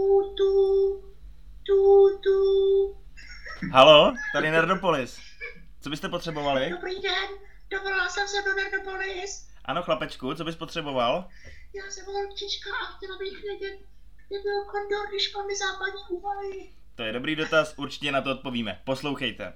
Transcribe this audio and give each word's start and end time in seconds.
Tu, 0.00 0.34
tu, 0.36 0.52
tu, 1.66 2.18
tu. 2.22 2.38
Halo, 3.72 4.12
tady 4.32 4.50
Nerdopolis. 4.50 5.18
Co 5.80 5.90
byste 5.90 6.08
potřebovali? 6.08 6.70
Dobrý 6.70 7.00
den, 7.00 7.28
dovolala 7.70 8.08
jsem 8.08 8.28
se 8.28 8.36
do 8.42 8.54
Nerdopolis. 8.54 9.48
Ano, 9.64 9.82
chlapečku, 9.82 10.34
co 10.34 10.44
bys 10.44 10.56
potřeboval? 10.56 11.28
Já 11.74 11.90
jsem 11.90 12.04
holčička 12.06 12.70
a 12.82 12.96
chtěla 12.96 13.18
bych 13.18 13.42
vědět, 13.42 13.78
kde 14.28 14.38
byl 14.42 14.64
kondor, 14.64 15.08
když 15.10 15.28
padly 15.28 15.56
západní 15.56 16.02
úvaly. 16.08 16.70
To 16.94 17.02
je 17.02 17.12
dobrý 17.12 17.36
dotaz, 17.36 17.74
určitě 17.76 18.12
na 18.12 18.20
to 18.20 18.30
odpovíme. 18.30 18.80
Poslouchejte. 18.84 19.52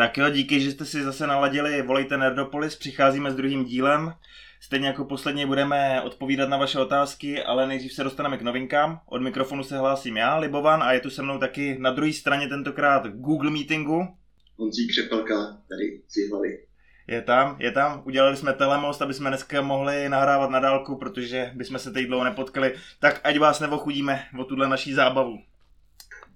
Tak 0.00 0.18
jo, 0.18 0.30
díky, 0.30 0.60
že 0.60 0.70
jste 0.70 0.84
si 0.84 1.02
zase 1.02 1.26
naladili 1.26 1.82
Volejte 1.82 2.16
Nerdopolis, 2.16 2.76
přicházíme 2.76 3.30
s 3.30 3.34
druhým 3.34 3.64
dílem. 3.64 4.12
Stejně 4.60 4.86
jako 4.86 5.04
posledně 5.04 5.46
budeme 5.46 6.02
odpovídat 6.02 6.48
na 6.48 6.56
vaše 6.56 6.78
otázky, 6.78 7.42
ale 7.42 7.66
nejdřív 7.66 7.92
se 7.92 8.04
dostaneme 8.04 8.38
k 8.38 8.42
novinkám. 8.42 9.00
Od 9.06 9.22
mikrofonu 9.22 9.64
se 9.64 9.78
hlásím 9.78 10.16
já, 10.16 10.36
Libovan, 10.36 10.82
a 10.82 10.92
je 10.92 11.00
tu 11.00 11.10
se 11.10 11.22
mnou 11.22 11.38
taky 11.38 11.76
na 11.78 11.90
druhé 11.90 12.12
straně 12.12 12.48
tentokrát 12.48 13.06
Google 13.06 13.50
Meetingu. 13.50 14.08
Honzík 14.56 14.90
Křepelka, 14.90 15.34
tady 15.68 16.02
z 16.08 16.16
Jihlavy. 16.16 16.66
Je 17.06 17.22
tam, 17.22 17.56
je 17.58 17.72
tam. 17.72 18.02
Udělali 18.06 18.36
jsme 18.36 18.52
telemost, 18.52 19.02
aby 19.02 19.14
jsme 19.14 19.30
dneska 19.30 19.62
mohli 19.62 20.08
nahrávat 20.08 20.50
na 20.50 20.60
dálku, 20.60 20.96
protože 20.96 21.50
bychom 21.54 21.78
se 21.78 21.90
teď 21.90 22.06
dlouho 22.06 22.24
nepotkali. 22.24 22.74
Tak 23.00 23.20
ať 23.24 23.38
vás 23.38 23.60
neochudíme 23.60 24.24
o 24.38 24.44
tuhle 24.44 24.68
naší 24.68 24.92
zábavu. 24.94 25.38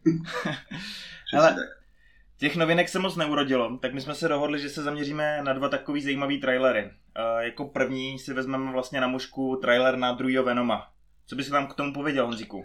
Ale-. 1.34 1.83
Těch 2.44 2.56
novinek 2.56 2.88
se 2.88 2.98
moc 2.98 3.16
neurodilo, 3.16 3.78
tak 3.82 3.94
my 3.94 4.00
jsme 4.00 4.14
se 4.14 4.28
dohodli, 4.28 4.60
že 4.60 4.68
se 4.68 4.82
zaměříme 4.82 5.42
na 5.44 5.52
dva 5.52 5.68
takový 5.68 6.02
zajímavý 6.02 6.40
trailery. 6.40 6.84
Uh, 6.84 7.42
jako 7.44 7.64
první 7.68 8.18
si 8.18 8.32
vezmeme 8.34 8.72
vlastně 8.72 9.00
na 9.00 9.08
mužku 9.08 9.58
trailer 9.62 9.96
na 9.96 10.12
druhýho 10.12 10.44
Venoma. 10.44 10.92
Co 11.26 11.36
bys 11.36 11.50
nám 11.50 11.66
k 11.66 11.74
tomu 11.74 11.92
pověděl, 11.92 12.26
Honzíku? 12.26 12.64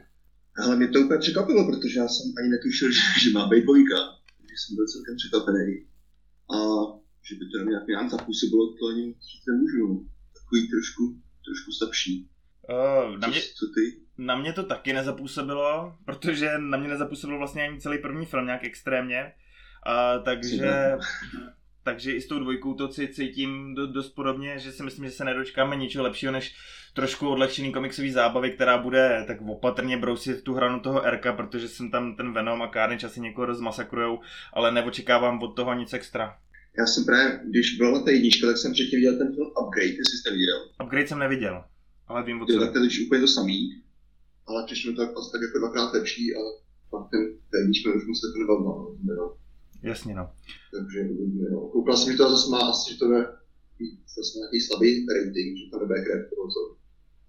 Ale 0.63 0.75
mě 0.75 0.87
to 0.87 0.99
úplně 0.99 1.19
překvapilo, 1.19 1.71
protože 1.71 1.99
já 1.99 2.07
jsem 2.07 2.25
ani 2.39 2.49
netušil, 2.49 2.91
že, 2.97 3.01
že 3.23 3.29
má 3.33 3.47
být 3.47 3.63
dvojka. 3.63 3.97
Takže 4.37 4.55
jsem 4.57 4.75
byl 4.75 4.85
celkem 4.93 5.15
překvapený. 5.15 5.67
A 6.55 6.57
že 7.27 7.35
by 7.35 7.43
to 7.49 7.57
na 7.57 7.63
mě 7.63 7.71
nějak 7.71 7.87
nějak 7.87 8.09
zapůsobilo, 8.09 8.63
to 8.79 8.87
ani 8.91 9.03
říct 9.29 9.45
nemůžu. 9.51 9.85
Takový 10.39 10.61
trošku, 10.73 11.03
trošku 11.45 11.69
slabší. 11.71 12.29
Uh, 12.73 13.17
na, 13.17 13.27
mě, 13.27 13.41
Co, 13.41 13.47
co 13.59 13.65
ty? 13.75 13.83
na 14.17 14.35
mě 14.35 14.53
to 14.53 14.63
taky 14.63 14.93
nezapůsobilo, 14.93 15.97
protože 16.05 16.57
na 16.57 16.77
mě 16.77 16.89
nezapůsobil 16.89 17.37
vlastně 17.37 17.67
ani 17.67 17.81
celý 17.81 17.97
první 17.97 18.25
film 18.25 18.45
nějak 18.45 18.63
extrémně. 18.63 19.33
Uh, 19.87 20.23
takže, 20.23 20.97
takže 21.83 22.11
i 22.11 22.21
s 22.21 22.27
tou 22.27 22.39
dvojkou 22.39 22.73
to 22.73 22.91
si 22.91 23.07
cítím 23.07 23.75
do, 23.75 23.87
dost 23.87 24.09
podobně, 24.09 24.59
že 24.59 24.71
si 24.71 24.83
myslím, 24.83 25.05
že 25.05 25.11
se 25.11 25.25
nedočkáme 25.25 25.75
ničeho 25.75 26.03
lepšího 26.03 26.31
než 26.31 26.55
trošku 26.93 27.29
odlehčený 27.29 27.71
komiksový 27.71 28.11
zábavy, 28.11 28.51
která 28.51 28.77
bude 28.77 29.23
tak 29.27 29.41
opatrně 29.41 29.97
brousit 29.97 30.43
tu 30.43 30.53
hranu 30.53 30.79
toho 30.79 31.01
Rka, 31.11 31.33
protože 31.33 31.67
jsem 31.67 31.91
tam 31.91 32.15
ten 32.15 32.33
Venom 32.33 32.61
a 32.61 32.71
Carnage 32.73 33.07
asi 33.07 33.21
někoho 33.21 33.45
rozmasakrujou, 33.45 34.19
ale 34.53 34.71
neočekávám 34.71 35.43
od 35.43 35.55
toho 35.55 35.73
nic 35.73 35.93
extra. 35.93 36.37
Já 36.77 36.85
jsem 36.85 37.05
právě, 37.05 37.39
když 37.49 37.77
byla 37.77 38.03
té 38.03 38.11
jednička, 38.11 38.47
tak 38.47 38.57
jsem 38.57 38.73
předtím 38.73 38.99
viděl 38.99 39.17
ten 39.17 39.35
film 39.35 39.47
Upgrade, 39.47 39.97
jestli 40.01 40.17
jste 40.17 40.31
viděl. 40.31 40.57
Upgrade 40.83 41.07
jsem 41.07 41.19
neviděl, 41.19 41.63
ale 42.07 42.23
vím 42.23 42.41
o 42.41 42.45
Jo, 42.49 42.59
co. 42.59 42.65
tak 42.65 42.73
to 42.73 42.79
je 42.79 43.05
úplně 43.05 43.21
to 43.21 43.27
samý. 43.27 43.83
Ale 44.47 44.65
přišlo 44.65 44.93
to 44.93 45.01
asi 45.01 45.31
tak 45.31 45.41
jako 45.41 45.57
dvakrát 45.59 45.93
lepší 45.93 46.35
a 46.35 46.39
pak 46.91 47.09
ten, 47.11 47.21
ten 47.51 47.59
jednička 47.61 47.93
už 47.93 48.05
mu 48.07 48.13
se 48.15 48.27
to 48.33 48.39
nebavilo. 48.39 49.37
No. 49.83 49.89
Jasně 49.89 50.15
no. 50.15 50.31
Takže 50.71 50.99
jo. 51.51 51.59
koukal 51.59 51.97
jsem, 51.97 52.11
že 52.11 52.17
to 52.17 52.29
zase 52.29 52.51
má 52.51 52.59
asi, 52.59 52.91
že 52.93 52.99
to 52.99 53.13
je 53.13 53.25
zase 54.15 54.37
nějaký 54.37 54.61
slabý 54.61 55.05
rating, 55.15 55.57
že 55.57 55.71
to 55.71 55.79
nebude 55.79 56.03
krev, 56.03 56.29
nebo 56.31 56.47
co, 56.47 56.59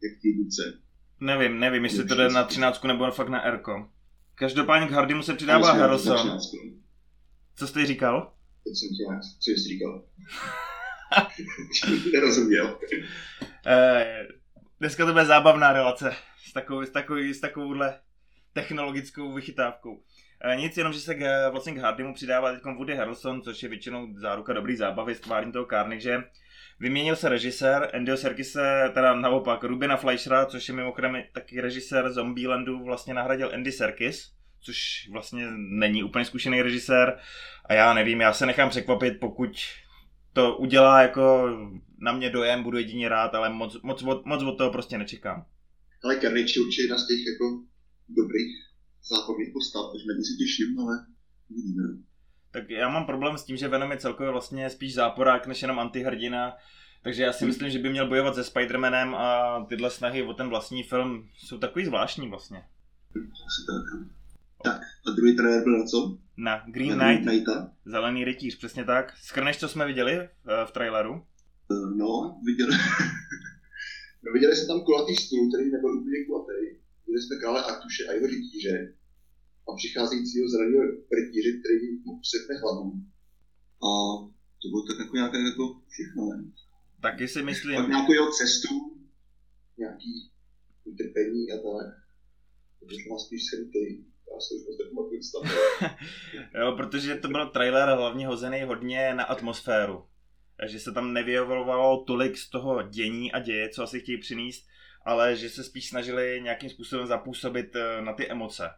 jak. 0.03 0.75
Nevím, 1.21 1.61
nevím, 1.61 1.85
jestli 1.85 2.05
to 2.05 2.15
jde 2.15 2.29
na 2.29 2.45
13 2.45 2.85
nebo 2.85 3.11
fakt 3.11 3.29
na 3.29 3.51
Rko. 3.51 3.89
Každopádně 4.35 4.89
k 4.89 4.91
Hardymu 4.91 5.23
se 5.23 5.35
přidává 5.35 5.73
Harrison. 5.73 6.17
13, 6.17 6.53
no. 6.53 6.73
Co 7.57 7.67
jsi 7.67 7.87
říkal? 7.87 8.33
Teď 8.65 8.73
jsem 8.77 8.89
tě 8.89 9.03
nějak, 9.09 9.23
co 9.41 9.51
jsi 9.51 9.69
říkal? 9.69 10.05
Nerozuměl. 12.13 12.79
Eh, 13.67 14.27
dneska 14.81 15.07
to 15.07 15.13
bude 15.13 15.25
zábavná 15.25 15.73
relace 15.73 16.15
s, 16.49 16.53
takovou, 16.53 16.83
s, 16.83 16.91
takovou, 16.91 17.21
s 17.21 17.41
takovouhle 17.41 18.01
technologickou 18.53 19.33
vychytávkou. 19.35 20.03
Eh, 20.45 20.57
nic, 20.57 20.77
jenom, 20.77 20.93
že 20.93 21.01
se 21.01 21.15
k, 21.15 21.23
eh, 21.23 21.51
vlastně 21.51 21.73
k 21.73 21.79
Hardymu 21.79 22.15
přidává 22.15 22.53
teď 22.53 22.63
Woody 22.65 22.95
Harrelson, 22.97 23.43
což 23.43 23.63
je 23.63 23.69
většinou 23.69 24.09
záruka 24.17 24.53
dobrý 24.53 24.77
zábavy 24.77 25.15
s 25.15 25.21
tvářím 25.21 25.53
toho 25.53 25.67
Carnage. 25.67 26.25
Vyměnil 26.81 27.17
se 27.17 27.29
režisér, 27.29 27.91
Andy 27.95 28.17
Serkise, 28.17 28.91
teda 28.95 29.15
naopak 29.15 29.65
Rubina 29.65 29.97
Fleischera, 29.97 30.47
což 30.47 30.69
je 30.69 30.75
mimochodem 30.75 31.23
taky 31.33 31.61
režisér 31.61 32.13
Zombielandu, 32.13 32.85
vlastně 32.85 33.15
nahradil 33.15 33.51
Andy 33.55 33.73
Serkis, 33.73 34.33
což 34.61 35.09
vlastně 35.13 35.47
není 35.57 36.03
úplně 36.03 36.25
zkušený 36.25 36.63
režisér. 36.63 37.19
A 37.65 37.75
já 37.75 37.95
nevím, 37.95 38.21
já 38.21 38.33
se 38.33 38.47
nechám 38.47 38.71
překvapit, 38.71 39.21
pokud 39.21 39.51
to 40.33 40.57
udělá 40.57 41.03
jako 41.03 41.49
na 41.99 42.13
mě 42.13 42.31
dojem, 42.31 42.63
budu 42.63 42.79
jedině 42.79 43.09
rád, 43.09 43.35
ale 43.35 43.51
moc, 43.51 43.83
moc, 43.83 44.03
moc 44.25 44.43
od 44.43 44.59
toho 44.59 44.71
prostě 44.71 44.99
nečekám. 44.99 45.45
Ale 46.05 46.21
Carnage 46.21 46.53
je 46.57 46.63
určitě 46.65 46.83
jedna 46.83 46.99
z 46.99 47.07
těch 47.07 47.19
jako 47.27 47.63
dobrých 48.09 48.70
zábavných 49.09 49.53
postav, 49.53 49.83
takže 49.93 50.05
na 50.09 50.15
se 50.15 50.35
těším, 50.39 50.81
ale 50.81 51.07
uvidíme. 51.51 51.83
Tak 52.53 52.71
já 52.71 52.89
mám 52.89 53.07
problém 53.07 53.39
s 53.39 53.45
tím, 53.45 53.57
že 53.57 53.69
Venom 53.69 53.91
je 53.91 53.99
celkově 53.99 54.33
vlastně 54.33 54.71
spíš 54.71 54.95
záporák 54.95 55.47
než 55.47 55.63
jenom 55.63 55.79
antihrdina, 55.79 56.57
takže 57.03 57.23
já 57.23 57.33
si 57.33 57.45
Hmm. 57.45 57.49
myslím, 57.49 57.71
že 57.71 57.79
by 57.79 57.91
měl 57.91 58.09
bojovat 58.09 58.35
se 58.35 58.43
Spider-Manem 58.43 59.15
a 59.17 59.61
tyhle 59.69 59.91
snahy 59.91 60.23
o 60.23 60.35
ten 60.35 60.49
vlastní 60.49 60.83
film 60.83 61.29
jsou 61.39 61.59
takový 61.59 61.85
zvláštní 61.85 62.29
vlastně. 62.29 62.59
Asi 63.47 63.67
tak. 63.67 64.09
Tak, 64.65 64.81
a 65.07 65.11
druhý 65.11 65.37
trenér 65.37 65.63
byl 65.63 65.79
na 65.79 65.85
co? 65.85 66.19
Na 66.37 66.63
Green 66.67 66.99
Na 66.99 67.05
Knight, 67.09 67.29
Knighta. 67.29 67.73
Zelený 67.85 68.25
rytíř, 68.25 68.59
přesně 68.59 68.85
tak. 68.85 69.17
Skrneš, 69.17 69.59
co 69.59 69.69
jsme 69.69 69.87
viděli 69.87 70.29
v, 70.45 70.67
v 70.67 70.71
traileru? 70.71 71.25
Eh, 71.73 71.97
No, 71.97 72.41
viděli, 72.45 72.71
no, 74.23 74.33
viděli 74.33 74.57
jsme 74.57 74.67
tam 74.67 74.81
kulatý 74.81 75.17
stůl, 75.17 75.49
který 75.51 75.71
nebyl 75.71 75.99
úplně 76.01 76.25
kulatý. 76.27 76.81
Viděli 77.11 77.23
jsme 77.23 77.37
krále 77.37 77.65
Artuše 77.65 78.03
a 78.09 78.13
jeho 78.13 78.27
rytíře 78.27 78.95
a 79.69 79.77
přicházejícího 79.77 80.49
zeleného 80.49 80.85
rytíře, 81.19 81.51
který 81.61 81.87
mu 82.05 82.13
usekne 82.21 82.55
hlavu. 82.63 82.93
A 83.87 83.91
to 84.61 84.65
bylo 84.71 84.83
tak 84.89 84.99
jako 84.99 85.17
nějaké 85.17 85.39
jako 85.51 85.65
všechno, 85.89 86.23
ne? 86.31 86.37
Taky 87.03 87.29
si 87.29 87.43
myslím, 87.43 87.77
Pak 87.77 87.89
nějakou 87.89 88.13
jeho 88.13 88.31
cestu, 88.33 88.75
nějaký 89.79 90.31
utrpení 90.85 91.53
a 91.53 91.57
tak. 91.57 91.89
Protože 92.79 93.09
má 93.11 93.19
spíš. 93.19 93.43
Já 94.31 94.41
se 94.41 94.55
už 94.55 94.63
moc 94.67 94.79
nepamatuju 94.79 95.23
stav. 95.23 95.43
jo, 96.61 96.73
protože 96.77 97.15
to 97.15 97.29
byl 97.29 97.51
trailer 97.51 97.89
hlavně 97.89 98.27
hozený 98.27 98.63
hodně 98.63 99.15
na 99.15 99.25
atmosféru. 99.25 100.05
Že 100.67 100.81
se 100.81 100.93
tam 100.93 101.13
nevyjevovalo 101.13 102.05
tolik 102.05 102.37
z 102.37 102.51
toho 102.51 102.83
dění 102.83 103.33
a 103.33 103.39
děje, 103.39 103.69
co 103.69 103.83
asi 103.83 104.01
chtějí 104.01 104.19
přinést, 104.19 104.67
ale 105.05 105.37
že 105.37 105.51
se 105.51 105.65
spíš 105.65 105.89
snažili 105.89 106.41
nějakým 106.43 106.71
způsobem 106.71 107.07
zapůsobit 107.07 107.77
eh, 107.77 108.03
na 108.03 108.13
ty 108.13 108.31
emoce. 108.31 108.71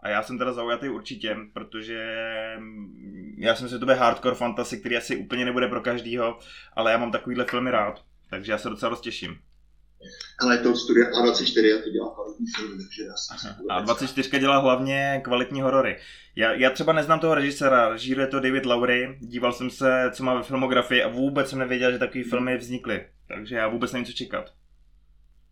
A 0.00 0.08
já 0.08 0.22
jsem 0.22 0.38
teda 0.38 0.52
zaujatý 0.52 0.88
určitě, 0.88 1.36
protože 1.52 2.14
mm, 2.58 3.34
já 3.38 3.54
jsem 3.54 3.68
si 3.68 3.78
to 3.78 3.86
bude 3.86 3.94
hardcore 3.94 4.36
fantasy, 4.36 4.80
který 4.80 4.96
asi 4.96 5.16
úplně 5.16 5.44
nebude 5.44 5.68
pro 5.68 5.80
každýho, 5.80 6.38
ale 6.72 6.92
já 6.92 6.98
mám 6.98 7.12
takovýhle 7.12 7.44
filmy 7.44 7.70
rád, 7.70 8.02
takže 8.30 8.52
já 8.52 8.58
se 8.58 8.68
docela 8.68 8.90
dost 8.90 9.00
těším. 9.00 9.38
Ale 10.40 10.58
to 10.58 10.76
studia 10.76 11.10
A24 11.10 11.78
a 11.78 11.82
to 11.82 11.90
dělá 11.90 12.14
kvalitní 12.14 12.46
film, 12.56 12.78
takže 12.78 13.02
já 13.04 13.16
jsem 13.16 13.54
A 13.70 13.80
24 13.80 14.38
dělá 14.40 14.58
hlavně 14.58 15.20
kvalitní 15.24 15.62
horory. 15.62 15.98
Já, 16.36 16.52
já 16.52 16.70
třeba 16.70 16.92
neznám 16.92 17.20
toho 17.20 17.34
režiséra, 17.34 17.88
režíruje 17.88 18.26
to 18.26 18.40
David 18.40 18.66
Lowry, 18.66 19.18
díval 19.20 19.52
jsem 19.52 19.70
se, 19.70 20.10
co 20.12 20.24
má 20.24 20.34
ve 20.34 20.42
filmografii 20.42 21.02
a 21.02 21.08
vůbec 21.08 21.50
jsem 21.50 21.58
nevěděl, 21.58 21.92
že 21.92 21.98
takové 21.98 22.24
filmy 22.24 22.56
vznikly. 22.56 23.06
Takže 23.28 23.56
já 23.56 23.68
vůbec 23.68 23.92
nevím, 23.92 24.06
co 24.06 24.12
čekat. 24.12 24.52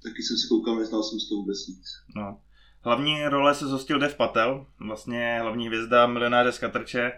Taky 0.04 0.22
jsem 0.22 0.36
si 0.36 0.48
koukal, 0.48 0.76
neznal 0.76 1.02
jsem 1.02 1.20
z 1.20 1.28
toho 1.28 1.40
vůbec 1.40 1.66
nic. 1.68 1.86
No. 2.16 2.40
Hlavní 2.84 3.24
role 3.24 3.54
se 3.54 3.66
zhostil 3.66 3.98
Dev 3.98 4.14
Patel, 4.14 4.66
vlastně 4.80 5.38
hlavní 5.40 5.66
hvězda 5.66 6.06
milionáře 6.06 6.52
z 6.52 6.58
Katrče, 6.58 7.12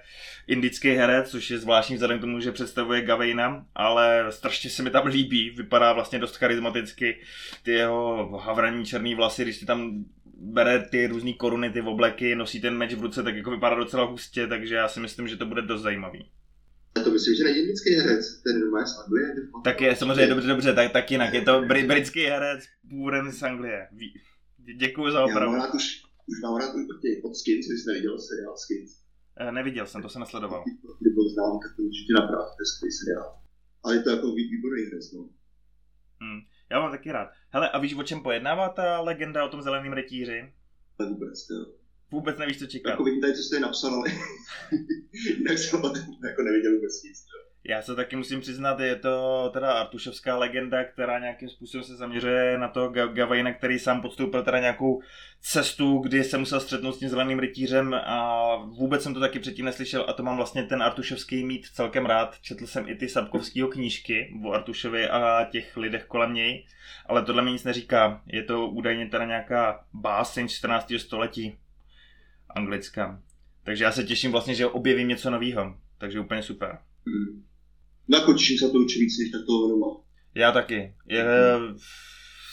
indický 0.46 0.88
herec, 0.88 1.30
což 1.30 1.50
je 1.50 1.58
zvláštní 1.58 1.94
vzhledem 1.94 2.18
k 2.18 2.20
tomu, 2.20 2.40
že 2.40 2.52
představuje 2.52 3.02
Gawaina, 3.02 3.66
ale 3.74 4.26
strašně 4.30 4.70
se 4.70 4.82
mi 4.82 4.90
tam 4.90 5.06
líbí, 5.06 5.50
vypadá 5.50 5.92
vlastně 5.92 6.18
dost 6.18 6.36
charismaticky, 6.36 7.20
ty 7.62 7.72
jeho 7.72 8.28
havraní 8.38 8.86
černý 8.86 9.14
vlasy, 9.14 9.42
když 9.42 9.56
si 9.56 9.66
tam 9.66 10.04
bere 10.36 10.88
ty 10.88 11.06
různé 11.06 11.32
koruny, 11.32 11.70
ty 11.70 11.80
obleky, 11.80 12.34
nosí 12.34 12.60
ten 12.60 12.76
meč 12.76 12.94
v 12.94 13.02
ruce, 13.02 13.22
tak 13.22 13.36
jako 13.36 13.50
vypadá 13.50 13.76
docela 13.76 14.04
hustě, 14.04 14.46
takže 14.46 14.74
já 14.74 14.88
si 14.88 15.00
myslím, 15.00 15.28
že 15.28 15.36
to 15.36 15.46
bude 15.46 15.62
dost 15.62 15.82
zajímavý. 15.82 16.30
To 17.04 17.10
myslím, 17.10 17.34
že 17.34 17.44
není 17.44 17.58
indický 17.58 17.90
herec, 17.94 18.42
ten 18.42 18.60
normálně 18.60 18.86
z 18.86 18.98
Anglie. 18.98 19.34
Tak 19.64 19.80
je 19.80 19.96
samozřejmě 19.96 20.26
dobře, 20.26 20.48
dobře, 20.48 20.74
tak, 20.74 20.92
tak 20.92 21.10
jinak 21.10 21.34
je 21.34 21.42
to 21.42 21.62
br- 21.62 21.86
britský 21.86 22.20
herec 22.24 22.60
původem 22.90 23.32
z 23.32 23.42
Anglie. 23.42 23.88
Děkuji 24.78 25.10
za 25.12 25.20
Já 25.20 25.26
mám 25.40 25.54
rád 25.54 25.74
už, 25.74 26.02
už 26.26 26.40
mám 26.42 26.56
rád 26.56 26.68
od 26.74 27.00
těch 27.02 27.24
od 27.24 27.34
Skins, 27.36 27.66
jsi 27.66 27.88
neviděl 27.88 28.18
seriál 28.18 28.56
Skins. 28.56 28.90
Eh, 29.40 29.52
Neviděl 29.52 29.86
jsem, 29.86 30.02
to 30.02 30.08
jsem 30.08 30.20
nesledoval. 30.20 30.64
Kdy 31.00 31.10
byl 31.10 31.28
znám, 31.28 31.60
tak 31.62 31.76
to 31.76 31.82
určitě 31.82 32.12
napravdu, 32.12 32.44
to 32.56 32.62
je 32.62 32.66
skvělý 32.66 32.92
seriál. 32.92 33.38
Ale 33.84 33.94
je 33.94 34.02
to 34.02 34.10
jako 34.10 34.26
vý- 34.26 34.50
výborný 34.50 34.82
herec, 34.84 35.12
no. 35.12 35.22
Hm. 36.22 36.40
Já 36.70 36.80
mám 36.80 36.90
taky 36.90 37.12
rád. 37.12 37.28
Hele, 37.50 37.70
a 37.70 37.78
víš, 37.78 37.94
o 37.94 38.02
čem 38.02 38.22
pojednává 38.22 38.68
ta 38.68 39.00
legenda 39.00 39.44
o 39.44 39.48
tom 39.48 39.62
zeleném 39.62 39.92
rytíři? 39.92 40.52
Tak 40.98 41.08
vůbec, 41.08 41.46
jo. 41.50 41.66
Vůbec 42.10 42.38
nevíš, 42.38 42.58
co 42.58 42.66
čekat. 42.66 42.90
Jako 42.90 43.04
vidím 43.04 43.20
tady, 43.20 43.34
co 43.34 43.42
jste 43.42 43.60
napsal, 43.60 43.94
ale 43.94 44.04
jinak 45.38 45.58
jsem 45.58 45.78
o 45.84 45.90
tom 45.90 46.02
jako 46.28 46.42
neviděl 46.42 46.72
vůbec 46.74 47.02
nic. 47.02 47.18
jo. 47.18 47.42
Já 47.68 47.82
se 47.82 47.94
taky 47.94 48.16
musím 48.16 48.40
přiznat, 48.40 48.80
je 48.80 48.96
to 48.96 49.50
teda 49.52 49.72
Artušovská 49.72 50.36
legenda, 50.38 50.84
která 50.84 51.18
nějakým 51.18 51.48
způsobem 51.48 51.84
se 51.84 51.96
zaměřuje 51.96 52.58
na 52.58 52.68
to 52.68 52.88
Ga- 52.88 53.12
Gavajna, 53.12 53.52
který 53.52 53.78
sám 53.78 54.02
podstoupil 54.02 54.42
teda 54.42 54.58
nějakou 54.60 55.02
cestu, 55.40 55.98
kdy 55.98 56.24
se 56.24 56.38
musel 56.38 56.60
střetnout 56.60 56.94
s 56.94 56.98
tím 56.98 57.08
zeleným 57.08 57.38
rytířem 57.38 57.94
a 57.94 58.56
vůbec 58.56 59.02
jsem 59.02 59.14
to 59.14 59.20
taky 59.20 59.38
předtím 59.38 59.64
neslyšel 59.64 60.04
a 60.08 60.12
to 60.12 60.22
mám 60.22 60.36
vlastně 60.36 60.62
ten 60.62 60.82
Artušovský 60.82 61.44
mít 61.44 61.66
celkem 61.66 62.06
rád. 62.06 62.40
Četl 62.40 62.66
jsem 62.66 62.88
i 62.88 62.94
ty 62.94 63.08
Sapkovskýho 63.08 63.68
knížky 63.68 64.34
o 64.44 64.52
Artušovi 64.52 65.08
a 65.08 65.48
těch 65.52 65.76
lidech 65.76 66.04
kolem 66.04 66.34
něj, 66.34 66.66
ale 67.06 67.24
tohle 67.24 67.42
mi 67.42 67.52
nic 67.52 67.64
neříká. 67.64 68.22
Je 68.26 68.42
to 68.42 68.68
údajně 68.68 69.06
teda 69.06 69.24
nějaká 69.24 69.84
báseň 69.92 70.48
z 70.48 70.52
14. 70.52 70.92
století 70.98 71.58
anglická. 72.56 73.22
Takže 73.64 73.84
já 73.84 73.92
se 73.92 74.04
těším 74.04 74.32
vlastně, 74.32 74.54
že 74.54 74.66
objevím 74.66 75.08
něco 75.08 75.30
nového. 75.30 75.76
Takže 75.98 76.20
úplně 76.20 76.42
super. 76.42 76.78
Hmm. 77.06 77.44
Jako 78.08 78.32
těším 78.32 78.58
se 78.58 78.70
to 78.70 78.78
určitě 78.78 79.00
víc, 79.00 79.18
než 79.18 79.30
tak 79.30 79.46
toho 79.46 79.68
Venoma. 79.68 79.86
Já 80.34 80.52
taky. 80.52 80.94
Je, 81.06 81.24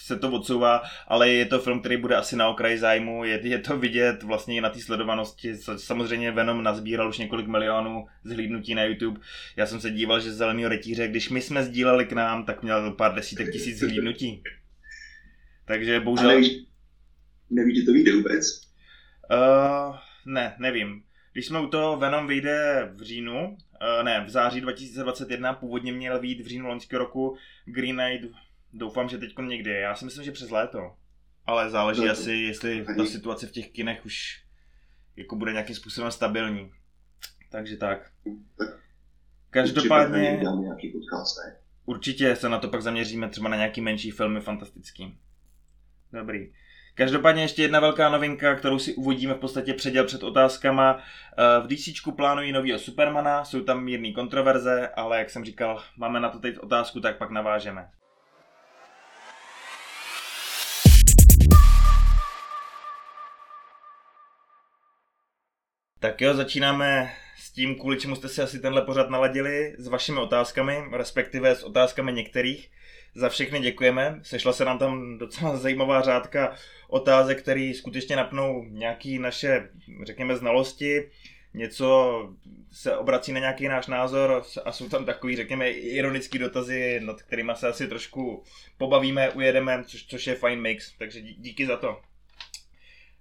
se 0.05 0.19
to 0.19 0.31
odsouvá, 0.31 0.81
ale 1.07 1.29
je 1.29 1.45
to 1.45 1.59
film, 1.59 1.79
který 1.79 1.97
bude 1.97 2.15
asi 2.15 2.35
na 2.35 2.47
okraji 2.47 2.77
zájmu, 2.77 3.23
je, 3.23 3.47
je 3.47 3.59
to 3.59 3.77
vidět 3.77 4.23
vlastně 4.23 4.55
i 4.55 4.61
na 4.61 4.69
té 4.69 4.79
sledovanosti. 4.79 5.55
Samozřejmě 5.75 6.31
Venom 6.31 6.63
nazbíral 6.63 7.09
už 7.09 7.17
několik 7.17 7.47
milionů 7.47 8.05
zhlídnutí 8.23 8.75
na 8.75 8.83
YouTube. 8.83 9.19
Já 9.55 9.65
jsem 9.65 9.81
se 9.81 9.91
díval, 9.91 10.19
že 10.19 10.31
Zelený 10.31 10.67
rytíře, 10.67 11.07
když 11.07 11.29
my 11.29 11.41
jsme 11.41 11.63
sdíleli 11.63 12.05
k 12.05 12.11
nám, 12.11 12.45
tak 12.45 12.63
měl 12.63 12.91
pár 12.91 13.15
desítek 13.15 13.51
tisíc 13.51 13.79
zhlídnutí. 13.79 14.43
Takže 15.65 15.95
A 15.95 15.99
bohužel... 15.99 16.41
nevíš, 17.49 17.79
že 17.79 17.85
to 17.85 17.93
vyjde 17.93 18.15
vůbec? 18.15 18.72
Uh, 19.33 19.95
ne, 20.25 20.55
nevím. 20.59 21.03
Když 21.33 21.45
jsme 21.45 21.59
u 21.59 21.67
toho, 21.67 21.97
Venom 21.97 22.27
vyjde 22.27 22.89
v 22.95 23.01
říjnu, 23.01 23.47
uh, 23.49 24.03
ne, 24.03 24.25
v 24.25 24.29
září 24.29 24.61
2021, 24.61 25.53
původně 25.53 25.91
měl 25.93 26.19
vyjít 26.19 26.41
v 26.41 26.47
říjnu 26.47 26.67
loňského 26.67 26.99
roku, 26.99 27.37
Green 27.65 27.97
Knight, 27.97 28.35
doufám, 28.73 29.09
že 29.09 29.17
teď 29.17 29.33
někdy, 29.47 29.71
já 29.71 29.95
si 29.95 30.05
myslím, 30.05 30.23
že 30.23 30.31
přes 30.31 30.49
léto. 30.49 30.95
Ale 31.45 31.69
záleží 31.69 32.01
to- 32.01 32.11
asi, 32.11 32.33
jestli 32.33 32.85
ta 32.97 33.05
situace 33.05 33.47
v 33.47 33.51
těch 33.51 33.71
kinech 33.71 34.05
už 34.05 34.43
jako 35.15 35.35
bude 35.35 35.51
nějakým 35.51 35.75
způsobem 35.75 36.11
stabilní. 36.11 36.71
Takže 37.51 37.77
tak. 37.77 38.11
Každopádně 39.49 40.41
určitě 41.85 42.35
se 42.35 42.49
na 42.49 42.59
to 42.59 42.69
pak 42.69 42.81
zaměříme 42.81 43.29
třeba 43.29 43.49
na 43.49 43.55
nějaký 43.55 43.81
menší 43.81 44.11
filmy 44.11 44.41
fantastický. 44.41 45.17
Dobrý. 46.13 46.53
Každopádně 46.95 47.41
ještě 47.41 47.61
jedna 47.61 47.79
velká 47.79 48.09
novinka, 48.09 48.55
kterou 48.55 48.79
si 48.79 48.93
uvodíme 48.95 49.33
v 49.33 49.37
podstatě 49.37 49.73
předěl 49.73 50.05
před 50.05 50.23
otázkama. 50.23 51.01
Eh, 51.37 51.61
V 51.61 51.67
DC 51.67 52.15
plánují 52.15 52.51
novýho 52.51 52.79
Supermana, 52.79 53.45
jsou 53.45 53.61
tam 53.61 53.83
mírný 53.83 54.13
kontroverze, 54.13 54.87
ale 54.95 55.19
jak 55.19 55.29
jsem 55.29 55.45
říkal, 55.45 55.83
máme 55.97 56.19
na 56.19 56.29
to 56.29 56.39
teď 56.39 56.57
otázku, 56.59 56.99
tak 56.99 57.17
pak 57.17 57.29
navážeme. 57.29 57.89
Tak 65.99 66.21
jo, 66.21 66.33
začínáme 66.33 67.11
tím, 67.53 67.75
kvůli 67.75 67.97
čemu 67.97 68.15
jste 68.15 68.29
si 68.29 68.41
asi 68.41 68.59
tenhle 68.59 68.81
pořad 68.81 69.09
naladili, 69.09 69.75
s 69.77 69.87
vašimi 69.87 70.19
otázkami, 70.19 70.83
respektive 70.91 71.55
s 71.55 71.63
otázkami 71.63 72.13
některých. 72.13 72.71
Za 73.15 73.29
všechny 73.29 73.59
děkujeme. 73.59 74.19
Sešla 74.23 74.53
se 74.53 74.65
nám 74.65 74.79
tam 74.79 75.17
docela 75.17 75.57
zajímavá 75.57 76.01
řádka 76.01 76.55
otázek, 76.87 77.41
které 77.41 77.71
skutečně 77.75 78.15
napnou 78.15 78.63
nějaké 78.63 79.19
naše, 79.19 79.69
řekněme, 80.03 80.35
znalosti, 80.37 81.09
něco 81.53 82.29
se 82.71 82.97
obrací 82.97 83.33
na 83.33 83.39
nějaký 83.39 83.67
náš 83.67 83.87
názor 83.87 84.43
a 84.65 84.71
jsou 84.71 84.89
tam 84.89 85.05
takový, 85.05 85.35
řekněme, 85.35 85.69
ironický 85.69 86.39
dotazy, 86.39 86.99
nad 87.03 87.21
kterými 87.21 87.51
se 87.55 87.67
asi 87.67 87.87
trošku 87.87 88.43
pobavíme, 88.77 89.29
ujedeme, 89.29 89.83
což, 89.87 90.05
což 90.05 90.27
je 90.27 90.35
fajn 90.35 90.61
mix, 90.61 90.93
takže 90.97 91.21
dí- 91.21 91.35
díky 91.39 91.65
za 91.67 91.77
to. 91.77 92.01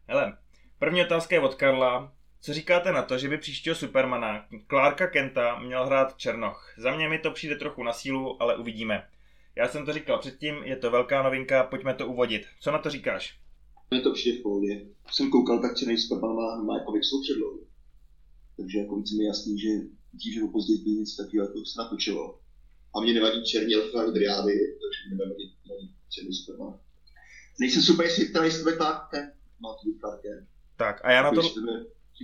Hele, 0.09 0.37
první 0.79 1.03
otázka 1.03 1.35
je 1.35 1.41
od 1.41 1.55
Karla. 1.55 2.13
Co 2.45 2.55
říkáte 2.55 2.93
na 2.93 3.03
to, 3.03 3.19
že 3.19 3.29
by 3.29 3.39
příštího 3.39 3.77
Supermana 3.77 4.47
Clarka 4.69 5.07
Kenta 5.07 5.59
měl 5.59 5.87
hrát 5.87 6.17
Černoch? 6.17 6.75
Za 6.79 6.97
mě 6.97 7.09
mi 7.09 7.19
to 7.19 7.31
přijde 7.31 7.57
trochu 7.57 7.83
na 7.83 7.93
sílu, 7.93 8.43
ale 8.43 8.57
uvidíme. 8.57 9.09
Já 9.57 9.69
jsem 9.69 9.87
to 9.87 9.93
říkal 9.93 10.19
předtím, 10.19 10.55
je 10.65 10.77
to 10.77 10.91
velká 10.91 11.23
novinka, 11.23 11.65
pojďme 11.65 11.95
to 11.95 12.09
uvodit. 12.09 12.43
Co 12.61 12.71
na 12.71 12.79
to 12.79 12.91
říkáš? 12.91 13.39
Mně 13.91 14.01
to 14.01 14.13
přijde 14.13 14.39
v 14.39 14.43
pohodě. 14.43 14.87
Jsem 15.13 15.31
koukal, 15.31 15.63
tak 15.63 15.77
Černý 15.77 15.99
Superman 15.99 16.37
má, 16.37 16.63
má 16.63 16.85
komiksovou 16.85 17.23
předlohu. 17.23 17.67
Takže 18.57 18.79
jako 18.79 18.97
víc 18.97 19.13
mi 19.13 19.25
jasný, 19.25 19.59
že 19.59 19.69
dřív 20.13 20.37
nebo 20.37 20.53
později 20.53 20.79
by 20.79 20.91
nic 20.91 21.17
takového 21.17 21.47
jako 21.47 21.65
se 21.65 21.79
natočilo. 21.79 22.39
A 22.97 23.01
mě 23.01 23.13
nevadí 23.13 23.45
černí 23.45 23.75
elfy 23.75 23.97
ani 23.97 24.13
driády, 24.13 24.55
takže 24.83 25.01
mě 25.09 25.17
nevadí, 25.17 25.57
nevadí 25.69 25.95
Černý 26.09 26.33
Superman. 26.33 26.79
Nejsem 27.61 27.83
super, 27.83 28.07
jestli 28.07 28.29
to 28.29 28.41
nejsem 28.41 28.77
Clark 28.77 29.11
Kent. 29.11 29.35
Má 29.61 29.69
to 29.75 29.89
být 29.89 29.99
Clark 30.01 30.23
Kent. 30.23 30.49
Tak 30.77 31.05
a 31.05 31.13
já 31.13 31.23
na, 31.23 31.31
to, 31.31 31.43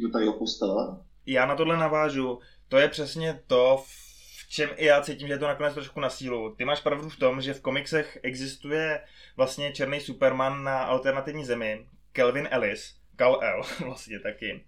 to 0.00 0.08
bude 0.08 0.10
tím 0.10 0.12
ta 0.12 0.20
jeho 0.20 0.32
postava. 0.32 1.00
já 1.26 1.46
na 1.46 1.56
tohle 1.56 1.76
navážu. 1.76 2.38
To 2.68 2.78
je 2.78 2.88
přesně 2.88 3.40
to, 3.46 3.84
v 3.86 4.48
čem 4.48 4.70
i 4.76 4.84
já 4.84 5.00
cítím, 5.00 5.28
že 5.28 5.34
je 5.34 5.38
to 5.38 5.46
nakonec 5.46 5.74
trošku 5.74 6.00
na 6.00 6.10
sílu. 6.10 6.54
Ty 6.54 6.64
máš 6.64 6.80
pravdu 6.80 7.08
v 7.08 7.16
tom, 7.16 7.40
že 7.40 7.54
v 7.54 7.60
komiksech 7.60 8.18
existuje 8.22 9.00
vlastně 9.36 9.72
černý 9.72 10.00
Superman 10.00 10.64
na 10.64 10.78
alternativní 10.78 11.44
zemi, 11.44 11.86
Kelvin 12.12 12.48
Ellis, 12.50 12.96
Kal-El 13.16 13.62
vlastně 13.84 14.20
taky. 14.20 14.64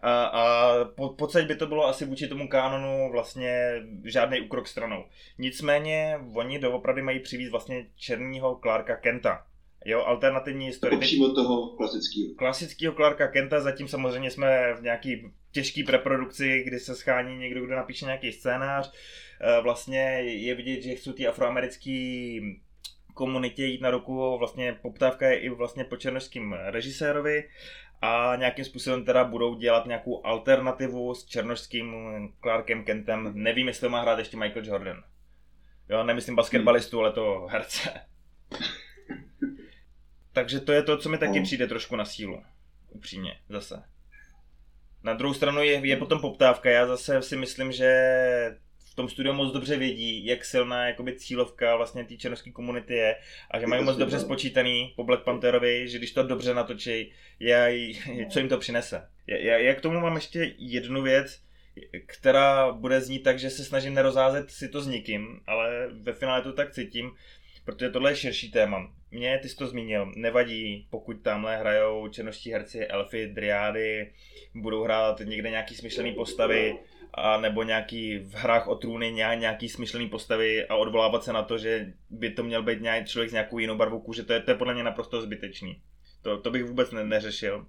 A, 0.00 0.24
a 0.24 0.74
po, 0.84 1.08
pocať 1.08 1.46
by 1.46 1.56
to 1.56 1.66
bylo 1.66 1.86
asi 1.86 2.04
vůči 2.04 2.28
tomu 2.28 2.48
kánonu 2.48 3.12
vlastně 3.12 3.72
žádný 4.04 4.40
úkrok 4.40 4.68
stranou. 4.68 5.04
Nicméně 5.38 6.20
oni 6.34 6.58
doopravdy 6.58 7.02
mají 7.02 7.20
přivít 7.20 7.50
vlastně 7.50 7.86
černýho 7.96 8.58
Clarka 8.62 8.96
Kenta. 8.96 9.46
Jo, 9.88 10.02
alternativní 10.04 10.66
historii. 10.66 10.98
Teď- 10.98 11.08
přímo 11.08 11.34
toho 11.34 11.76
klasického. 11.76 12.34
klasického 12.38 12.94
Clarka 12.94 13.28
Kenta, 13.28 13.60
zatím 13.60 13.88
samozřejmě 13.88 14.30
jsme 14.30 14.74
v 14.74 14.82
nějaký 14.82 15.30
těžký 15.52 15.84
preprodukci, 15.84 16.62
kdy 16.66 16.78
se 16.80 16.94
schání 16.94 17.36
někdo, 17.38 17.64
kdo 17.66 17.76
napíše 17.76 18.04
nějaký 18.04 18.32
scénář. 18.32 18.92
Eh, 19.40 19.60
Vlastně 19.60 20.00
je 20.22 20.54
vidět, 20.54 20.82
že 20.82 20.94
chcou 20.94 21.12
ty 21.12 21.26
afroamerický 21.26 22.40
komunitě 23.14 23.64
jít 23.64 23.80
na 23.80 23.90
ruku, 23.90 24.38
vlastně 24.38 24.78
poptávka 24.82 25.28
je 25.28 25.38
i 25.38 25.48
vlastně 25.48 25.84
po 25.84 25.96
černožským 25.96 26.52
režisérovi 26.52 27.48
a 28.02 28.36
nějakým 28.36 28.64
způsobem 28.64 29.04
teda 29.04 29.24
budou 29.24 29.54
dělat 29.54 29.86
nějakou 29.86 30.26
alternativu 30.26 31.14
s 31.14 31.24
černožským 31.24 31.94
Clarkem 32.42 32.84
Kentem. 32.84 33.30
Nevím, 33.34 33.68
jestli 33.68 33.80
to 33.80 33.88
má 33.90 34.00
hrát 34.02 34.18
ještě 34.18 34.36
Michael 34.36 34.64
Jordan. 34.66 35.02
Jo, 35.88 36.04
nemyslím 36.04 36.36
basketbalistu, 36.36 37.00
ale 37.00 37.12
to 37.12 37.46
herce. 37.50 37.90
Takže 40.32 40.60
to 40.60 40.72
je 40.72 40.82
to, 40.82 40.98
co 40.98 41.08
mi 41.08 41.18
taky 41.18 41.38
No. 41.38 41.44
přijde 41.44 41.66
trošku 41.66 41.96
na 41.96 42.04
sílu. 42.04 42.42
Upřímně, 42.90 43.38
zase. 43.48 43.82
Na 45.02 45.14
druhou 45.14 45.34
stranu 45.34 45.62
je, 45.62 45.80
je 45.86 45.96
potom 45.96 46.20
poptávka. 46.20 46.70
Já 46.70 46.86
zase 46.86 47.22
si 47.22 47.36
myslím, 47.36 47.72
že 47.72 47.90
v 48.92 48.94
tom 48.94 49.08
studiu 49.08 49.34
moc 49.34 49.52
dobře 49.52 49.76
vědí, 49.76 50.26
jak 50.26 50.44
silná 50.44 50.86
jakoby 50.86 51.16
cílovka 51.16 51.76
vlastně 51.76 52.04
té 52.04 52.16
černovské 52.16 52.50
komunity 52.50 52.94
je 52.94 53.16
a 53.50 53.60
že 53.60 53.66
mají 53.66 53.84
moc 53.84 53.96
dobře 53.96 54.20
spočítaný 54.20 54.92
po 54.96 55.04
Black 55.04 55.24
Pantherovi, 55.24 55.88
že 55.88 55.98
když 55.98 56.12
to 56.12 56.22
dobře 56.22 56.54
natočí, 56.54 57.12
je, 57.40 57.76
co 58.30 58.38
jim 58.38 58.48
to 58.48 58.58
přinese. 58.58 59.08
Já, 59.26 59.56
já 59.58 59.74
k 59.74 59.80
tomu 59.80 60.00
mám 60.00 60.14
ještě 60.14 60.54
jednu 60.58 61.02
věc, 61.02 61.40
která 62.06 62.72
bude 62.72 63.00
znít 63.00 63.22
tak, 63.22 63.38
že 63.38 63.50
se 63.50 63.64
snažím 63.64 63.94
nerozházet 63.94 64.50
si 64.50 64.68
to 64.68 64.80
s 64.80 64.86
nikým, 64.86 65.40
ale 65.46 65.88
ve 65.92 66.12
finále 66.12 66.42
to 66.42 66.52
tak 66.52 66.70
cítím, 66.72 67.10
protože 67.68 67.90
tohle 67.90 68.10
je 68.10 68.16
širší 68.16 68.50
téma. 68.50 68.92
Mně, 69.10 69.38
ty 69.38 69.48
jsi 69.48 69.56
to 69.56 69.66
zmínil, 69.66 70.12
nevadí, 70.16 70.86
pokud 70.90 71.14
tamhle 71.22 71.56
hrajou 71.56 72.08
černoští 72.08 72.52
herci, 72.52 72.86
elfy, 72.86 73.26
driády, 73.26 74.12
budou 74.54 74.84
hrát 74.84 75.20
někde 75.20 75.50
nějaký 75.50 75.74
smyšlený 75.74 76.12
postavy, 76.12 76.78
a 77.14 77.40
nebo 77.40 77.62
nějaký 77.62 78.18
v 78.18 78.34
hrách 78.34 78.68
o 78.68 78.74
trůny 78.74 79.12
nějak, 79.12 79.38
nějaký 79.38 79.68
smyšlený 79.68 80.08
postavy 80.08 80.66
a 80.66 80.76
odvolávat 80.76 81.24
se 81.24 81.32
na 81.32 81.42
to, 81.42 81.58
že 81.58 81.92
by 82.10 82.30
to 82.30 82.42
měl 82.42 82.62
být 82.62 82.80
nějaký 82.80 83.08
člověk 83.10 83.30
s 83.30 83.32
nějakou 83.32 83.58
jinou 83.58 83.76
barvou 83.76 84.00
kůže, 84.00 84.22
to 84.22 84.32
je, 84.32 84.40
to 84.40 84.50
je 84.50 84.56
podle 84.56 84.74
mě 84.74 84.82
naprosto 84.82 85.22
zbytečný. 85.22 85.82
To, 86.22 86.38
to 86.38 86.50
bych 86.50 86.64
vůbec 86.64 86.90
ne, 86.90 87.04
neřešil. 87.04 87.66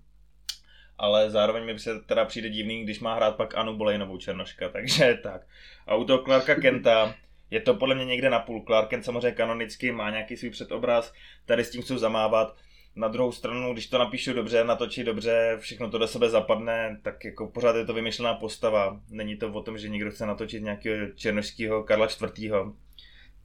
ale 0.98 1.29
zároveň 1.29 1.65
mi 1.65 1.79
se 1.79 2.00
teda 2.00 2.25
přijde 2.25 2.50
divný, 2.50 2.84
když 2.84 3.00
má 3.00 3.15
hrát 3.15 3.36
pak 3.36 3.56
Anu 3.56 3.77
Bolejnovou 3.77 4.18
Černoška, 4.18 4.70
takže 4.70 5.20
tak. 5.24 5.41
A 5.88 5.96
u 5.96 6.03
toho 6.03 6.24
Clarka 6.24 6.56
Kenta 6.56 7.15
je 7.51 7.62
to 7.62 7.74
podle 7.74 7.96
mě 7.96 8.06
někde 8.06 8.29
na 8.29 8.39
půl. 8.39 8.63
Clark 8.65 8.89
Kent 8.89 9.06
samozřejmě 9.06 9.32
kanonicky 9.32 9.91
má 9.91 10.10
nějaký 10.10 10.38
svůj 10.38 10.50
předobraz, 10.50 11.13
tady 11.46 11.63
s 11.63 11.70
tím 11.70 11.82
chcou 11.82 11.98
zamávat. 11.98 12.56
Na 12.96 13.08
druhou 13.08 13.32
stranu, 13.32 13.74
když 13.74 13.88
to 13.88 13.98
napíšu 13.98 14.34
dobře, 14.34 14.63
natočí 14.63 15.03
dobře, 15.03 15.58
všechno 15.60 15.91
to 15.91 15.98
do 15.98 16.08
sebe 16.08 16.29
zapadne, 16.29 17.00
tak 17.03 17.25
jako 17.25 17.48
pořád 17.48 17.75
je 17.75 17.86
to 17.86 17.94
vymyšlená 17.94 18.34
postava. 18.34 19.01
Není 19.10 19.38
to 19.38 19.51
o 19.53 19.62
tom, 19.63 19.77
že 19.77 19.89
někdo 19.89 20.12
chce 20.12 20.25
natočit 20.25 20.63
nějakého 20.63 21.08
černošského 21.15 21.84
Karla 21.84 22.08
IV. 22.38 22.51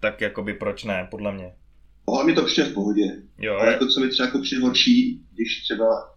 Tak 0.01 0.21
jakoby 0.21 0.55
proč 0.55 0.85
ne, 0.85 1.09
podle 1.11 1.33
mě. 1.33 1.55
Ale 2.07 2.25
mi 2.25 2.35
to 2.35 2.45
přijde 2.45 2.71
v 2.71 2.75
pohodě. 2.75 3.03
Jo, 3.39 3.55
Ale 3.55 3.79
to, 3.79 3.87
co 3.89 4.01
mi 4.01 4.09
třeba 4.09 4.27
jako 4.27 4.41
přijde 4.41 4.63
horší, 4.63 5.21
když 5.33 5.63
třeba 5.63 6.17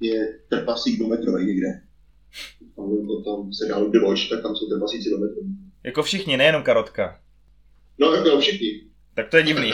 je 0.00 0.38
trpasík 0.50 0.98
do 0.98 1.06
metrovej 1.06 1.46
někde. 1.46 1.68
Tom 3.24 3.52
seriálu 3.52 3.90
The 3.90 3.98
Watch, 3.98 4.28
tak 4.28 4.42
tam 4.42 4.56
jsou 4.56 4.68
trpasíci 4.68 5.10
do 5.10 5.18
metrovej. 5.18 5.52
jako 5.84 6.02
všichni, 6.02 6.36
nejenom 6.36 6.62
Karotka. 6.62 7.20
No, 7.98 8.14
jo, 8.14 8.40
všichni. 8.40 8.80
Tak 9.14 9.28
to 9.28 9.36
je 9.36 9.42
divný. 9.42 9.72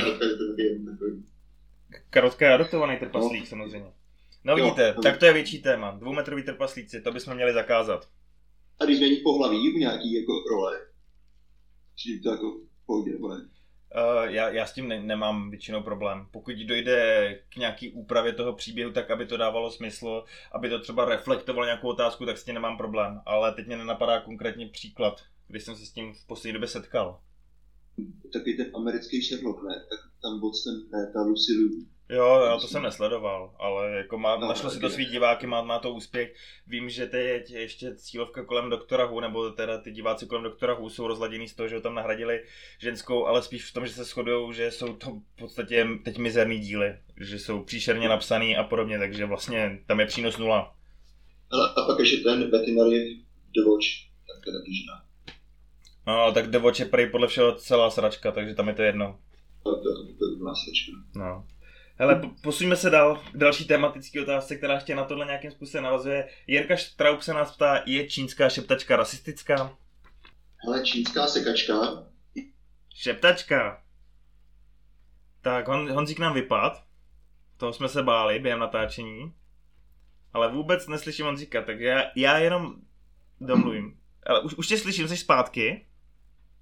Je 2.40 2.54
adoptovaný 2.54 2.96
trpaslík 2.98 3.46
samozřejmě. 3.46 3.92
No 4.44 4.56
vidíte, 4.56 4.94
jo. 4.96 5.02
tak 5.02 5.18
to 5.18 5.26
je 5.26 5.32
větší 5.32 5.62
téma. 5.62 5.90
Dvoumetrový 5.90 6.42
trpaslíci, 6.42 7.00
to 7.00 7.12
bychom 7.12 7.34
měli 7.34 7.52
zakázat. 7.52 8.08
A 8.80 8.84
když 8.84 8.96
změní 8.96 9.16
pohlaví 9.16 9.72
v 9.72 9.76
nějaký 9.76 10.14
jako 10.14 10.32
role, 10.50 10.80
či 11.96 12.20
to 12.20 12.30
jako 12.30 12.60
pohodě, 12.86 13.10
ne? 13.10 13.18
Uh, 13.96 14.24
já, 14.24 14.50
já 14.50 14.66
s 14.66 14.72
tím 14.72 14.88
ne, 14.88 15.02
nemám 15.02 15.50
většinou 15.50 15.82
problém. 15.82 16.26
Pokud 16.30 16.54
dojde 16.54 17.38
k 17.48 17.56
nějaký 17.56 17.90
úpravě 17.90 18.32
toho 18.32 18.52
příběhu, 18.52 18.92
tak 18.92 19.10
aby 19.10 19.26
to 19.26 19.36
dávalo 19.36 19.70
smysl, 19.70 20.24
aby 20.52 20.68
to 20.68 20.80
třeba 20.80 21.04
reflektovalo 21.04 21.64
nějakou 21.64 21.88
otázku, 21.88 22.26
tak 22.26 22.38
s 22.38 22.44
tím 22.44 22.54
nemám 22.54 22.76
problém. 22.76 23.20
Ale 23.26 23.52
teď 23.52 23.66
mě 23.66 23.76
nenapadá 23.76 24.20
konkrétně 24.20 24.68
příklad, 24.68 25.20
když 25.48 25.62
jsem 25.62 25.76
se 25.76 25.86
s 25.86 25.92
tím 25.92 26.14
v 26.14 26.26
poslední 26.26 26.52
době 26.52 26.68
setkal. 26.68 27.20
Taky 28.32 28.54
ten 28.54 28.66
americký 28.74 29.22
Sherlock, 29.22 29.62
ne? 29.62 29.74
Tak 29.90 29.98
tam 30.22 30.40
Watson, 30.40 30.74
ne, 30.92 31.10
ta 31.12 31.22
Lucy 31.22 31.52
Liu. 31.52 31.86
Jo, 32.08 32.42
já 32.46 32.58
to 32.58 32.66
jsem 32.68 32.82
nesledoval, 32.82 33.54
ale 33.58 33.90
jako 33.90 34.18
má, 34.18 34.36
No, 34.36 34.48
našlo 34.48 34.70
si 34.70 34.80
to 34.80 34.90
svý 34.90 35.06
diváky, 35.06 35.46
má, 35.46 35.62
má 35.62 35.78
to 35.78 35.92
úspěch. 35.92 36.34
Vím, 36.66 36.90
že 36.90 37.06
teď 37.06 37.50
ještě 37.50 37.94
cílovka 37.96 38.44
kolem 38.44 38.70
doktora 38.70 39.04
Hu, 39.04 39.20
nebo 39.20 39.50
teda 39.50 39.78
ty 39.78 39.92
diváci 39.92 40.26
kolem 40.26 40.44
doktora 40.44 40.74
Hu 40.74 40.90
jsou 40.90 41.06
rozladěný 41.06 41.48
z 41.48 41.54
toho, 41.54 41.68
že 41.68 41.74
ho 41.74 41.80
tam 41.80 41.94
nahradili 41.94 42.44
ženskou, 42.78 43.26
ale 43.26 43.42
spíš 43.42 43.64
v 43.64 43.72
tom, 43.72 43.86
že 43.86 43.92
se 43.92 44.04
shodují, 44.04 44.54
že 44.54 44.70
jsou 44.70 44.92
to 44.94 45.10
v 45.10 45.36
podstatě 45.38 45.86
teď 46.04 46.18
mizerný 46.18 46.58
díly, 46.58 46.98
že 47.20 47.38
jsou 47.38 47.62
příšerně 47.64 48.08
napsaný 48.08 48.56
a 48.56 48.64
podobně, 48.64 48.98
takže 48.98 49.26
vlastně 49.26 49.78
tam 49.86 50.00
je 50.00 50.06
přínos 50.06 50.38
nula. 50.38 50.76
Ale 51.50 51.68
a 51.76 51.86
pak 51.86 51.98
ještě 51.98 52.16
ten 52.16 52.50
veterinary 52.50 53.20
The 53.54 53.70
Watch, 53.70 53.86
tak 54.26 54.44
to 54.44 54.50
je 54.50 54.58
taky 54.58 54.74
žena. 54.74 55.04
No, 56.06 56.12
ale 56.12 56.32
tak 56.32 56.50
The 56.50 56.58
Watch 56.58 56.80
je 56.80 56.86
prej 56.86 57.06
podle 57.10 57.28
všeho 57.28 57.54
celá 57.54 57.90
sračka, 57.90 58.32
takže 58.32 58.54
tam 58.54 58.68
je 58.68 58.74
to 58.74 58.82
jedno. 58.82 59.18
To, 59.62 59.76
to, 59.76 59.82
to, 59.82 60.12
to 60.18 60.24
je 60.24 60.36
úplná 60.36 60.54
sračka. 60.54 60.92
No. 61.14 61.46
Hele, 61.96 62.16
po- 62.16 62.30
posuňme 62.42 62.76
se 62.76 62.90
dál 62.90 63.16
k 63.32 63.36
další 63.36 63.64
tematické 63.64 64.22
otázce, 64.22 64.56
která 64.56 64.74
ještě 64.74 64.94
na 64.94 65.04
tohle 65.04 65.26
nějakým 65.26 65.50
způsobem 65.50 65.84
navazuje. 65.84 66.28
Jirka 66.46 66.76
Štraub 66.76 67.22
se 67.22 67.34
nás 67.34 67.56
ptá, 67.56 67.82
je 67.86 68.08
čínská 68.08 68.48
šeptačka 68.48 68.96
rasistická? 68.96 69.76
Hele, 70.64 70.82
čínská 70.84 71.26
sekačka, 71.26 71.74
Šeptačka. 72.94 73.82
Tak, 75.40 75.68
Hon, 75.68 75.92
Honzík 75.92 76.18
nám 76.18 76.34
vypad. 76.34 76.84
Toho 77.56 77.72
jsme 77.72 77.88
se 77.88 78.02
báli 78.02 78.38
během 78.38 78.60
natáčení. 78.60 79.34
Ale 80.32 80.52
vůbec 80.52 80.86
neslyším 80.88 81.26
Honzíka, 81.26 81.62
tak 81.62 81.80
já, 81.80 82.02
já 82.16 82.38
jenom 82.38 82.74
domluvím. 83.40 83.98
Ale 84.26 84.40
už, 84.40 84.54
už 84.54 84.66
tě 84.66 84.78
slyším, 84.78 85.08
jsi 85.08 85.16
zpátky. 85.16 85.86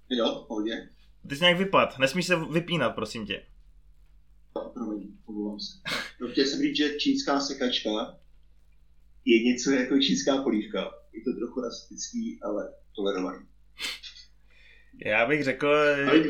Jo, 0.09 0.43
v 0.43 0.47
pohodě. 0.47 0.89
Ty 1.29 1.35
jsi 1.35 1.43
nějak 1.43 1.57
vypad, 1.57 1.99
nesmíš 1.99 2.25
se 2.25 2.35
vypínat, 2.35 2.95
prosím 2.95 3.25
tě. 3.25 3.45
Promiň, 4.73 5.07
omlouvám 5.25 5.59
se. 5.59 5.77
No, 6.21 6.27
chtěl 6.27 6.45
jsem 6.45 6.61
říct, 6.61 6.77
že 6.77 6.97
čínská 6.97 7.39
sekačka 7.39 7.89
je 9.25 9.43
něco 9.43 9.71
jako 9.71 9.99
čínská 9.99 10.37
polívka. 10.43 10.91
Je 11.13 11.21
to 11.23 11.39
trochu 11.39 11.61
rasistický, 11.61 12.39
ale 12.43 12.73
tolerovaný. 12.95 13.45
Já 15.05 15.25
bych 15.25 15.43
řekl, 15.43 15.67
Ale 16.09 16.23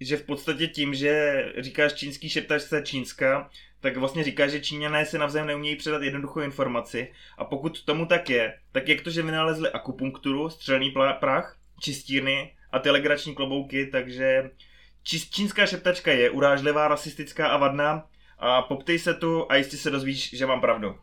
že 0.00 0.16
v 0.16 0.22
podstatě 0.22 0.66
tím, 0.66 0.94
že 0.94 1.44
říkáš 1.58 1.94
čínský 1.94 2.28
šeptačce 2.28 2.82
čínská, 2.82 3.50
tak 3.80 3.96
vlastně 3.96 4.24
říkáš, 4.24 4.50
že 4.50 4.60
Číňané 4.60 5.06
si 5.06 5.18
navzájem 5.18 5.46
neumějí 5.46 5.76
předat 5.76 6.02
jednoduchou 6.02 6.40
informaci. 6.40 7.12
A 7.38 7.44
pokud 7.44 7.84
tomu 7.84 8.06
tak 8.06 8.30
je, 8.30 8.58
tak 8.72 8.88
jak 8.88 9.00
to, 9.00 9.10
že 9.10 9.22
vynalezli 9.22 9.70
akupunkturu, 9.70 10.50
střelný 10.50 10.94
prach, 11.20 11.58
čistírny 11.84 12.56
a 12.72 12.78
ty 12.78 12.90
legrační 12.90 13.34
klobouky, 13.34 13.86
takže 13.86 14.50
čís- 15.04 15.30
čínská 15.30 15.66
šeptačka 15.66 16.12
je 16.12 16.30
urážlivá, 16.30 16.88
rasistická 16.88 17.48
a 17.48 17.56
vadná. 17.56 18.08
A 18.38 18.62
poptej 18.62 18.98
se 18.98 19.14
tu 19.14 19.52
a 19.52 19.56
jistě 19.56 19.76
se 19.76 19.90
dozvíš, 19.90 20.36
že 20.36 20.46
mám 20.46 20.60
pravdu. 20.60 20.94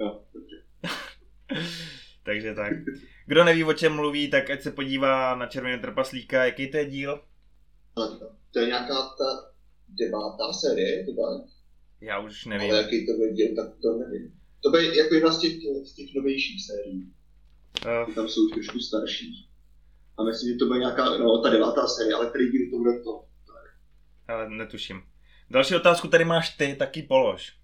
no. 0.00 0.24
Takže 2.24 2.54
tak. 2.54 2.72
Kdo 3.26 3.44
neví, 3.44 3.64
o 3.64 3.72
čem 3.72 3.92
mluví, 3.92 4.30
tak 4.30 4.50
ať 4.50 4.62
se 4.62 4.70
podívá 4.70 5.34
na 5.34 5.46
Červený 5.46 5.80
trpaslíka. 5.80 6.44
Jaký 6.44 6.70
to 6.70 6.76
je 6.76 6.84
díl? 6.84 7.20
To, 8.50 8.60
je 8.60 8.66
nějaká 8.66 8.94
ta 8.94 9.52
devátá 9.88 10.52
série, 10.52 11.04
to 11.04 11.12
tak? 11.12 11.50
Já 12.00 12.18
už 12.18 12.44
nevím. 12.44 12.70
Ale 12.70 12.82
jaký 12.82 13.06
to 13.06 13.12
bude 13.12 13.32
díl, 13.32 13.56
tak 13.56 13.68
to 13.82 13.98
nevím. 13.98 14.34
To 14.62 14.70
bude 14.70 14.96
jako 14.96 15.14
jedna 15.14 15.32
z 15.32 15.40
těch, 15.40 15.52
z 15.84 15.94
těch 15.94 16.14
novějších 16.14 16.66
sérií. 16.66 17.12
Uh, 17.86 18.06
Ty 18.06 18.14
tam 18.14 18.28
jsou 18.28 18.48
trošku 18.48 18.78
starší. 18.78 19.48
A 20.18 20.24
myslím, 20.24 20.52
že 20.52 20.58
to 20.58 20.66
bude 20.66 20.78
nějaká, 20.78 21.18
no, 21.18 21.42
ta 21.42 21.50
devátá 21.50 21.86
série, 21.86 22.14
ale 22.14 22.26
který 22.26 22.50
díl 22.50 22.70
to 22.70 22.78
bude 22.78 22.98
to. 23.00 23.24
ale 24.28 24.50
netuším. 24.50 25.02
Další 25.50 25.74
otázku 25.76 26.08
tady 26.08 26.24
máš 26.24 26.56
ty, 26.56 26.76
taky 26.78 27.02
polož. 27.02 27.56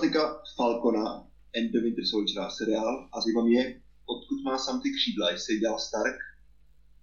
Teďka 0.00 0.42
Falcona 0.56 1.26
and 1.56 1.72
the 1.72 1.80
Winter 1.80 2.04
Soldier 2.06 2.50
seriál 2.50 3.08
a 3.12 3.20
zajímá 3.20 3.44
mě, 3.44 3.82
odkud 4.06 4.42
má 4.44 4.58
sám 4.58 4.80
ty 4.82 4.90
křídla, 4.90 5.30
jestli 5.30 5.54
je 5.54 5.60
dělal 5.60 5.78
Stark. 5.78 6.16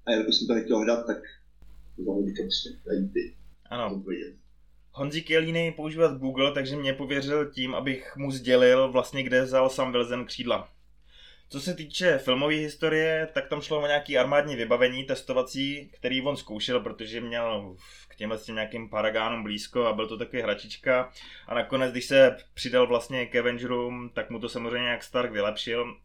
A 0.06 0.12
jelikož 0.12 0.36
jsem 0.36 0.48
to 0.48 0.54
nechtěl 0.54 0.78
hledat, 0.78 1.06
tak 1.06 1.18
to 1.96 2.06
tam 2.06 2.26
teďka 2.26 2.44
prostě 2.44 2.70
ty. 3.14 3.38
Ano. 3.70 4.04
Honzík 4.92 5.30
je 5.30 5.40
línej 5.40 5.72
používat 5.72 6.18
Google, 6.18 6.52
takže 6.52 6.76
mě 6.76 6.94
pověřil 6.94 7.52
tím, 7.52 7.76
abych 7.76 8.16
mu 8.18 8.32
sdělil 8.32 8.92
vlastně, 8.92 9.24
kde 9.24 9.42
vzal 9.42 9.70
Sam 9.70 9.92
Wilson 9.92 10.26
křídla. 10.26 10.70
Co 11.54 11.62
se 11.62 11.74
týče 11.74 12.18
filmové 12.18 12.54
historie, 12.54 13.28
tak 13.34 13.48
tam 13.48 13.62
šlo 13.62 13.82
o 13.82 13.88
nějaký 13.88 14.18
armádní 14.18 14.56
vybavení 14.56 15.04
testovací, 15.04 15.90
který 15.94 16.22
on 16.22 16.38
zkoušel, 16.38 16.80
protože 16.80 17.22
měl 17.22 17.76
k 18.08 18.16
těmhle 18.16 18.38
s 18.38 18.46
těm 18.46 18.56
nějakým 18.56 18.90
paragánům 18.90 19.44
blízko 19.44 19.86
a 19.86 19.94
byl 19.94 20.08
to 20.08 20.18
takový 20.18 20.42
hračička. 20.42 21.12
A 21.48 21.56
nakonec, 21.56 21.92
když 21.92 22.06
se 22.06 22.38
přidal 22.54 22.88
vlastně 22.88 23.26
k 23.26 23.36
Avengerům, 23.36 24.12
tak 24.14 24.30
mu 24.30 24.40
to 24.40 24.50
samozřejmě 24.50 24.84
nějak 24.84 25.04
Stark 25.04 25.32
vylepšil 25.32 25.98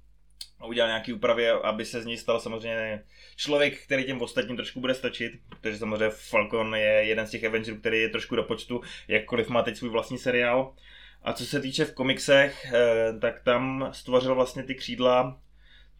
a 0.60 0.66
udělal 0.66 0.88
nějaký 0.88 1.12
úpravy, 1.12 1.48
aby 1.48 1.84
se 1.84 2.02
z 2.02 2.06
něj 2.06 2.16
stal 2.16 2.40
samozřejmě 2.40 3.04
člověk, 3.36 3.82
který 3.84 4.04
těm 4.04 4.22
ostatním 4.22 4.56
trošku 4.56 4.80
bude 4.80 4.94
stačit, 4.94 5.32
protože 5.48 5.78
samozřejmě 5.78 6.10
Falcon 6.10 6.74
je 6.74 7.04
jeden 7.04 7.26
z 7.26 7.30
těch 7.30 7.44
Avengerů, 7.44 7.76
který 7.76 8.00
je 8.00 8.08
trošku 8.08 8.36
do 8.36 8.42
počtu, 8.42 8.80
jakkoliv 9.08 9.48
má 9.48 9.62
teď 9.62 9.76
svůj 9.76 9.90
vlastní 9.90 10.18
seriál. 10.18 10.74
A 11.22 11.32
co 11.32 11.46
se 11.46 11.60
týče 11.60 11.84
v 11.84 11.94
komiksech, 11.94 12.72
eh, 12.72 13.18
tak 13.20 13.40
tam 13.44 13.88
stvořil 13.92 14.34
vlastně 14.34 14.62
ty 14.62 14.74
křídla 14.74 15.40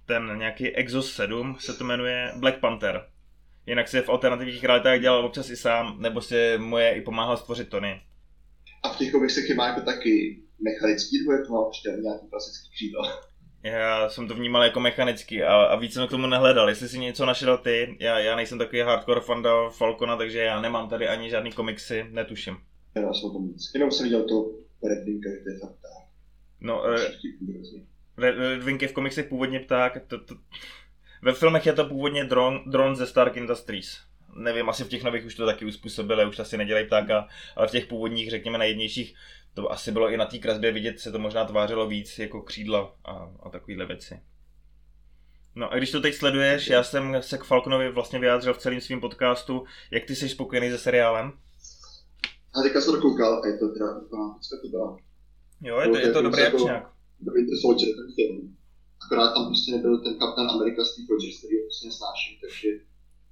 ten 0.08 0.38
nějaký 0.38 0.76
Exos 0.76 1.12
7 1.12 1.56
se 1.60 1.74
to 1.74 1.84
jmenuje 1.84 2.32
Black 2.36 2.58
Panther. 2.60 3.06
Jinak 3.66 3.88
si 3.88 4.00
v 4.00 4.08
alternativních 4.08 4.64
realitách 4.64 5.00
dělal 5.00 5.24
občas 5.26 5.50
i 5.50 5.56
sám, 5.56 5.96
nebo 6.00 6.20
si 6.20 6.58
mu 6.58 6.78
je 6.78 6.94
i 6.94 7.00
pomáhal 7.00 7.36
stvořit 7.36 7.68
Tony. 7.68 8.00
A 8.82 8.92
v 8.92 8.96
těch 8.96 9.12
komiksech 9.12 9.48
je 9.48 9.54
má 9.54 9.66
jako 9.66 9.80
taky 9.80 10.42
mechanický, 10.64 11.18
nebo 11.18 11.32
je 11.32 11.46
to 11.46 11.52
má 11.52 11.64
prostě 11.64 11.88
nějaký 11.88 12.26
klasický 12.30 12.70
křídla. 12.70 13.20
Já 13.62 14.08
jsem 14.08 14.28
to 14.28 14.34
vnímal 14.34 14.64
jako 14.64 14.80
mechanicky 14.80 15.44
a, 15.44 15.54
a 15.54 15.76
víc 15.76 15.94
jsem 15.94 16.06
k 16.06 16.10
tomu 16.10 16.26
nehledal. 16.26 16.68
Jestli 16.68 16.88
si 16.88 16.98
něco 16.98 17.26
našel 17.26 17.58
ty, 17.58 17.96
já, 18.00 18.18
já 18.18 18.36
nejsem 18.36 18.58
takový 18.58 18.80
hardcore 18.80 19.20
fanda 19.20 19.50
Falcona, 19.70 20.16
takže 20.16 20.38
já 20.38 20.60
nemám 20.60 20.88
tady 20.88 21.08
ani 21.08 21.30
žádný 21.30 21.52
komiksy, 21.52 22.06
netuším. 22.10 22.56
Já 22.94 23.12
jsem 23.12 23.30
o 23.30 23.32
tom 23.32 23.46
nic. 23.46 23.70
Jenom 23.74 23.90
jsem 23.90 24.04
viděl 24.04 24.24
to 24.28 24.50
Red 24.82 25.04
Winka, 25.04 25.30
že 25.30 25.36
to 25.36 25.50
je 25.50 25.58
fakt 25.58 25.78
tak. 25.82 26.08
No, 26.60 26.84
eh. 26.94 27.12
Red, 28.16 28.62
Wing 28.62 28.82
je 28.82 28.88
v 28.88 28.92
komiksech 28.92 29.26
původně 29.26 29.60
pták, 29.60 30.06
to, 30.06 30.18
to, 30.18 30.34
ve 31.22 31.32
filmech 31.32 31.66
je 31.66 31.72
to 31.72 31.84
původně 31.84 32.24
dron, 32.24 32.60
dron 32.66 32.96
ze 32.96 33.06
Stark 33.06 33.36
Industries. 33.36 34.00
Nevím, 34.36 34.68
asi 34.68 34.84
v 34.84 34.88
těch 34.88 35.02
nových 35.02 35.24
už 35.24 35.34
to 35.34 35.46
taky 35.46 35.64
uspůsobili, 35.64 36.26
už 36.26 36.38
asi 36.38 36.56
nedělají 36.56 36.86
ptáka, 36.86 37.28
ale 37.56 37.68
v 37.68 37.70
těch 37.70 37.86
původních, 37.86 38.30
řekněme, 38.30 38.58
nejjednějších, 38.58 39.14
to 39.54 39.72
asi 39.72 39.92
bylo 39.92 40.10
i 40.10 40.16
na 40.16 40.26
té 40.26 40.38
kresbě 40.38 40.72
vidět, 40.72 41.00
se 41.00 41.12
to 41.12 41.18
možná 41.18 41.44
tvářilo 41.44 41.86
víc 41.86 42.18
jako 42.18 42.42
křídla 42.42 42.96
a, 43.04 43.32
a 43.42 43.50
takovéhle 43.50 43.86
věci. 43.86 44.20
No 45.54 45.72
a 45.72 45.76
když 45.76 45.90
to 45.90 46.00
teď 46.00 46.14
sleduješ, 46.14 46.66
já 46.66 46.82
jsem 46.82 47.16
se 47.20 47.38
k 47.38 47.44
Falconovi 47.44 47.92
vlastně 47.92 48.18
vyjádřil 48.18 48.54
v 48.54 48.58
celém 48.58 48.80
svém 48.80 49.00
podcastu, 49.00 49.64
jak 49.90 50.04
ty 50.04 50.16
jsi 50.16 50.28
spokojený 50.28 50.70
se 50.70 50.78
seriálem? 50.78 51.32
A 52.54 52.62
teďka 52.62 52.80
jsem 52.80 52.94
to 52.94 53.00
koukal 53.00 53.42
a 53.42 53.46
je 53.46 53.58
to 53.58 53.68
teda 53.68 53.98
úplná 53.98 54.28
pecka 54.34 54.56
to 54.62 54.68
byla. 54.68 54.96
Jo, 55.62 55.80
je 55.80 55.88
to, 55.88 55.98
je 55.98 56.12
to 56.12 56.22
dobrý 56.22 56.42
jako- 56.42 56.56
akčňák. 56.56 56.92
The 57.20 57.30
Winter 57.34 57.58
Soldier, 57.60 57.96
ten 57.96 58.14
film. 58.14 58.56
Akorát 59.04 59.34
tam 59.34 59.46
prostě 59.46 59.72
nebyl 59.72 60.02
ten 60.04 60.18
kapitán 60.18 60.50
Amerika 60.50 60.84
Steve 60.84 61.06
Rogers, 61.10 61.38
který 61.38 61.54
ho 61.58 61.62
prostě 61.64 61.86
nesnáším, 61.86 62.34
takže 62.42 62.68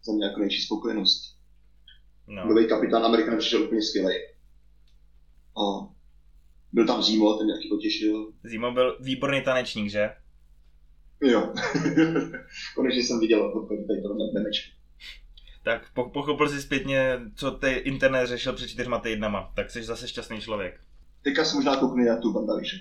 za 0.06 0.12
mě 0.12 0.24
jako 0.26 0.38
největší 0.40 0.62
spokojenost. 0.62 1.36
No. 2.28 2.48
Nový 2.48 2.68
kapitán 2.68 3.04
Amerika 3.04 3.30
mi 3.30 3.38
přišel 3.38 3.62
úplně 3.62 3.82
skvělý. 3.82 4.14
A 5.60 5.62
byl 6.72 6.86
tam 6.86 7.02
Zimo, 7.02 7.34
ten 7.34 7.46
mě 7.46 7.54
taky 7.54 7.68
potěšil. 7.68 8.32
Zimo 8.44 8.72
byl 8.72 8.98
výborný 9.00 9.42
tanečník, 9.42 9.90
že? 9.90 10.10
Jo. 11.22 11.52
Konečně 12.74 13.02
jsem 13.02 13.20
viděl 13.20 13.46
odpověď 13.46 13.86
tady 13.86 14.02
tohle 14.02 14.32
memečku. 14.34 14.76
Tak 15.66 15.82
po- 15.94 16.10
pochopil 16.10 16.48
si 16.48 16.62
zpětně, 16.62 17.20
co 17.34 17.50
ty 17.50 17.70
internet 17.72 18.26
řešil 18.26 18.52
před 18.52 18.68
čtyřma 18.68 18.98
týdnama. 18.98 19.52
Tak 19.54 19.70
jsi 19.70 19.82
zase 19.82 20.08
šťastný 20.08 20.40
člověk. 20.40 20.80
Teďka 21.22 21.44
si 21.44 21.56
možná 21.56 21.76
koukni 21.76 22.04
na 22.04 22.16
tu 22.16 22.32
Bandaviše. 22.32 22.76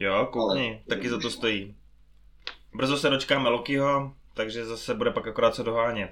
Jo, 0.00 0.28
koukni, 0.32 0.68
Ale- 0.68 0.96
taky 0.96 1.08
za 1.08 1.18
to 1.18 1.30
stojí. 1.30 1.76
Brzo 2.74 2.96
se 2.96 3.10
dočkáme 3.10 3.48
Lokiho, 3.48 4.12
takže 4.34 4.66
zase 4.66 4.94
bude 4.94 5.10
pak 5.10 5.26
akorát 5.26 5.54
co 5.54 5.62
dohánět. 5.62 6.10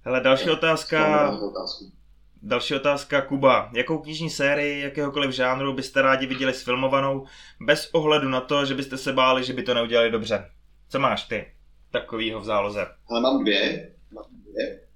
Hele, 0.00 0.20
další 0.20 0.50
otázka, 0.50 1.32
další 2.42 2.74
otázka 2.74 3.22
Kuba. 3.22 3.70
Jakou 3.74 3.98
knižní 3.98 4.30
sérii 4.30 4.80
jakéhokoliv 4.82 5.30
žánru 5.30 5.72
byste 5.72 6.02
rádi 6.02 6.26
viděli 6.26 6.54
sfilmovanou, 6.54 7.26
bez 7.60 7.90
ohledu 7.92 8.28
na 8.28 8.40
to, 8.40 8.64
že 8.64 8.74
byste 8.74 8.98
se 8.98 9.12
báli, 9.12 9.44
že 9.44 9.52
by 9.52 9.62
to 9.62 9.74
neudělali 9.74 10.10
dobře? 10.10 10.50
Co 10.88 10.98
máš 10.98 11.22
ty 11.24 11.52
takovýho 11.90 12.40
v 12.40 12.44
záloze? 12.44 12.86
Ale 13.10 13.20
mám 13.20 13.40
dvě. 13.40 13.92
Mám 14.12 14.24
dvě. 14.30 14.87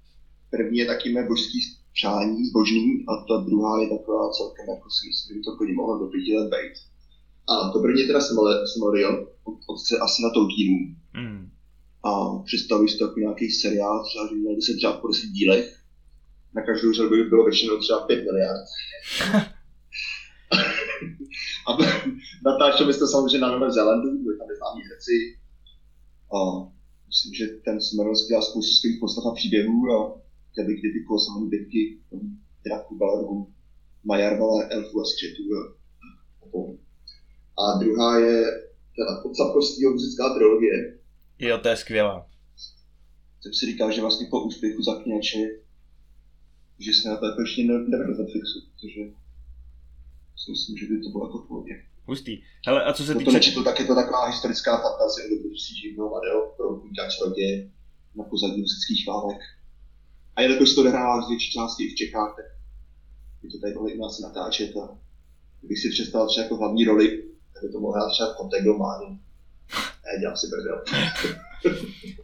První 0.55 0.77
je 0.77 0.85
taky 0.85 1.13
mé 1.13 1.27
božský 1.27 1.59
přání, 1.93 2.45
zbožný, 2.45 3.05
a 3.09 3.11
ta 3.27 3.37
druhá 3.47 3.81
je 3.81 3.89
taková 3.89 4.29
celkem, 4.29 4.65
jako 4.69 4.89
si 4.89 5.07
myslím, 5.07 5.37
že 5.37 5.41
to 5.45 5.55
klidně 5.57 5.75
mohlo 5.75 5.99
do 5.99 6.05
pěti 6.05 6.37
let 6.37 6.49
být. 6.55 6.75
A 7.51 7.69
to 7.69 7.79
první 7.79 8.01
je 8.01 8.07
teda 8.07 8.19
od 9.67 9.79
se 9.87 9.97
asi 9.97 10.21
na 10.23 10.29
Tolkienu. 10.29 10.79
Hmm. 11.13 11.49
A 12.03 12.11
představuji 12.45 12.87
si 12.89 12.97
to 12.97 13.03
jako 13.03 13.19
nějaký 13.19 13.51
seriál, 13.51 14.05
třeba, 14.05 14.27
že 14.27 14.35
měl 14.35 14.55
by 14.55 14.61
se 14.61 14.73
třeba 14.73 14.93
po 14.93 15.07
10 15.07 15.27
dílech. 15.27 15.67
Na 16.55 16.61
každou 16.61 16.93
řadu 16.93 17.09
by 17.09 17.23
bylo 17.23 17.45
většinou 17.45 17.77
třeba 17.77 17.99
5 17.99 18.25
miliard. 18.25 18.65
a 21.67 21.71
natáčel 22.45 22.87
bys 22.87 22.99
to 22.99 23.07
samozřejmě 23.07 23.39
na 23.39 23.51
Novém 23.51 23.71
Zélandu, 23.71 24.23
byli 24.23 24.37
tam 24.37 24.47
neznámí 24.47 24.81
herci. 24.89 25.17
A 26.35 26.37
myslím, 27.07 27.33
že 27.33 27.47
ten 27.65 27.81
Smolrion 27.81 28.15
dělal 28.27 28.43
spoustu 28.43 28.73
skvělých 28.75 28.99
postav 28.99 29.25
a 29.25 29.35
příběhů 29.35 29.91
a 29.91 30.22
chtěl 30.53 30.65
bych 30.65 30.81
dedikoval 30.81 31.19
samozřejmě 31.19 31.49
bitky 31.49 31.81
Draku, 32.65 32.97
Balrogu, 32.97 33.53
Majarvala, 34.03 34.63
Elfu 34.69 35.01
a 35.01 35.05
Skřetů 35.05 35.43
a, 35.59 35.61
a 36.41 36.49
to. 36.51 36.59
A 37.63 37.63
druhá 37.79 38.19
je 38.19 38.43
ta 38.97 39.25
od 39.25 39.35
Sapkowského 39.37 39.91
muzická 39.93 40.33
trilogie, 40.33 40.99
Jo, 41.39 41.57
to 41.57 41.67
je 41.69 41.75
skvělá. 41.77 42.27
jsem 43.41 43.53
si 43.53 43.65
říkal, 43.65 43.91
že 43.91 44.01
vlastně 44.01 44.27
po 44.31 44.41
úspěchu 44.43 44.81
Zakněče, 44.83 45.37
že 46.79 46.91
se 46.93 47.09
na 47.09 47.17
to 47.17 47.25
jako 47.25 47.41
ještě 47.41 47.63
ne- 47.63 47.87
nevedl 47.91 48.11
na 48.11 48.17
Netflixu, 48.17 48.59
protože 48.71 49.01
si 50.41 50.51
myslím, 50.51 50.77
že 50.77 50.85
by 50.87 51.01
to 51.03 51.09
bylo 51.09 51.25
jako 51.27 51.37
v 51.37 51.47
pohodě. 51.47 51.73
Hustý. 52.05 52.41
Hele, 52.67 52.83
a 52.83 52.93
co 52.93 53.03
se 53.03 53.11
Kdo 53.11 53.19
to 53.19 53.25
týče... 53.25 53.37
nečetl, 53.37 53.63
tak 53.63 53.79
je 53.79 53.85
to 53.85 53.95
taková 53.95 54.25
historická 54.27 54.71
fantazie 54.81 55.25
o 55.27 55.29
dobrodružství 55.29 55.75
živného 55.81 56.09
mladého 56.09 56.53
prorokníka 56.57 57.09
čaroděje 57.09 57.71
na 58.15 58.23
pozadí 58.23 58.61
muzických 58.61 59.07
válek. 59.07 59.37
A 60.35 60.41
jelikož 60.41 60.75
to 60.75 60.81
odehrává 60.81 61.21
z 61.21 61.29
větší 61.29 61.51
části 61.51 61.83
i 61.83 61.89
v 61.89 61.95
Čechách, 61.95 62.33
tak 62.35 62.45
je 63.43 63.49
to 63.49 63.59
tady 63.59 63.73
mohli 63.73 63.93
u 63.97 64.01
nás 64.01 64.19
natáčet 64.19 64.75
a 64.77 64.97
kdybych 65.59 65.79
si 65.79 65.89
představil 65.89 66.27
třeba 66.27 66.43
jako 66.43 66.55
hlavní 66.57 66.85
roli, 66.85 67.23
tak 67.53 67.63
by 67.63 67.69
to 67.71 67.79
mohl 67.79 67.93
hrát 67.93 68.09
třeba 68.11 68.33
v 68.33 68.37
Konteglománu. 68.37 69.19
Ne, 70.05 70.19
dělám 70.19 70.37
si 70.37 70.47
prdel. 70.47 70.83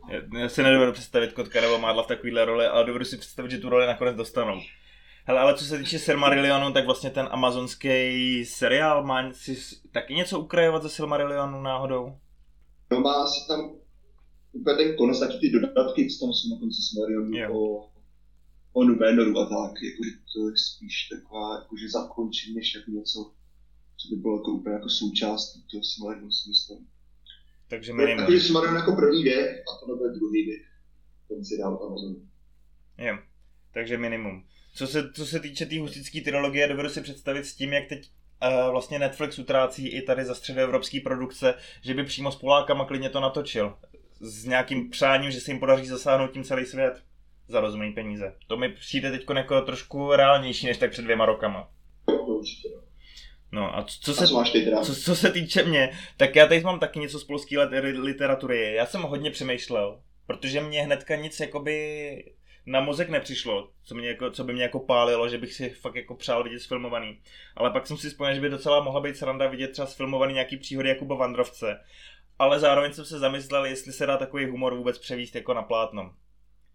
Já- 0.09 0.39
Já 0.39 0.49
si 0.49 0.63
nedovedu 0.63 0.91
představit 0.91 1.33
Kotka 1.33 1.61
nebo 1.61 1.77
Mádla 1.79 2.03
v 2.03 2.07
takovýhle 2.07 2.45
roli, 2.45 2.65
ale 2.65 2.85
dovedu 2.85 3.05
si 3.05 3.17
představit, 3.17 3.51
že 3.51 3.57
tu 3.57 3.69
roli 3.69 3.87
nakonec 3.87 4.15
dostanou. 4.15 4.61
Hele, 5.25 5.39
ale 5.39 5.57
co 5.57 5.65
se 5.65 5.77
týče 5.77 5.99
Silmarillionu, 5.99 6.73
tak 6.73 6.85
vlastně 6.85 7.09
ten 7.09 7.27
amazonský 7.31 8.45
seriál 8.45 9.03
má 9.03 9.33
si 9.33 9.57
taky 9.91 10.13
něco 10.13 10.39
ukrajovat 10.39 10.83
ze 10.83 10.89
Silmarillionu 10.89 11.61
náhodou? 11.61 12.17
No 12.91 12.99
má 12.99 13.27
si 13.27 13.47
tam 13.47 13.71
úplně 14.51 14.75
ten 14.77 14.95
konec, 14.95 15.19
taky 15.19 15.37
ty 15.37 15.49
dodatky, 15.49 16.09
co 16.09 16.25
tam 16.25 16.33
jsou 16.33 16.49
na 16.55 16.59
konci 16.59 16.81
Jo. 17.37 17.53
o, 17.53 17.88
o 18.79 18.83
Numénoru 18.83 19.39
a 19.39 19.45
tak, 19.45 19.81
jakože 19.83 20.11
to 20.33 20.49
je 20.49 20.57
spíš 20.57 21.07
taková, 21.07 21.55
jakože 21.59 21.89
zakončení, 21.89 22.55
než 22.55 22.75
jako 22.75 22.91
něco, 22.91 23.19
co 23.97 24.15
by 24.15 24.21
bylo 24.21 24.37
jako 24.37 24.51
úplně 24.51 24.73
jako 24.75 24.89
součást 24.89 25.57
toho 25.71 25.83
Smarionu, 25.83 26.31
si 26.31 26.49
myslím. 26.49 26.87
Takže 27.67 27.91
No, 27.93 27.97
minimum. 27.97 28.19
Jakože 28.19 28.41
Smarion 28.41 28.75
jako 28.75 28.95
první 28.95 29.23
věk 29.23 29.49
a 29.69 29.79
to 29.79 29.91
nebude 29.91 30.09
druhý 30.09 30.45
věk. 30.45 30.61
Ten 31.27 31.45
si 31.45 31.57
dál 31.57 31.79
Amazon. 31.87 32.15
Jo, 32.97 33.17
takže 33.73 33.97
minimum. 33.97 34.43
Co 34.73 34.87
se, 34.87 35.11
co 35.13 35.25
se 35.25 35.39
týče 35.39 35.65
té 35.65 35.69
tý 35.69 35.79
hustické 35.79 36.21
trilogie, 36.21 36.67
dovedu 36.67 36.89
si 36.89 37.01
představit 37.01 37.45
s 37.45 37.55
tím, 37.55 37.73
jak 37.73 37.87
teď 37.89 38.11
uh, 38.43 38.71
vlastně 38.71 38.99
Netflix 38.99 39.39
utrácí 39.39 39.87
i 39.87 40.01
tady 40.01 40.25
za 40.25 40.35
středoevropský 40.35 40.99
produkce, 40.99 41.53
že 41.81 41.93
by 41.93 42.03
přímo 42.03 42.31
s 42.31 42.35
Polákama 42.35 42.85
klidně 42.85 43.09
to 43.09 43.19
natočil. 43.19 43.77
S 44.19 44.45
nějakým 44.45 44.89
přáním, 44.89 45.31
že 45.31 45.41
se 45.41 45.51
jim 45.51 45.59
podaří 45.59 45.87
zasáhnout 45.87 46.31
tím 46.31 46.43
celý 46.43 46.65
svět 46.65 47.03
za 47.49 47.59
rozumný 47.59 47.91
peníze. 47.93 48.35
To 48.47 48.57
mi 48.57 48.69
přijde 48.69 49.11
teď 49.11 49.25
jako 49.35 49.61
trošku 49.61 50.11
reálnější 50.11 50.65
než 50.65 50.77
tak 50.77 50.91
před 50.91 51.01
dvěma 51.01 51.25
rokama. 51.25 51.69
Určitě. 52.25 52.69
no. 52.75 52.81
No 53.51 53.77
a 53.77 53.85
co 54.01 54.11
A 54.11 54.13
se, 54.13 54.33
máš 54.33 54.51
ty 54.51 54.61
teda? 54.65 54.81
co, 54.81 54.95
co 54.95 55.15
se 55.15 55.31
týče 55.31 55.63
mě, 55.63 55.91
tak 56.17 56.35
já 56.35 56.47
teď 56.47 56.63
mám 56.63 56.79
taky 56.79 56.99
něco 56.99 57.19
z 57.19 57.23
polské 57.23 57.55
lit- 57.55 58.03
literatury. 58.03 58.73
Já 58.73 58.85
jsem 58.85 59.01
hodně 59.01 59.31
přemýšlel, 59.31 60.01
protože 60.27 60.61
mě 60.61 60.81
hnedka 60.81 61.15
nic 61.15 61.39
jakoby 61.39 62.23
na 62.65 62.81
mozek 62.81 63.09
nepřišlo, 63.09 63.69
co, 63.83 63.95
mě 63.95 64.07
jako, 64.07 64.31
co 64.31 64.43
by 64.43 64.53
mě 64.53 64.63
jako 64.63 64.79
pálilo, 64.79 65.29
že 65.29 65.37
bych 65.37 65.53
si 65.53 65.69
fakt 65.69 65.95
jako 65.95 66.15
přál 66.15 66.43
vidět 66.43 66.59
sfilmovaný. 66.59 67.19
Ale 67.55 67.71
pak 67.71 67.87
jsem 67.87 67.97
si 67.97 68.09
vzpomněl, 68.09 68.35
že 68.35 68.41
by 68.41 68.49
docela 68.49 68.83
mohla 68.83 69.01
být 69.01 69.17
sranda 69.17 69.47
vidět 69.47 69.67
třeba 69.71 69.85
sfilmovaný 69.85 70.33
nějaký 70.33 70.57
příhody 70.57 70.89
Jakuba 70.89 71.15
Vandrovce. 71.15 71.79
Ale 72.39 72.59
zároveň 72.59 72.93
jsem 72.93 73.05
se 73.05 73.19
zamyslel, 73.19 73.65
jestli 73.65 73.93
se 73.93 74.05
dá 74.05 74.17
takový 74.17 74.45
humor 74.45 74.75
vůbec 74.75 74.97
převíst 74.97 75.35
jako 75.35 75.53
na 75.53 75.61
plátno. 75.61 76.13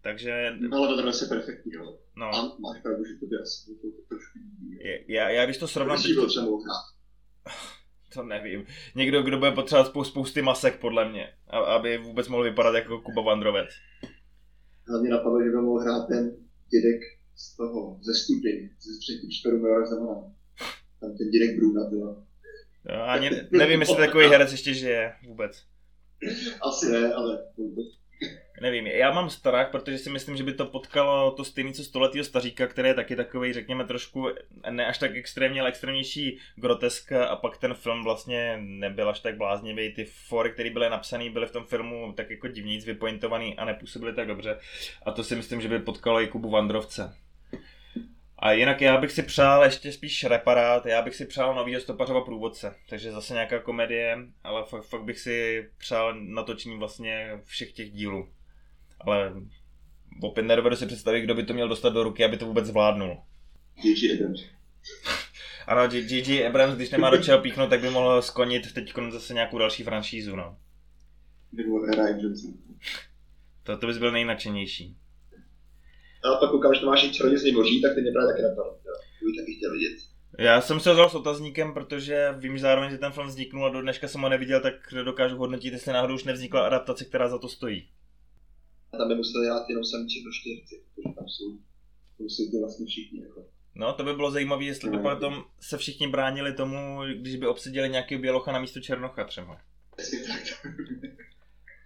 Takže, 0.05 0.53
No 0.59 0.77
ale 0.77 0.87
to 0.95 1.01
dnes 1.01 1.21
je 1.21 1.27
perfektní, 1.27 1.71
jo. 1.73 1.97
no, 2.15 2.25
A 2.25 2.57
máš 2.59 2.81
pravdu, 2.81 3.05
že 3.05 3.13
to 3.19 3.25
by 3.25 3.35
asi 3.41 3.71
bylo 3.81 3.91
to 3.93 4.01
trošku 4.09 4.39
já, 5.07 5.29
já 5.29 5.45
když 5.45 5.57
to 5.57 5.67
srovnám 5.67 6.01
teď, 6.01 6.13
byl 6.13 6.27
třeba? 6.29 6.47
To 8.13 8.23
nevím. 8.23 8.65
Někdo, 8.95 9.23
kdo 9.23 9.37
bude 9.37 9.51
potřebovat 9.51 9.87
spou- 9.87 10.03
spousty 10.03 10.41
masek, 10.41 10.79
podle 10.79 11.09
mě. 11.09 11.33
Aby 11.47 11.97
vůbec 11.97 12.27
mohl 12.27 12.43
vypadat 12.43 12.75
jako 12.75 13.01
Kuba 13.01 13.21
Vandrovec. 13.21 13.69
Hlavně 14.89 15.09
napadlo, 15.09 15.43
že 15.43 15.49
by 15.49 15.55
mohl 15.55 15.79
hrát 15.79 16.07
ten 16.07 16.35
dědek 16.71 17.01
z 17.35 17.55
toho, 17.57 17.99
ze 18.01 18.13
stupy, 18.13 18.69
ze 18.79 18.99
třetí 18.99 19.31
čtveru 19.31 19.57
Milora 19.59 19.85
Zemana. 19.85 20.21
Tam 20.99 21.17
ten 21.17 21.29
dědek 21.29 21.55
Bruna 21.57 21.89
byl. 21.89 22.23
Jo, 22.89 23.01
Ani 23.07 23.29
nevím, 23.51 23.79
jestli 23.79 23.95
takový 23.95 24.25
herec 24.27 24.51
ještě 24.51 24.73
žije 24.73 25.13
vůbec. 25.27 25.63
Asi 26.61 26.91
ne, 26.91 27.13
ale 27.13 27.39
Nevím, 28.61 28.87
já 28.87 29.11
mám 29.11 29.29
strach, 29.29 29.71
protože 29.71 29.97
si 29.97 30.09
myslím, 30.09 30.37
že 30.37 30.43
by 30.43 30.53
to 30.53 30.65
potkalo 30.65 31.31
to 31.31 31.43
stejný 31.43 31.73
co 31.73 31.83
stoletýho 31.83 32.23
staříka, 32.23 32.67
který 32.67 32.87
je 32.87 32.93
taky 32.93 33.15
takový, 33.15 33.53
řekněme, 33.53 33.85
trošku 33.85 34.29
ne 34.69 34.85
až 34.85 34.97
tak 34.97 35.15
extrémně, 35.15 35.61
ale 35.61 35.69
extrémnější 35.69 36.39
grotesk 36.55 37.11
a 37.11 37.35
pak 37.35 37.57
ten 37.57 37.73
film 37.73 38.03
vlastně 38.03 38.57
nebyl 38.61 39.09
až 39.09 39.19
tak 39.19 39.37
bláznivý. 39.37 39.93
Ty 39.93 40.05
fory, 40.05 40.51
které 40.51 40.69
byly 40.69 40.89
napsané, 40.89 41.29
byly 41.29 41.47
v 41.47 41.51
tom 41.51 41.65
filmu 41.65 42.13
tak 42.13 42.29
jako 42.29 42.47
divníc 42.47 42.85
vypointovaný 42.85 43.55
a 43.55 43.65
nepůsobily 43.65 44.13
tak 44.13 44.27
dobře. 44.27 44.59
A 45.05 45.11
to 45.11 45.23
si 45.23 45.35
myslím, 45.35 45.61
že 45.61 45.69
by 45.69 45.79
potkalo 45.79 46.21
i 46.21 46.27
Kubu 46.27 46.49
Vandrovce. 46.49 47.15
A 48.39 48.51
jinak 48.51 48.81
já 48.81 48.97
bych 48.97 49.11
si 49.11 49.23
přál 49.23 49.63
ještě 49.63 49.91
spíš 49.91 50.23
reparát, 50.23 50.85
já 50.85 51.01
bych 51.01 51.15
si 51.15 51.25
přál 51.25 51.55
novýho 51.55 51.81
stopařova 51.81 52.21
průvodce, 52.21 52.75
takže 52.89 53.11
zase 53.11 53.33
nějaká 53.33 53.59
komedie, 53.59 54.17
ale 54.43 54.65
fakt, 54.65 54.83
fakt 54.83 55.03
bych 55.03 55.19
si 55.19 55.69
přál 55.77 56.13
natočení 56.15 56.77
vlastně 56.77 57.39
všech 57.45 57.71
těch 57.71 57.91
dílů. 57.91 58.29
Ale 59.01 59.33
opět 60.21 60.43
nedovedu 60.43 60.75
si 60.75 60.85
představit, 60.85 61.21
kdo 61.21 61.35
by 61.35 61.43
to 61.43 61.53
měl 61.53 61.67
dostat 61.67 61.89
do 61.89 62.03
ruky, 62.03 62.25
aby 62.25 62.37
to 62.37 62.45
vůbec 62.45 62.65
zvládnul. 62.65 63.17
J.J. 63.83 64.13
Abrams. 64.13 64.41
Ano, 65.67 65.81
J.J. 65.91 66.47
Abrams, 66.47 66.75
když 66.75 66.89
nemá 66.89 67.09
do 67.09 67.17
čeho 67.17 67.39
píchnout, 67.39 67.69
tak 67.69 67.81
by 67.81 67.89
mohl 67.89 68.21
skonit 68.21 68.73
teď 68.73 68.93
zase 69.09 69.33
nějakou 69.33 69.57
další 69.57 69.83
franšízu, 69.83 70.35
no. 70.35 70.57
Johnson. 72.21 72.53
To, 73.63 73.77
to 73.77 73.87
bys 73.87 73.97
byl 73.97 74.11
nejnačenější. 74.11 74.97
A 76.23 76.35
pak 76.39 76.49
koukám, 76.51 76.73
že 76.73 76.79
to 76.79 76.85
máš 76.85 77.03
i 77.03 77.13
čarodějství 77.13 77.51
moří, 77.51 77.81
tak 77.81 77.95
ty 77.95 78.01
mě 78.01 78.11
právě 78.11 78.33
taky. 78.33 78.55
To 79.19 79.25
bych 79.25 79.35
taky 79.39 79.55
chtěl 79.55 79.71
vidět. 79.71 79.97
Já 80.39 80.61
jsem 80.61 80.79
se 80.79 80.93
vzal 80.93 81.09
s 81.09 81.15
otazníkem, 81.15 81.73
protože 81.73 82.33
vím 82.37 82.59
zároveň, 82.59 82.91
že 82.91 82.97
ten 82.97 83.11
film 83.11 83.27
vzniknul 83.27 83.65
a 83.65 83.69
do 83.69 83.81
dneška 83.81 84.07
jsem 84.07 84.21
ho 84.21 84.29
neviděl, 84.29 84.61
tak 84.61 84.73
dokážu 85.03 85.37
hodnotit, 85.37 85.73
jestli 85.73 85.93
náhodou 85.93 86.15
už 86.15 86.23
nevznikla 86.23 86.65
adaptace, 86.65 87.05
která 87.05 87.29
za 87.29 87.37
to 87.37 87.49
stojí. 87.49 87.89
A 88.95 88.97
tam 88.97 89.07
by 89.07 89.15
museli 89.15 89.45
hrát 89.45 89.69
jenom 89.69 89.83
samiči 89.85 90.23
do 90.23 90.31
čtyřci, 90.31 90.83
protože 90.95 91.15
tam 91.15 91.27
jsou, 91.29 91.57
tam 92.17 92.29
jsou 92.29 92.61
vlastně 92.61 92.85
všichni. 92.85 93.21
Jako. 93.21 93.45
No, 93.75 93.93
to 93.93 94.03
by 94.03 94.13
bylo 94.13 94.31
zajímavé, 94.31 94.63
jestli 94.63 94.89
by 94.89 94.97
No. 94.97 95.03
potom 95.03 95.43
se 95.59 95.77
všichni 95.77 96.07
bránili 96.07 96.53
tomu, 96.53 96.99
když 97.15 97.35
by 97.35 97.47
obsadili 97.47 97.89
nějaký 97.89 98.17
bělocha 98.17 98.51
na 98.51 98.59
místo 98.59 98.79
černocha 98.79 99.23
třeba. 99.23 99.57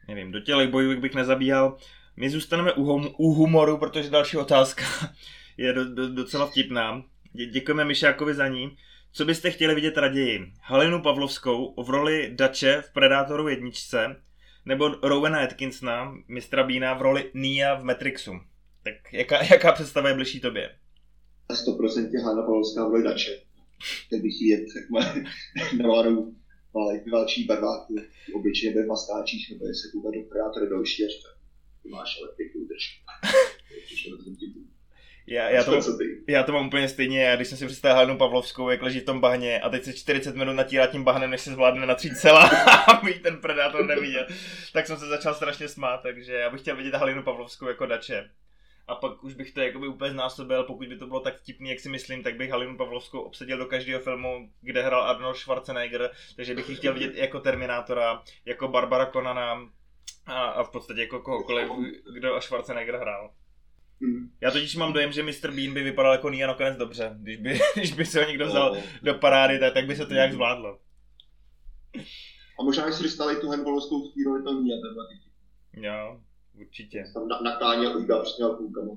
Nevím, 0.07 0.31
do 0.31 0.39
těch 0.39 0.69
bojů 0.69 1.01
bych 1.01 1.15
nezabíhal. 1.15 1.77
My 2.17 2.29
zůstaneme 2.29 2.73
u, 2.73 2.83
hum- 2.83 3.15
u 3.17 3.33
humoru, 3.33 3.77
protože 3.77 4.09
další 4.09 4.37
otázka 4.37 4.83
je 5.57 5.73
do, 5.73 5.93
do, 5.93 6.09
docela 6.09 6.45
vtipná. 6.47 7.03
Dě- 7.35 7.51
děkujeme 7.51 7.85
Myšákovi 7.85 8.33
za 8.33 8.47
ní. 8.47 8.77
Co 9.11 9.25
byste 9.25 9.51
chtěli 9.51 9.75
vidět 9.75 9.97
raději? 9.97 10.53
Halinu 10.61 11.01
Pavlovskou 11.01 11.83
v 11.83 11.89
roli 11.89 12.31
Dače 12.35 12.81
v 12.81 12.93
Predátoru 12.93 13.47
jedničce 13.47 14.15
nebo 14.65 14.89
Rowena 14.89 15.39
Atkinsona, 15.39 16.15
mistra 16.27 16.63
Bína 16.63 16.93
v 16.93 17.01
roli 17.01 17.31
Nia 17.33 17.75
v 17.75 17.83
Matrixu? 17.83 18.31
Tak 18.83 19.13
jaká, 19.13 19.43
jaká 19.51 19.71
představa 19.71 20.09
je 20.09 20.15
bližší 20.15 20.39
tobě? 20.39 20.75
100% 21.49 22.23
Hanna 22.23 22.41
Pavlovská 22.41 22.87
v 22.87 23.03
Dače. 23.03 23.41
Ten 24.09 24.21
bych 24.21 24.41
jí 24.41 24.47
jet, 24.47 24.67
jak 24.75 24.89
má 24.89 25.15
nalanou 25.77 26.35
malý 26.73 26.99
velčí 27.11 27.45
barváky, 27.45 27.93
obyčejně 28.35 28.75
bez 28.75 28.87
maskáčích, 28.87 29.51
nebo 29.51 29.67
jestli 29.67 29.91
koukat 29.91 30.13
do 30.13 30.21
Predátora 30.21 30.69
další 30.69 31.05
a 31.05 31.07
říká, 31.07 31.29
ty 31.83 31.89
máš 31.89 32.19
ale 32.21 32.29
pěknou 32.37 32.65
držku. 32.65 32.99
Já, 35.29 35.49
já, 35.49 35.63
to, 35.63 35.97
ty? 35.97 36.23
já 36.27 36.43
to 36.43 36.51
mám 36.51 36.67
úplně 36.67 36.89
stejně, 36.89 37.23
já 37.23 37.35
když 37.35 37.47
jsem 37.47 37.57
si 37.57 37.65
představil 37.65 37.95
Halinu 37.95 38.17
Pavlovskou, 38.17 38.69
jak 38.69 38.81
leží 38.81 38.99
v 38.99 39.05
tom 39.05 39.19
bahně 39.19 39.61
a 39.61 39.69
teď 39.69 39.83
se 39.83 39.93
40 39.93 40.35
minut 40.35 40.53
natírá 40.53 40.87
tím 40.87 41.03
bahnem, 41.03 41.29
než 41.29 41.41
se 41.41 41.51
zvládne 41.51 41.85
natřít 41.85 42.17
celá, 42.17 42.49
aby 42.87 43.11
jí 43.11 43.19
ten 43.19 43.37
predátor 43.37 43.85
neviděl, 43.85 44.27
tak 44.73 44.87
jsem 44.87 44.97
se 44.97 45.05
začal 45.05 45.33
strašně 45.33 45.67
smát, 45.67 45.97
takže 45.97 46.33
já 46.33 46.49
bych 46.49 46.61
chtěl 46.61 46.75
vidět 46.75 46.95
Halinu 46.95 47.23
Pavlovskou 47.23 47.67
jako 47.67 47.85
dače. 47.85 48.29
A 48.87 48.95
pak 48.95 49.23
už 49.23 49.33
bych 49.33 49.51
to 49.51 49.61
jakoby 49.61 49.87
úplně 49.87 50.11
znásobil, 50.11 50.63
pokud 50.63 50.87
by 50.87 50.97
to 50.97 51.07
bylo 51.07 51.19
tak 51.19 51.37
vtipný, 51.37 51.69
jak 51.69 51.79
si 51.79 51.89
myslím, 51.89 52.23
tak 52.23 52.35
bych 52.35 52.51
Halinu 52.51 52.77
Pavlovskou 52.77 53.19
obsadil 53.19 53.57
do 53.57 53.65
každého 53.65 53.99
filmu, 53.99 54.49
kde 54.61 54.83
hrál 54.83 55.03
Arnold 55.03 55.37
Schwarzenegger, 55.37 56.09
takže 56.35 56.55
bych 56.55 56.69
ji 56.69 56.75
chtěl 56.75 56.93
vidět 56.93 57.15
jako 57.15 57.39
Terminátora, 57.39 58.21
jako 58.45 58.67
Barbara 58.67 59.05
Conana 59.05 59.69
a, 60.25 60.41
a 60.41 60.63
v 60.63 60.69
podstatě 60.69 61.01
jako 61.01 61.19
kohokoliv, 61.19 61.69
kdo 62.13 62.35
a 62.35 62.41
Schwarzenegger 62.41 62.95
hrál. 62.95 63.31
Hmm. 64.01 64.29
Já 64.41 64.51
totiž 64.51 64.75
mám 64.75 64.93
dojem, 64.93 65.11
že 65.11 65.23
Mr. 65.23 65.51
Bean 65.55 65.73
by 65.73 65.83
vypadal 65.83 66.11
jako 66.11 66.29
Nia 66.29 66.47
nakonec 66.47 66.77
dobře. 66.77 67.15
Když 67.19 67.37
by, 67.37 67.59
když 67.75 67.93
by 67.93 68.05
se 68.05 68.19
ho 68.23 68.27
někdo 68.29 68.47
vzal 68.47 68.75
No. 68.75 68.81
do 69.03 69.13
parády, 69.13 69.59
tak, 69.59 69.73
tak 69.73 69.85
by 69.87 69.95
se 69.95 70.05
to 70.05 70.13
nějak 70.13 70.33
zvládlo. 70.33 70.79
A 72.59 72.63
možná, 72.63 72.83
když 72.85 72.95
si 72.95 73.03
dostali 73.03 73.35
tu 73.35 73.49
té 73.51 73.57
roli, 74.25 74.43
to 74.43 74.53
ní 74.61 74.73
a 74.73 74.75
ten 74.75 74.95
taky. 74.95 75.29
Jo, 75.87 76.21
určitě. 76.53 77.03
Tam 77.13 77.27
na, 77.27 77.39
nakláněl, 77.39 77.97
ujíbal 77.97 78.23
přesně 78.23 78.45
půlkama. 78.57 78.91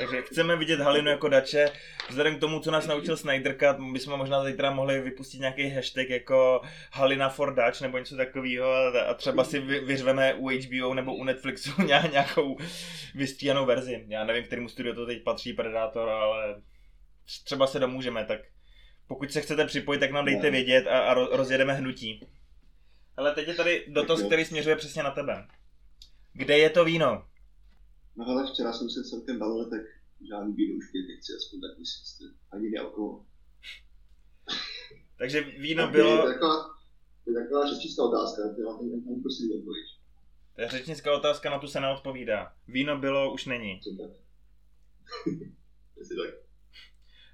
Takže 0.00 0.22
chceme 0.22 0.56
vidět 0.56 0.80
Halinu 0.80 1.10
jako 1.10 1.28
dače. 1.28 1.72
Vzhledem 2.08 2.36
k 2.36 2.40
tomu, 2.40 2.60
co 2.60 2.70
nás 2.70 2.86
naučil 2.86 3.16
Snyder 3.16 3.56
Cut, 3.58 3.92
bychom 3.92 4.18
možná 4.18 4.44
zítra 4.44 4.70
mohli 4.70 5.00
vypustit 5.00 5.38
nějaký 5.40 5.68
hashtag 5.70 6.08
jako 6.10 6.60
Halina 6.92 7.28
for 7.28 7.54
Dutch 7.54 7.80
nebo 7.80 7.98
něco 7.98 8.16
takového 8.16 8.72
a, 9.08 9.14
třeba 9.14 9.44
si 9.44 9.58
vy, 9.60 9.80
vyřveme 9.80 10.34
u 10.34 10.48
HBO 10.48 10.94
nebo 10.94 11.14
u 11.14 11.24
Netflixu 11.24 11.82
ně- 11.86 12.08
nějakou 12.12 12.56
vystříhanou 13.14 13.66
verzi. 13.66 14.04
Já 14.08 14.24
nevím, 14.24 14.44
kterému 14.44 14.68
studiu 14.68 14.94
to 14.94 15.06
teď 15.06 15.22
patří 15.22 15.52
Predator, 15.52 16.08
ale 16.08 16.62
třeba 17.44 17.66
se 17.66 17.78
domůžeme, 17.78 18.24
tak 18.24 18.40
pokud 19.08 19.32
se 19.32 19.40
chcete 19.40 19.64
připojit, 19.66 19.98
tak 19.98 20.10
nám 20.10 20.24
dejte 20.24 20.50
vědět 20.50 20.86
a, 20.86 20.98
a 21.00 21.14
ro- 21.14 21.28
rozjedeme 21.36 21.72
hnutí. 21.74 22.26
Ale 23.16 23.34
teď 23.34 23.48
je 23.48 23.54
tady 23.54 23.84
dotaz, 23.88 24.22
který 24.22 24.44
směřuje 24.44 24.76
přesně 24.76 25.02
na 25.02 25.10
tebe. 25.10 25.46
Kde 26.32 26.58
je 26.58 26.70
to 26.70 26.84
víno? 26.84 27.24
No 28.16 28.24
hele, 28.24 28.52
včera 28.52 28.72
jsem 28.72 28.90
se 28.90 29.04
celkem 29.04 29.38
bavil, 29.38 29.70
tak 29.70 29.80
žádný 30.28 30.54
víno 30.54 30.76
už 30.78 30.90
pět 30.90 31.06
nechci, 31.08 31.32
aspoň 31.36 31.60
tak 31.60 31.78
myslím, 31.78 32.34
ani 32.50 32.70
nealkohol. 32.70 33.24
Takže 35.18 35.40
víno 35.40 35.82
Tak 35.82 35.92
bylo... 35.92 36.16
Je 36.16 36.22
to 36.22 36.26
taková, 36.26 36.56
to 37.24 37.30
je 37.30 37.42
taková 37.42 37.66
řečnická 37.66 38.02
otázka, 38.02 38.42
tam 38.42 39.22
prosím 39.22 39.52
odpověď. 39.52 39.86
To 40.54 40.60
je 40.60 40.68
řečnická 40.68 41.14
otázka, 41.14 41.50
na 41.50 41.58
tu 41.58 41.68
se 41.68 41.80
neodpovídá. 41.80 42.52
Víno 42.68 42.98
bylo, 42.98 43.32
už 43.32 43.46
není. 43.46 43.80
Co 43.80 43.90
tak? 43.90 44.10
Jestli 45.96 46.16
tak. 46.16 46.34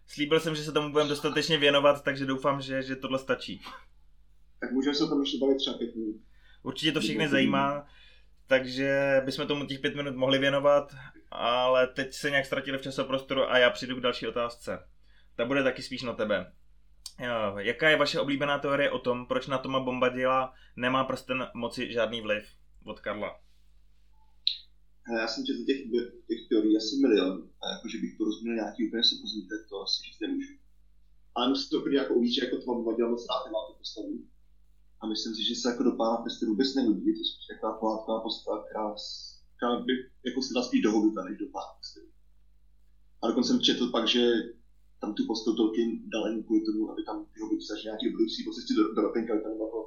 Slíbil 0.06 0.40
jsem, 0.40 0.54
že 0.54 0.64
se 0.64 0.72
tomu 0.72 0.92
budeme 0.92 1.10
dostatečně 1.10 1.58
věnovat, 1.58 2.04
takže 2.04 2.26
doufám, 2.26 2.60
že, 2.60 2.82
že 2.82 2.96
tohle 2.96 3.18
stačí. 3.18 3.62
Tak 4.60 4.72
můžeme 4.72 4.94
se 4.94 5.04
o 5.04 5.08
tom 5.08 5.20
ještě 5.20 5.38
bavit 5.38 5.56
třeba 5.56 5.78
pět 5.78 5.96
minut. 5.96 6.16
Určitě 6.62 6.92
to 6.92 7.00
všechny 7.00 7.28
zajímá, 7.28 7.86
takže 8.46 9.20
bychom 9.24 9.46
tomu 9.46 9.66
těch 9.66 9.78
pět 9.80 9.94
minut 9.94 10.16
mohli 10.16 10.38
věnovat, 10.38 10.94
ale 11.30 11.86
teď 11.86 12.12
se 12.12 12.30
nějak 12.30 12.46
ztratili 12.46 12.78
v 12.78 12.82
časoprostoru 12.82 13.50
a 13.50 13.58
já 13.58 13.70
přijdu 13.70 13.96
k 13.96 14.00
další 14.00 14.26
otázce. 14.26 14.88
Ta 15.36 15.44
bude 15.44 15.62
taky 15.62 15.82
spíš 15.82 16.02
na 16.02 16.12
tebe. 16.12 16.52
Jaká 17.58 17.88
je 17.88 17.96
vaše 17.96 18.20
oblíbená 18.20 18.58
teorie 18.58 18.90
o 18.90 18.98
tom, 18.98 19.26
proč 19.26 19.46
na 19.46 19.58
Toma 19.58 19.80
Bombadila 19.80 20.54
nemá 20.76 21.04
prsten 21.04 21.46
moci 21.54 21.92
žádný 21.92 22.20
vliv? 22.20 22.44
Od 22.84 23.00
Karla. 23.00 23.40
Hele, 25.02 25.20
já 25.20 25.28
jsem 25.28 25.44
četl 25.46 25.64
těch, 25.66 25.80
těch 26.28 26.48
teorií 26.48 26.76
asi 26.76 26.96
milion, 26.96 27.50
a 27.62 27.64
jakože 27.74 27.98
bych 27.98 28.18
to 28.18 28.24
rozuměl 28.24 28.54
nějaký 28.54 28.88
úplně 28.88 29.02
100%, 29.02 29.48
tak 29.48 29.68
to 29.68 29.82
asi 29.82 30.02
říct 30.02 30.20
nemůžu. 30.20 30.54
Ale 31.34 31.48
musím 31.48 31.70
to 31.70 31.88
jako 31.90 32.14
že 32.34 32.44
jako 32.44 32.56
to 32.56 32.74
mám 32.74 32.96
dělat 32.96 33.10
moc 33.10 33.26
rád, 33.30 33.44
nemá 33.46 33.58
to 33.68 33.74
postavu. 33.78 34.12
A 35.00 35.06
myslím 35.06 35.34
si, 35.34 35.42
že 35.48 35.54
se 35.54 35.68
jako 35.70 35.82
do 35.82 35.92
pána 35.92 36.16
Peste 36.16 36.46
vůbec 36.46 36.74
nehodí, 36.74 37.06
je 37.06 37.16
to 37.18 37.24
spíš 37.24 37.46
taková 37.46 37.78
pohádková 37.80 38.20
postava, 38.20 38.64
která, 38.64 38.94
která 39.56 39.80
by 39.86 39.92
jako 40.26 40.42
se 40.42 40.54
dá 40.54 40.62
spíš 40.62 40.82
do 40.82 40.90
Hobita, 40.90 41.24
než 41.24 41.38
do 41.38 41.46
pána 41.54 41.72
Peste. 41.78 42.00
A 43.22 43.26
dokonce 43.28 43.48
jsem 43.48 43.60
četl 43.60 43.90
pak, 43.90 44.08
že 44.08 44.22
tam 45.00 45.14
tu 45.14 45.26
postavu 45.26 45.56
Tolkien 45.56 46.10
dal 46.10 46.26
jen 46.26 46.42
kvůli 46.42 46.60
tomu, 46.66 46.90
aby 46.90 47.02
tam 47.04 47.26
ty 47.32 47.40
hobity 47.40 47.64
zažili 47.64 47.84
nějaký 47.84 48.08
budoucí 48.08 48.44
po 48.44 48.52
cestě 48.52 48.74
do, 48.74 48.94
do 48.94 49.00
Ropenka, 49.02 49.32
aby 49.32 49.42
tam 49.42 49.52
jako 49.52 49.80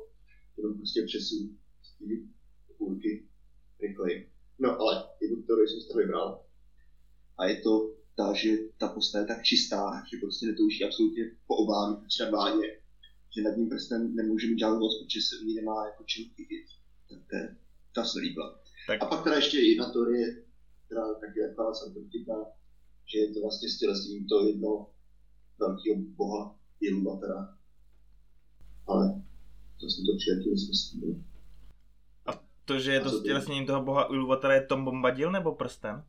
jenom 0.57 0.77
prostě 0.77 1.03
přesun 1.05 1.57
z 1.81 1.89
té 1.97 2.05
půlky 2.77 3.27
rychleji. 3.81 4.29
No 4.59 4.79
ale 4.79 4.93
jednu 5.21 5.41
teorii 5.41 5.67
jsem 5.67 5.81
si 5.81 5.97
vybral. 5.97 6.43
A 7.37 7.45
je 7.45 7.61
to 7.61 7.95
ta, 8.17 8.33
že 8.33 8.57
ta 8.77 8.87
postava 8.87 9.21
je 9.21 9.27
tak 9.27 9.43
čistá, 9.43 10.03
že 10.11 10.17
prostě 10.17 10.45
netouží 10.45 10.85
absolutně 10.85 11.23
po 11.47 11.55
třeba 12.07 12.31
váně, 12.31 12.78
že 13.35 13.41
nad 13.41 13.57
ním 13.57 13.69
prstem 13.69 14.15
nemůže 14.15 14.47
mít 14.47 14.59
žádnou 14.59 14.79
moc, 14.79 15.03
protože 15.03 15.21
se 15.21 15.35
v 15.41 15.45
ní 15.45 15.53
nemá 15.55 15.85
jako 15.85 16.03
čím 16.03 16.29
chytit. 16.35 16.65
Tak 17.09 17.19
to 17.29 17.35
je, 17.35 17.55
ta 17.95 18.03
se 18.05 18.19
líbila. 18.19 18.59
Tak- 18.87 19.03
A 19.03 19.05
pak 19.05 19.23
teda 19.23 19.35
ještě 19.35 19.57
jedna 19.59 19.89
teorie, 19.91 20.43
která 20.85 21.13
taky 21.13 21.39
je 21.39 21.49
taková 21.49 21.71
celkem 21.71 22.09
vtipná, 22.09 22.35
že 23.05 23.19
je 23.19 23.33
to 23.33 23.41
vlastně 23.41 23.69
stělesnění 23.69 24.27
to 24.27 24.45
jedno 24.47 24.89
velkého 25.59 25.95
boha 26.01 26.55
Iluvatera. 26.81 27.57
Ale 28.87 29.21
to 29.79 29.85
jsem 29.89 30.05
to 30.05 30.17
přijatý 30.17 30.49
nesmyslím. 30.51 31.25
To, 32.65 32.79
že 32.79 32.91
je 32.93 32.99
to 32.99 33.09
A 33.09 33.11
stělesněním 33.11 33.65
toho 33.65 33.83
boha 33.83 34.03
Iluvatara 34.13 34.53
je 34.53 34.65
Tom 34.65 34.85
Bombadil 34.85 35.31
nebo 35.31 35.55
prsten? 35.55 36.03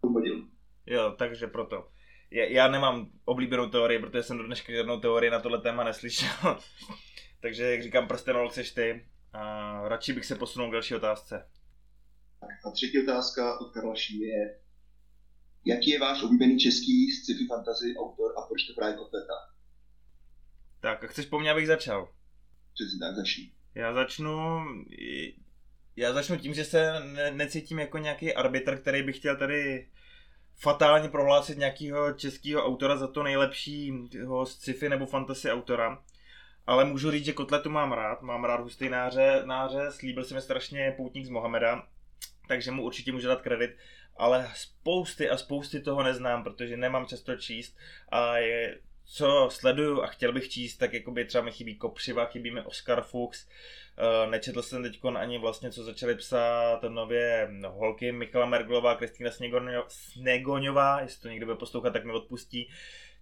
Pomadil. 0.00 0.48
Jo, 0.86 1.14
takže 1.18 1.46
proto. 1.46 1.88
Já, 2.34 2.68
nemám 2.68 3.10
oblíbenou 3.24 3.68
teorii, 3.68 3.98
protože 3.98 4.22
jsem 4.22 4.38
do 4.38 4.46
dneška 4.46 4.72
žádnou 4.72 5.00
teorii 5.00 5.30
na 5.30 5.40
tohle 5.40 5.60
téma 5.60 5.84
neslyšel. 5.84 6.28
takže, 7.40 7.64
jak 7.64 7.82
říkám, 7.82 8.08
prstenolog 8.08 8.52
seš 8.52 8.70
ty. 8.70 9.06
A 9.32 9.82
radši 9.88 10.12
bych 10.12 10.24
se 10.24 10.34
posunul 10.34 10.68
k 10.68 10.72
další 10.72 10.94
otázce. 10.94 11.48
A 12.66 12.70
třetí 12.70 13.02
otázka 13.02 13.60
od 13.60 13.72
Karla 13.72 13.94
je, 14.10 14.58
jaký 15.64 15.90
je 15.90 16.00
váš 16.00 16.22
oblíbený 16.22 16.58
český 16.58 17.12
sci-fi 17.12 17.46
fantasy 17.46 17.94
autor 17.98 18.34
a 18.38 18.42
proč 18.42 18.62
to 18.62 18.74
právě 18.74 18.96
kotleta? 18.96 19.34
Tak, 20.80 21.04
a 21.04 21.06
chceš 21.06 21.26
po 21.26 21.38
mně, 21.38 21.50
abych 21.50 21.66
začal? 21.66 22.08
Přesně 22.74 22.98
tak, 22.98 23.14
začni. 23.16 23.52
Já 23.74 23.94
začnu... 23.94 24.60
Já 25.96 26.12
začnu 26.12 26.36
tím, 26.36 26.54
že 26.54 26.64
se 26.64 27.00
ne, 27.00 27.30
necítím 27.30 27.78
jako 27.78 27.98
nějaký 27.98 28.34
arbitr, 28.34 28.78
který 28.78 29.02
by 29.02 29.12
chtěl 29.12 29.36
tady 29.36 29.88
fatálně 30.56 31.08
prohlásit 31.08 31.58
nějakého 31.58 32.12
českého 32.12 32.64
autora 32.64 32.96
za 32.96 33.06
to 33.06 33.22
nejlepšího 33.22 34.46
sci-fi 34.46 34.88
nebo 34.88 35.06
fantasy 35.06 35.50
autora. 35.50 36.02
Ale 36.66 36.84
můžu 36.84 37.10
říct, 37.10 37.24
že 37.24 37.32
kotletu 37.32 37.70
mám 37.70 37.92
rád, 37.92 38.22
mám 38.22 38.44
rád 38.44 38.60
hustý 38.60 38.88
náře, 38.88 39.42
náře, 39.44 39.86
slíbil 39.90 40.24
se 40.24 40.34
mi 40.34 40.40
strašně 40.40 40.94
poutník 40.96 41.26
z 41.26 41.28
Mohameda, 41.28 41.86
takže 42.48 42.70
mu 42.70 42.82
určitě 42.82 43.12
můžu 43.12 43.28
dát 43.28 43.42
kredit, 43.42 43.76
ale 44.16 44.50
spousty 44.54 45.30
a 45.30 45.36
spousty 45.36 45.80
toho 45.80 46.02
neznám, 46.02 46.44
protože 46.44 46.76
nemám 46.76 47.06
často 47.06 47.36
číst 47.36 47.76
a 48.08 48.36
je, 48.36 48.80
co 49.04 49.48
sleduju 49.52 50.02
a 50.02 50.06
chtěl 50.06 50.32
bych 50.32 50.48
číst, 50.48 50.76
tak 50.76 50.92
jakoby 50.92 51.24
třeba 51.24 51.44
mi 51.44 51.52
chybí 51.52 51.76
Kopřiva, 51.76 52.26
chybí 52.26 52.50
mi 52.50 52.62
Oscar 52.62 53.02
Fuchs, 53.02 53.46
Uh, 53.98 54.30
nečetl 54.30 54.62
jsem 54.62 54.82
teď 54.82 55.00
ani 55.16 55.38
vlastně, 55.38 55.70
co 55.70 55.84
začali 55.84 56.14
psát 56.14 56.82
nově 56.88 57.48
no, 57.50 57.72
holky 57.72 58.12
Michala 58.12 58.46
Merglová, 58.46 58.94
Kristýna 58.94 59.30
Snegoňo- 59.30 59.84
Snegoňová, 59.88 61.00
jestli 61.00 61.22
to 61.22 61.28
někdo 61.28 61.46
bude 61.46 61.58
poslouchat, 61.58 61.90
tak 61.90 62.04
mi 62.04 62.12
odpustí. 62.12 62.70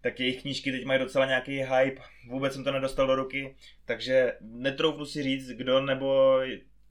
Tak 0.00 0.20
jejich 0.20 0.42
knížky 0.42 0.72
teď 0.72 0.84
mají 0.84 1.00
docela 1.00 1.26
nějaký 1.26 1.62
hype, 1.62 2.02
vůbec 2.28 2.54
jsem 2.54 2.64
to 2.64 2.72
nedostal 2.72 3.06
do 3.06 3.14
ruky, 3.14 3.56
takže 3.84 4.32
netroufnu 4.40 5.06
si 5.06 5.22
říct, 5.22 5.48
kdo 5.48 5.80
nebo 5.80 6.40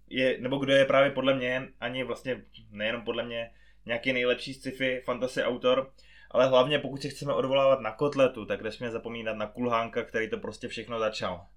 je, 0.10 0.38
nebo 0.40 0.58
kdo 0.58 0.74
je 0.74 0.86
právě 0.86 1.12
podle 1.12 1.34
mě, 1.34 1.68
ani 1.80 2.04
vlastně 2.04 2.42
nejenom 2.72 3.02
podle 3.02 3.24
mě, 3.24 3.52
nějaký 3.86 4.14
nejlepší 4.14 4.54
sci-fi 4.54 5.02
fantasy 5.06 5.44
autor, 5.44 5.92
Ale 6.32 6.48
hlavně 6.48 6.80
pokud 6.80 7.02
se 7.02 7.10
chceme 7.10 7.34
odvolávat 7.34 7.80
na 7.80 7.92
kotletu, 7.92 8.46
tak 8.46 8.62
nesmíme 8.62 8.92
zapomínat 8.92 9.38
na 9.38 9.48
kulhánka, 9.48 10.04
který 10.04 10.30
to 10.30 10.38
prostě 10.38 10.68
všechno 10.68 11.00
začal. 11.00 11.48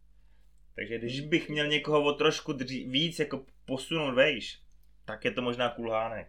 Takže 0.77 0.99
když 0.99 1.21
bych 1.21 1.49
měl 1.49 1.67
někoho 1.67 2.05
o 2.05 2.13
trošku 2.13 2.53
dří, 2.53 2.89
víc 2.91 3.19
jako 3.19 3.47
posunout 3.67 4.15
vejš, 4.15 4.63
tak 5.05 5.25
je 5.25 5.31
to 5.31 5.43
možná 5.43 5.71
kulhánek. 5.71 6.29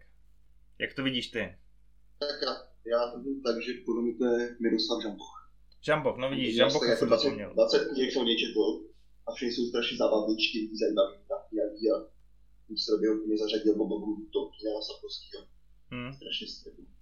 Jak 0.80 0.94
to 0.94 1.04
vidíš 1.04 1.28
ty? 1.28 1.58
Tak 2.20 2.42
já, 2.46 2.52
já 2.92 3.12
to 3.12 3.18
vidím 3.20 3.42
tak, 3.42 3.56
že 3.64 3.74
podle 3.86 4.02
mě 4.04 4.14
to 4.16 4.26
je 4.26 4.56
Miroslav 4.60 5.04
Žamboch. 5.04 5.52
Žamboch, 5.82 6.18
no 6.18 6.30
vidíš, 6.30 6.56
Já 6.56 6.66
Žamboch 6.66 6.86
jsem 6.86 6.88
jsem 6.88 6.92
jako 6.92 7.06
20, 7.06 7.24
zapomněl. 7.24 7.54
20 7.54 7.88
knih 7.94 8.14
jsem 8.14 8.26
něčetl 8.26 8.62
a 9.28 9.32
všechny 9.34 9.54
jsou 9.54 9.66
strašně 9.66 9.98
zábavný, 9.98 10.38
čtyři 10.38 10.70
zajímavý, 10.82 11.18
napíjavý 11.30 11.92
a 11.92 11.96
už 12.68 12.82
se 12.82 12.92
ho 12.92 13.16
mě 13.28 13.38
zařadil 13.38 13.74
do 13.78 13.86
bobu 13.86 14.28
to 14.34 14.40
Jana 14.66 14.82
Sapkovského. 14.82 15.44
Hm. 15.92 16.14
Strašně 16.14 16.48
středný. 16.48 16.95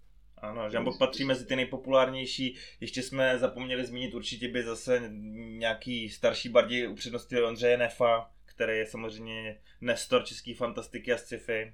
Ano, 0.44 0.70
Žamboch 0.70 0.98
patří 0.98 1.24
mezi 1.24 1.46
ty 1.46 1.56
nejpopulárnější. 1.56 2.56
Ještě 2.80 3.04
jsme 3.04 3.40
zapomněli 3.40 3.86
zmínit, 3.86 4.14
určitě 4.14 4.48
by 4.48 4.64
zase 4.64 5.02
nějaký 5.58 6.10
starší 6.10 6.50
bardi 6.50 6.88
upřednostnil 6.88 7.46
Ondřeje 7.46 7.78
Nefa, 7.78 8.32
který 8.46 8.78
je 8.78 8.86
samozřejmě 8.86 9.60
nestor 9.82 10.24
český 10.24 10.54
fantastiky 10.54 11.14
a 11.14 11.18
sci-fi. 11.18 11.74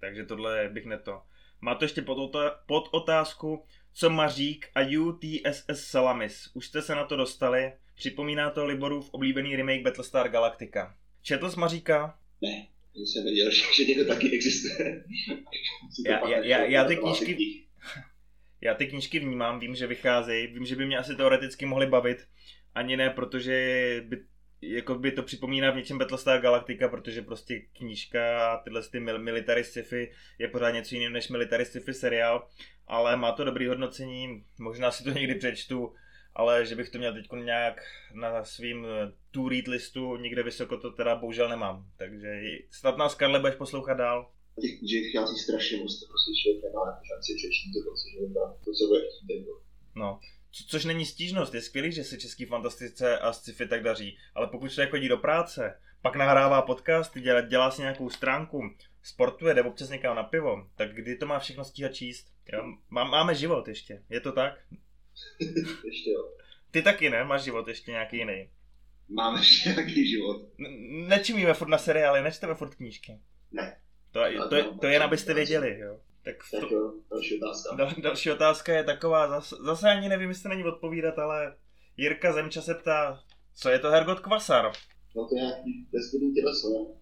Takže 0.00 0.24
tohle 0.24 0.68
bych 0.68 0.86
neto. 0.86 1.22
Má 1.60 1.74
to 1.74 1.84
ještě 1.84 2.02
pod, 2.02 2.18
ota- 2.18 2.56
pod 2.66 2.88
otázku, 2.92 3.64
co 3.92 4.10
Mařík 4.10 4.70
a 4.74 4.80
UTSS 5.00 5.84
Salamis. 5.84 6.50
Už 6.54 6.66
jste 6.66 6.82
se 6.82 6.94
na 6.94 7.04
to 7.04 7.16
dostali? 7.16 7.72
Připomíná 7.94 8.50
to 8.50 8.64
Liborův 8.64 9.08
oblíbený 9.12 9.56
remake 9.56 9.82
Battlestar 9.82 10.28
Galactica. 10.28 10.94
Četl 11.22 11.50
jsi 11.50 11.60
Maříka? 11.60 12.18
Ne, 12.42 12.66
já 12.98 13.06
jsem 13.06 13.24
věděl, 13.24 13.50
že, 13.76 13.84
někdo 13.84 14.04
taky 14.04 14.30
existuje. 14.30 15.04
Já- 16.06 16.18
pak 16.18 16.30
já- 16.30 16.36
našel, 16.36 16.50
já- 16.50 16.64
já 16.64 16.84
ty 16.84 16.96
knížky-. 16.96 17.64
Já 18.60 18.74
ty 18.74 18.86
knížky 18.86 19.18
vnímám, 19.18 19.60
vím, 19.60 19.74
že 19.74 19.86
vycházejí, 19.86 20.46
vím, 20.46 20.64
že 20.66 20.76
by 20.76 20.86
mě 20.86 20.98
asi 20.98 21.16
teoreticky 21.16 21.66
mohly 21.66 21.86
bavit, 21.86 22.18
ani 22.74 22.96
ne, 22.96 23.10
protože 23.10 24.04
by, 24.06 24.22
jako 24.62 24.94
by 24.94 25.12
to 25.12 25.22
připomíná 25.22 25.70
v 25.70 25.76
něčem 25.76 25.98
Battlestar 25.98 26.40
Galactica, 26.40 26.88
protože 26.88 27.22
prostě 27.22 27.60
knížka 27.60 28.52
a 28.52 28.56
tyhle 28.56 28.82
ty 28.82 29.00
mil- 29.00 29.22
military 29.22 29.64
sci-fi 29.64 30.10
je 30.38 30.48
pořád 30.48 30.70
něco 30.70 30.94
jiného 30.94 31.12
než 31.12 31.28
military 31.28 31.64
sci-fi 31.64 31.94
seriál, 31.94 32.48
ale 32.86 33.16
má 33.16 33.32
to 33.32 33.44
dobrý 33.44 33.66
hodnocení, 33.66 34.44
možná 34.58 34.90
si 34.90 35.04
to 35.04 35.10
někdy 35.10 35.34
přečtu, 35.34 35.94
ale 36.38 36.66
že 36.66 36.76
bych 36.76 36.90
to 36.90 36.98
měl 36.98 37.14
teď 37.14 37.26
nějak 37.44 37.82
na 38.14 38.44
svým 38.44 38.86
eh, 38.86 39.12
to 39.30 39.48
read 39.48 39.66
listu, 39.68 40.16
nikde 40.16 40.42
vysoko 40.42 40.76
to 40.76 40.90
teda 40.90 41.16
bohužel 41.16 41.48
nemám, 41.48 41.86
takže 41.96 42.40
snad 42.70 42.98
nás 42.98 43.14
Karle 43.14 43.40
budeš 43.40 43.54
poslouchat 43.54 43.94
dál. 43.94 44.30
Těch 44.60 44.78
knížek 44.78 45.02
vychází 45.02 45.38
strašně 45.38 45.78
moc, 45.78 46.00
to 46.00 46.06
prostě 46.06 46.32
člověk 46.42 46.64
nemá 46.64 47.00
šanci 47.08 47.34
přečíst 47.36 47.74
do 47.74 47.84
konce 47.84 48.04
života, 48.10 48.56
to, 48.64 48.72
co 48.72 48.86
bude 48.86 49.00
chtít. 49.00 49.46
No, 49.94 50.20
co, 50.50 50.64
což 50.68 50.84
není 50.84 51.06
stížnost, 51.06 51.54
je 51.54 51.60
skvělý, 51.60 51.92
že 51.92 52.04
se 52.04 52.18
český 52.18 52.44
fantastice 52.44 53.18
a 53.18 53.32
sci-fi 53.32 53.68
tak 53.68 53.82
daří, 53.82 54.18
ale 54.34 54.46
pokud 54.46 54.72
člověk 54.72 54.90
chodí 54.90 55.08
do 55.08 55.16
práce, 55.16 55.80
pak 56.02 56.16
nahrává 56.16 56.62
podcasty, 56.62 57.20
dělá, 57.20 57.40
dělá 57.40 57.70
si 57.70 57.82
nějakou 57.82 58.10
stránku, 58.10 58.62
sportuje, 59.02 59.54
jde 59.54 59.62
občas 59.62 59.88
někam 59.88 60.16
na 60.16 60.22
pivo, 60.22 60.66
tak 60.76 60.94
kdy 60.94 61.16
to 61.16 61.26
má 61.26 61.38
všechno 61.38 61.64
stíhat 61.64 61.94
číst? 61.94 62.26
Jo? 62.52 62.64
Má, 62.90 63.04
máme 63.04 63.34
život 63.34 63.68
ještě, 63.68 64.02
je 64.10 64.20
to 64.20 64.32
tak? 64.32 64.58
Ještě 65.84 66.10
jo. 66.10 66.28
Ty 66.70 66.82
taky 66.82 67.10
ne, 67.10 67.24
máš 67.24 67.42
život 67.42 67.68
ještě 67.68 67.90
nějaký 67.90 68.16
jiný. 68.16 68.50
Máme 69.08 69.40
ještě 69.40 69.68
nějaký 69.68 70.08
život. 70.10 70.42
N- 70.58 71.08
nečumíme 71.08 71.54
furt 71.54 71.68
na 71.68 71.78
seriály, 71.78 72.22
nečteme 72.22 72.54
furt 72.54 72.74
knížky. 72.74 73.18
Ne. 73.52 73.80
To, 74.12 74.20
to, 74.48 74.56
je, 74.56 74.64
to 74.80 74.86
jen 74.86 75.02
abyste 75.02 75.34
věděli, 75.34 75.78
jo. 75.78 76.00
Tak 76.24 76.42
v 76.42 76.50
Tak 76.50 76.60
to, 76.68 76.74
jo, 76.74 76.92
další 77.10 77.42
otázka. 77.42 77.74
Dal, 77.76 77.92
další 78.02 78.30
otázka 78.30 78.72
je 78.72 78.84
taková, 78.84 79.28
zase, 79.28 79.56
zase 79.64 79.90
ani 79.90 80.08
nevím, 80.08 80.28
jestli 80.28 80.48
není 80.48 80.64
odpovídat, 80.64 81.18
ale 81.18 81.56
Jirka 81.96 82.32
Zemča 82.32 82.62
se 82.62 82.74
ptá, 82.74 83.24
co 83.54 83.70
je 83.70 83.78
to 83.78 83.90
Hergot 83.90 84.20
Kvasar? 84.20 84.72
No 85.16 85.28
to 85.28 85.36
je 85.36 85.42
nějaký 85.42 85.86
vesmírný 85.92 86.34
těleso, 86.34 86.68
ne? 86.68 86.94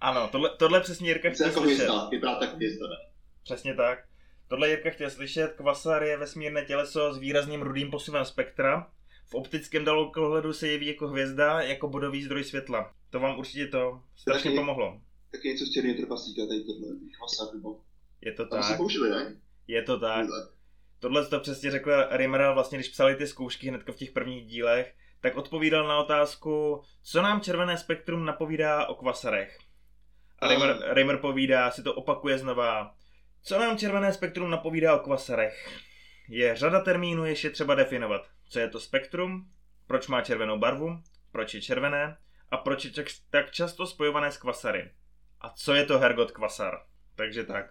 Ano, 0.00 0.28
tohle, 0.32 0.50
tohle 0.58 0.80
přesně 0.80 1.08
Jirka 1.08 1.30
Chce 1.30 1.44
jako 1.44 1.60
slyšet. 1.60 1.74
hvězda, 1.76 2.08
vypadá 2.08 2.38
tak 2.38 2.54
hvězda, 2.54 2.86
ne? 2.88 2.96
Přesně 3.44 3.74
tak. 3.74 3.98
Tohle 4.50 4.68
Jirka 4.68 4.90
chtěl 4.90 5.10
slyšet. 5.10 5.52
Kvasar 5.56 6.02
je 6.02 6.16
vesmírné 6.16 6.64
těleso 6.64 7.14
s 7.14 7.18
výrazným 7.18 7.62
rudým 7.62 7.90
posuvem 7.90 8.24
spektra. 8.24 8.90
V 9.26 9.34
optickém 9.34 9.84
dalekohledu 9.84 10.52
se 10.52 10.68
jeví 10.68 10.86
jako 10.86 11.08
hvězda, 11.08 11.60
jako 11.60 11.88
bodový 11.88 12.24
zdroj 12.24 12.44
světla. 12.44 12.94
To 13.10 13.20
vám 13.20 13.38
určitě 13.38 13.66
to 13.66 14.02
strašně 14.16 14.50
Taky- 14.50 14.56
pomohlo. 14.58 15.00
Tak 15.32 15.44
něco 15.44 15.64
z 15.64 15.72
černého 15.72 15.96
trpaslíka, 15.96 16.46
tady 16.46 16.60
tohle, 16.64 16.88
kvasák 17.18 17.54
nebo... 17.54 17.80
Je 18.20 18.32
to 18.32 18.46
Tam 18.46 18.62
se 18.62 18.68
tak, 18.68 18.76
použili, 18.76 19.10
ne? 19.10 19.36
je 19.68 19.82
to 19.82 19.98
tak. 20.00 20.26
Tohle. 20.26 20.48
Tohle 20.98 21.26
to 21.26 21.40
přesně 21.40 21.70
řekl 21.70 21.92
Rimmer 22.10 22.52
vlastně, 22.54 22.78
když 22.78 22.88
psali 22.88 23.16
ty 23.16 23.26
zkoušky 23.26 23.68
hned 23.68 23.88
v 23.88 23.96
těch 23.96 24.10
prvních 24.10 24.46
dílech, 24.46 24.94
tak 25.20 25.36
odpovídal 25.36 25.88
na 25.88 25.98
otázku, 25.98 26.82
co 27.02 27.22
nám 27.22 27.40
červené 27.40 27.78
spektrum 27.78 28.24
napovídá 28.24 28.86
o 28.86 28.94
kvasarech. 28.94 29.58
A. 30.38 30.48
Rimmer, 30.48 30.94
Rimmer 30.94 31.16
povídá, 31.18 31.70
si 31.70 31.82
to 31.82 31.94
opakuje 31.94 32.38
znova, 32.38 32.94
co 33.42 33.58
nám 33.58 33.78
červené 33.78 34.12
spektrum 34.12 34.50
napovídá 34.50 34.96
o 34.96 34.98
kvasarech. 34.98 35.68
Je 36.28 36.56
řada 36.56 36.80
termínů, 36.80 37.24
jež 37.24 37.44
je 37.44 37.50
třeba 37.50 37.74
definovat. 37.74 38.28
Co 38.48 38.60
je 38.60 38.68
to 38.68 38.80
spektrum, 38.80 39.50
proč 39.86 40.06
má 40.06 40.22
červenou 40.22 40.58
barvu, 40.58 41.02
proč 41.32 41.54
je 41.54 41.62
červené 41.62 42.16
a 42.50 42.56
proč 42.56 42.84
je 42.84 42.90
tak- 42.90 43.06
tak 43.30 43.50
často 43.50 43.86
spojované 43.86 44.32
s 44.32 44.36
kvasary. 44.36 44.90
A 45.40 45.50
co 45.50 45.74
je 45.74 45.84
to 45.84 45.98
Hergot 45.98 46.30
kvasar? 46.30 46.78
Takže 47.16 47.44
tak. 47.44 47.66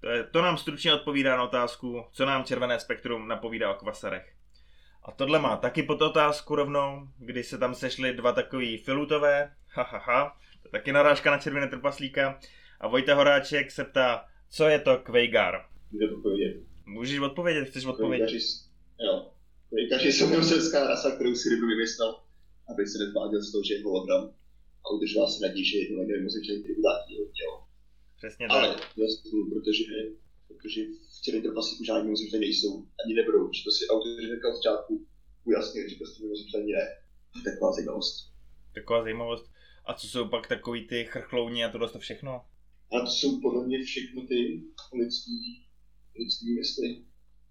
To, 0.00 0.08
je, 0.08 0.24
to 0.24 0.42
nám 0.42 0.58
stručně 0.58 0.94
odpovídá 0.94 1.36
na 1.36 1.42
otázku, 1.42 2.06
co 2.12 2.26
nám 2.26 2.44
červené 2.44 2.80
spektrum 2.80 3.28
napovídá 3.28 3.70
o 3.70 3.74
kvasarech. 3.74 4.34
A 5.02 5.12
tohle 5.12 5.38
má 5.38 5.56
taky 5.56 5.82
pod 5.82 6.02
otázku 6.02 6.54
rovnou, 6.54 7.08
kdy 7.18 7.44
se 7.44 7.58
tam 7.58 7.74
sešli 7.74 8.12
dva 8.12 8.32
takový 8.32 8.78
filutové, 8.78 9.54
ha, 9.74 9.82
ha, 9.82 9.98
ha, 9.98 10.36
to 10.62 10.68
je 10.68 10.70
taky 10.70 10.92
narážka 10.92 11.30
na 11.30 11.38
červené 11.38 11.68
trpaslíka. 11.68 12.38
A 12.80 12.88
Vojta 12.88 13.14
Horáček 13.14 13.70
se 13.70 13.84
ptá, 13.84 14.24
co 14.50 14.68
je 14.68 14.78
to 14.78 14.98
Kvejgar? 14.98 15.54
Může 15.90 16.08
to 16.08 16.16
povědět. 16.22 16.56
Můžeš 16.86 17.18
odpovědět, 17.18 17.64
chceš 17.64 17.84
odpovědět? 17.84 18.26
Kvejkaři, 18.26 18.46
jo. 19.06 19.32
Kvejkaři 19.68 20.12
jsou 20.12 20.26
mimozemská 20.30 20.86
rasa, 20.86 21.10
kterou 21.14 21.34
si 21.34 21.48
rybu 21.48 21.66
vymyslel, 21.66 22.20
aby 22.70 22.86
se 22.86 22.98
nezváděl 22.98 23.42
z 23.42 23.52
toho, 23.52 23.64
že 23.64 23.74
je 23.74 23.84
hologram 23.84 24.34
a 24.84 24.86
udržoval 24.94 25.28
se 25.28 25.46
naději, 25.46 25.64
že 25.64 25.78
jednou 25.78 25.96
nejde 25.98 26.16
mimozemčaný 26.16 26.58
který 26.62 26.74
vrátí 26.82 27.14
jeho 27.14 27.26
tělo. 27.38 27.56
Přesně 28.16 28.48
tak. 28.48 28.56
Ale 28.56 28.76
dost, 28.96 29.22
protože, 29.52 29.84
protože 30.48 30.80
v 31.18 31.22
černých 31.22 31.44
trpaslíku 31.44 31.84
žádní 31.84 32.04
mimozemčaní 32.04 32.40
nejsou, 32.40 32.72
ani 33.04 33.14
nebudou, 33.14 33.52
že 33.52 33.60
to 33.64 33.70
si 33.70 33.86
autoři 33.86 34.26
hnedka 34.26 34.48
od 34.48 34.56
začátku 34.56 34.92
ujasnili, 35.44 35.90
že 35.90 35.96
prostě 35.96 36.22
mimozemčaní 36.22 36.72
ne. 36.72 36.86
Taková 37.44 37.72
zajímavost. 37.72 38.14
Taková 38.74 39.02
zajímavost. 39.02 39.44
A 39.84 39.94
co 39.94 40.06
jsou 40.08 40.28
pak 40.28 40.48
takový 40.48 40.86
ty 40.86 41.04
chrchlouni 41.04 41.64
a 41.64 41.70
tohle 41.72 41.88
to 41.88 41.98
všechno? 41.98 42.44
A 42.92 43.00
to 43.00 43.06
jsou 43.06 43.40
podle 43.40 43.66
mě 43.66 43.84
všechno 43.84 44.26
ty 44.26 44.62
lidský, 44.98 45.66
lidský 46.18 46.54
mysli. 46.54 47.02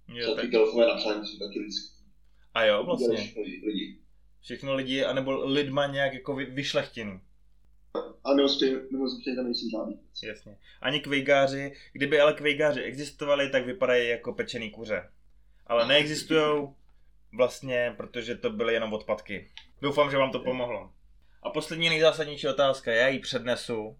Jo, 0.07 0.35
tak... 0.35 0.45
ty 0.45 0.51
gelfové 0.51 0.87
napsání 0.87 1.27
jsou 1.27 1.37
taky 1.47 1.59
lidský. 1.59 1.99
A 2.53 2.63
jo, 2.63 2.83
vlastně. 2.83 3.17
všechno 3.17 3.41
lidi. 3.43 3.97
Všechno 4.41 4.75
lidi, 4.75 5.03
anebo 5.03 5.45
lidma 5.45 5.87
nějak 5.87 6.13
jako 6.13 6.35
vy, 6.35 6.45
vyšlechtěný. 6.45 7.19
Ale 8.23 8.35
mimozemčaní 8.91 9.35
tam 9.35 9.45
nejsou 9.45 9.69
žádný. 9.69 9.99
Jasně. 10.23 10.57
Ani 10.81 10.99
kvejgáři, 10.99 11.73
kdyby 11.93 12.19
ale 12.19 12.33
kvejgáři 12.33 12.81
existovali, 12.81 13.49
tak 13.49 13.65
vypadají 13.65 14.09
jako 14.09 14.33
pečený 14.33 14.71
kuře. 14.71 15.09
Ale 15.67 15.87
neexistují 15.87 16.67
vlastně, 17.33 17.93
protože 17.97 18.35
to 18.35 18.49
byly 18.49 18.73
jenom 18.73 18.93
odpadky. 18.93 19.51
Doufám, 19.81 20.11
že 20.11 20.17
vám 20.17 20.31
to 20.31 20.39
pomohlo. 20.39 20.91
A 21.43 21.49
poslední 21.49 21.89
nejzásadnější 21.89 22.47
otázka, 22.47 22.91
já 22.91 23.07
ji 23.07 23.19
přednesu. 23.19 23.97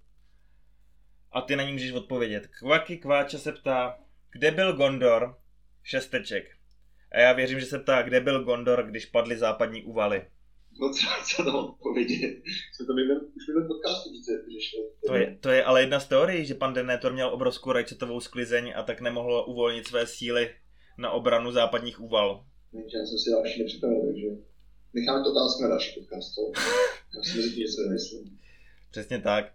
A 1.31 1.41
ty 1.41 1.55
na 1.55 1.63
ní 1.63 1.71
můžeš 1.71 1.91
odpovědět. 1.91 2.47
Kvaky 2.47 2.97
Kváča 2.97 3.37
se 3.37 3.51
ptá, 3.51 3.99
kde 4.31 4.51
byl 4.51 4.73
Gondor? 4.73 5.37
Šesteček. 5.83 6.45
A 7.11 7.19
já 7.19 7.33
věřím, 7.33 7.59
že 7.59 7.65
se 7.65 7.79
ptá, 7.79 8.01
kde 8.01 8.21
byl 8.21 8.43
Gondor, 8.43 8.85
když 8.85 9.05
padly 9.05 9.37
západní 9.37 9.83
úvaly. 9.83 10.25
No 10.81 10.93
co, 10.93 11.07
co 11.35 11.43
to 11.43 11.59
odpovědět? 11.59 12.41
Jsme 12.73 12.85
to 12.85 12.93
už 13.35 13.67
podcastu 13.67 14.09
přece. 14.09 14.39
To 15.07 15.15
je, 15.15 15.37
to 15.39 15.49
je 15.49 15.63
ale 15.63 15.81
jedna 15.81 15.99
z 15.99 16.07
teorií, 16.07 16.45
že 16.45 16.55
pan 16.55 16.73
Denethor 16.73 17.13
měl 17.13 17.33
obrovskou 17.33 17.71
rajčetovou 17.71 18.19
sklizeň 18.19 18.73
a 18.75 18.83
tak 18.83 19.01
nemohl 19.01 19.45
uvolnit 19.47 19.87
své 19.87 20.07
síly 20.07 20.55
na 20.97 21.11
obranu 21.11 21.51
západních 21.51 22.01
úval. 22.01 22.45
Takže 22.71 22.97
já 22.97 23.05
jsem 23.05 23.17
si 23.17 23.31
další 23.31 23.59
nepřipravil, 23.59 24.01
takže 24.05 24.27
necháme 24.93 25.23
to 25.23 25.31
otázku 25.31 25.63
na 25.63 25.69
další 25.69 25.99
podcast. 25.99 26.35
To. 26.35 26.41
Já 27.17 27.23
si 27.23 27.37
mezi 27.37 27.49
tím 27.51 27.59
něco 27.59 27.81
nemyslím. 27.81 28.39
Přesně 28.91 29.21
tak. 29.21 29.53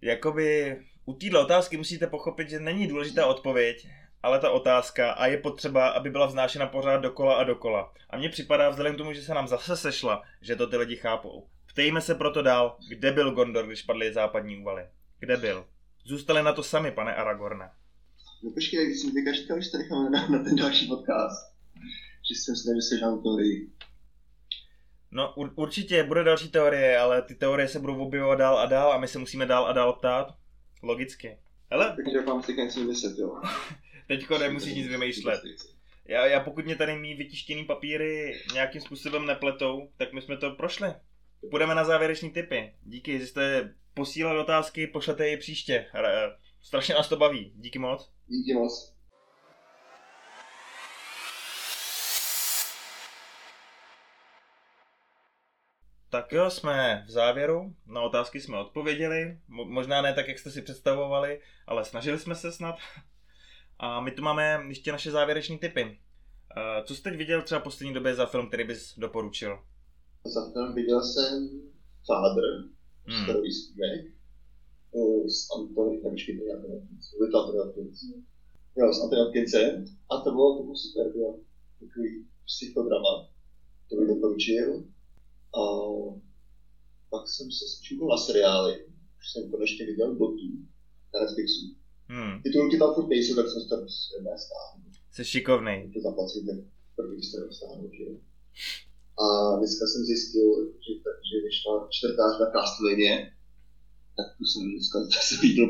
Jakoby 0.00 0.76
u 1.04 1.14
téhle 1.14 1.40
otázky 1.40 1.76
musíte 1.76 2.06
pochopit, 2.06 2.48
že 2.48 2.60
není 2.60 2.86
důležitá 2.86 3.26
odpověď, 3.26 3.88
ale 4.22 4.40
ta 4.40 4.50
otázka 4.50 5.12
a 5.12 5.26
je 5.26 5.38
potřeba, 5.38 5.88
aby 5.88 6.10
byla 6.10 6.26
vznášena 6.26 6.66
pořád 6.66 6.96
dokola 6.96 7.34
a 7.34 7.44
dokola. 7.44 7.92
A 8.10 8.16
mně 8.18 8.28
připadá, 8.28 8.68
vzhledem 8.68 8.94
k 8.94 8.98
tomu, 8.98 9.12
že 9.12 9.22
se 9.22 9.34
nám 9.34 9.48
zase 9.48 9.76
sešla, 9.76 10.22
že 10.40 10.56
to 10.56 10.66
ty 10.66 10.76
lidi 10.76 10.96
chápou. 10.96 11.46
Ptejme 11.66 12.00
se 12.00 12.14
proto 12.14 12.42
dál, 12.42 12.76
kde 12.88 13.12
byl 13.12 13.30
Gondor, 13.30 13.66
když 13.66 13.82
padly 13.82 14.12
západní 14.12 14.58
úvaly. 14.58 14.86
Kde 15.20 15.36
byl? 15.36 15.66
Zůstali 16.04 16.42
na 16.42 16.52
to 16.52 16.62
sami, 16.62 16.90
pane 16.90 17.14
Aragorne. 17.14 17.70
No 18.44 18.50
počkej, 18.50 18.86
když 18.86 19.00
jsem 19.00 19.12
teďka 19.12 19.32
říkal, 19.32 19.60
že 19.60 19.70
to 19.70 19.78
necháme 19.78 20.10
na, 20.10 20.28
na 20.28 20.38
ten 20.38 20.56
další 20.56 20.86
podcast. 20.86 21.54
Že 22.30 22.34
jsem 22.34 22.54
nevymyslel 22.66 23.00
žádnou 23.00 23.22
teorii. 23.22 23.70
No 25.10 25.34
ur, 25.36 25.52
určitě 25.54 26.04
bude 26.04 26.24
další 26.24 26.48
teorie, 26.48 26.98
ale 26.98 27.22
ty 27.22 27.34
teorie 27.34 27.68
se 27.68 27.78
budou 27.78 27.98
objevovat 27.98 28.38
dál 28.38 28.58
a 28.58 28.66
dál 28.66 28.92
a 28.92 28.98
my 28.98 29.08
se 29.08 29.18
musíme 29.18 29.46
dál 29.46 29.66
a 29.66 29.72
dál 29.72 29.92
ptát. 29.92 30.34
Logicky. 30.82 31.38
Hele, 31.70 31.96
Takže 32.04 32.20
vám 32.20 32.42
si 32.42 32.54
něco 32.54 32.80
vymyslet, 32.80 33.18
jo. 33.18 33.40
teďko 34.08 34.38
nemusíš 34.38 34.74
nic 34.74 34.88
vymýšlet. 34.88 35.40
Já, 36.04 36.26
já 36.26 36.40
pokud 36.40 36.64
mě 36.64 36.76
tady 36.76 36.96
mý 36.96 37.14
vytištěný 37.14 37.64
papíry 37.64 38.40
nějakým 38.52 38.80
způsobem 38.80 39.26
nepletou, 39.26 39.88
tak 39.96 40.12
my 40.12 40.22
jsme 40.22 40.36
to 40.36 40.50
prošli. 40.50 40.88
Půjdeme 41.50 41.74
na 41.74 41.84
závěrečný 41.84 42.30
typy. 42.30 42.74
Díky, 42.82 43.18
že 43.18 43.26
jste 43.26 43.74
posílali 43.94 44.38
otázky, 44.38 44.86
pošlete 44.86 45.28
je 45.28 45.36
příště. 45.36 45.86
Ra- 45.94 46.36
Strašně 46.62 46.94
nás 46.94 47.08
to 47.08 47.16
baví. 47.16 47.52
Díky 47.56 47.78
moc. 47.78 48.12
Díky 48.26 48.54
moc. 48.54 48.94
Tak 56.12 56.32
jo, 56.32 56.50
jsme 56.50 57.04
v 57.06 57.10
závěru. 57.10 57.74
Na 57.86 58.00
otázky 58.02 58.40
jsme 58.40 58.58
odpověděli. 58.60 59.38
Mo- 59.50 59.68
možná 59.68 60.02
ne 60.02 60.14
tak, 60.14 60.28
jak 60.28 60.38
jste 60.38 60.50
si 60.50 60.62
představovali, 60.62 61.40
ale 61.66 61.84
snažili 61.84 62.18
jsme 62.18 62.34
se 62.34 62.52
snad. 62.52 62.76
A 63.78 64.00
my 64.00 64.10
tu 64.10 64.22
máme 64.22 64.62
ještě 64.68 64.92
naše 64.92 65.10
závěrečné 65.10 65.58
typy. 65.58 65.98
Eh, 66.56 66.82
Co 66.84 66.94
jsi 66.94 67.02
teď 67.02 67.16
viděl 67.16 67.42
třeba 67.42 67.60
v 67.60 67.64
poslední 67.64 67.94
době 67.94 68.14
za 68.14 68.26
film, 68.26 68.48
který 68.48 68.64
bys 68.64 68.94
doporučil? 68.98 69.58
Za 70.24 70.52
film 70.52 70.74
viděl 70.74 71.00
jsem 71.02 71.48
Father, 72.06 72.44
Hmm. 73.06 73.24
starý 73.24 73.52
snímek, 73.52 74.06
eh, 74.96 75.28
s 75.28 75.48
Antony, 75.58 75.96
nepočkejte, 75.96 76.44
jak. 76.44 76.60
Jo, 78.76 78.92
s 78.92 79.02
Antony 79.02 79.22
Hopkinsem. 79.22 79.84
A 80.10 80.16
to 80.20 80.30
bylo, 80.30 80.62
to 80.66 80.76
super, 80.76 81.12
bylo 81.12 81.38
takový 81.80 82.26
psychodrama. 82.46 83.28
To 83.90 83.96
bych 83.96 84.08
doporučil. 84.08 84.84
A 85.60 85.62
pak 87.10 87.28
jsem 87.28 87.52
se 87.52 87.64
zčuhnul 87.68 88.08
na 88.08 88.16
seriály. 88.16 88.86
Už 89.18 89.32
jsem 89.32 89.50
konečně 89.50 89.86
viděl 89.86 90.14
Gotu 90.14 90.48
na 91.14 91.20
Netflixu. 91.20 91.66
Hmm. 92.08 92.42
Titulky 92.42 92.78
tam 92.78 92.94
furt 92.94 93.08
nejsou, 93.08 93.34
tak 93.34 93.46
jsem 93.48 93.62
to 93.68 93.76
prostě 93.76 94.14
nestáhl. 94.22 94.74
Jsi 95.12 95.24
šikovnej. 95.24 95.90
To 95.92 96.00
zaplatit 96.00 96.46
ten 96.46 96.70
první 96.96 97.22
jste 97.22 97.40
dostáhnout, 97.40 97.92
že 97.92 98.02
jo. 98.02 98.14
A 99.24 99.56
dneska 99.58 99.84
jsem 99.86 100.02
zjistil, 100.04 100.48
že, 100.84 100.92
že 101.28 101.36
vyšla 101.46 101.88
čtvrtá 101.90 102.24
řada 102.32 102.50
Castlevania, 102.54 103.16
tak 104.16 104.28
tu 104.38 104.44
jsem 104.44 104.62
dneska 104.70 104.98
zase 105.16 105.34
viděl 105.42 105.68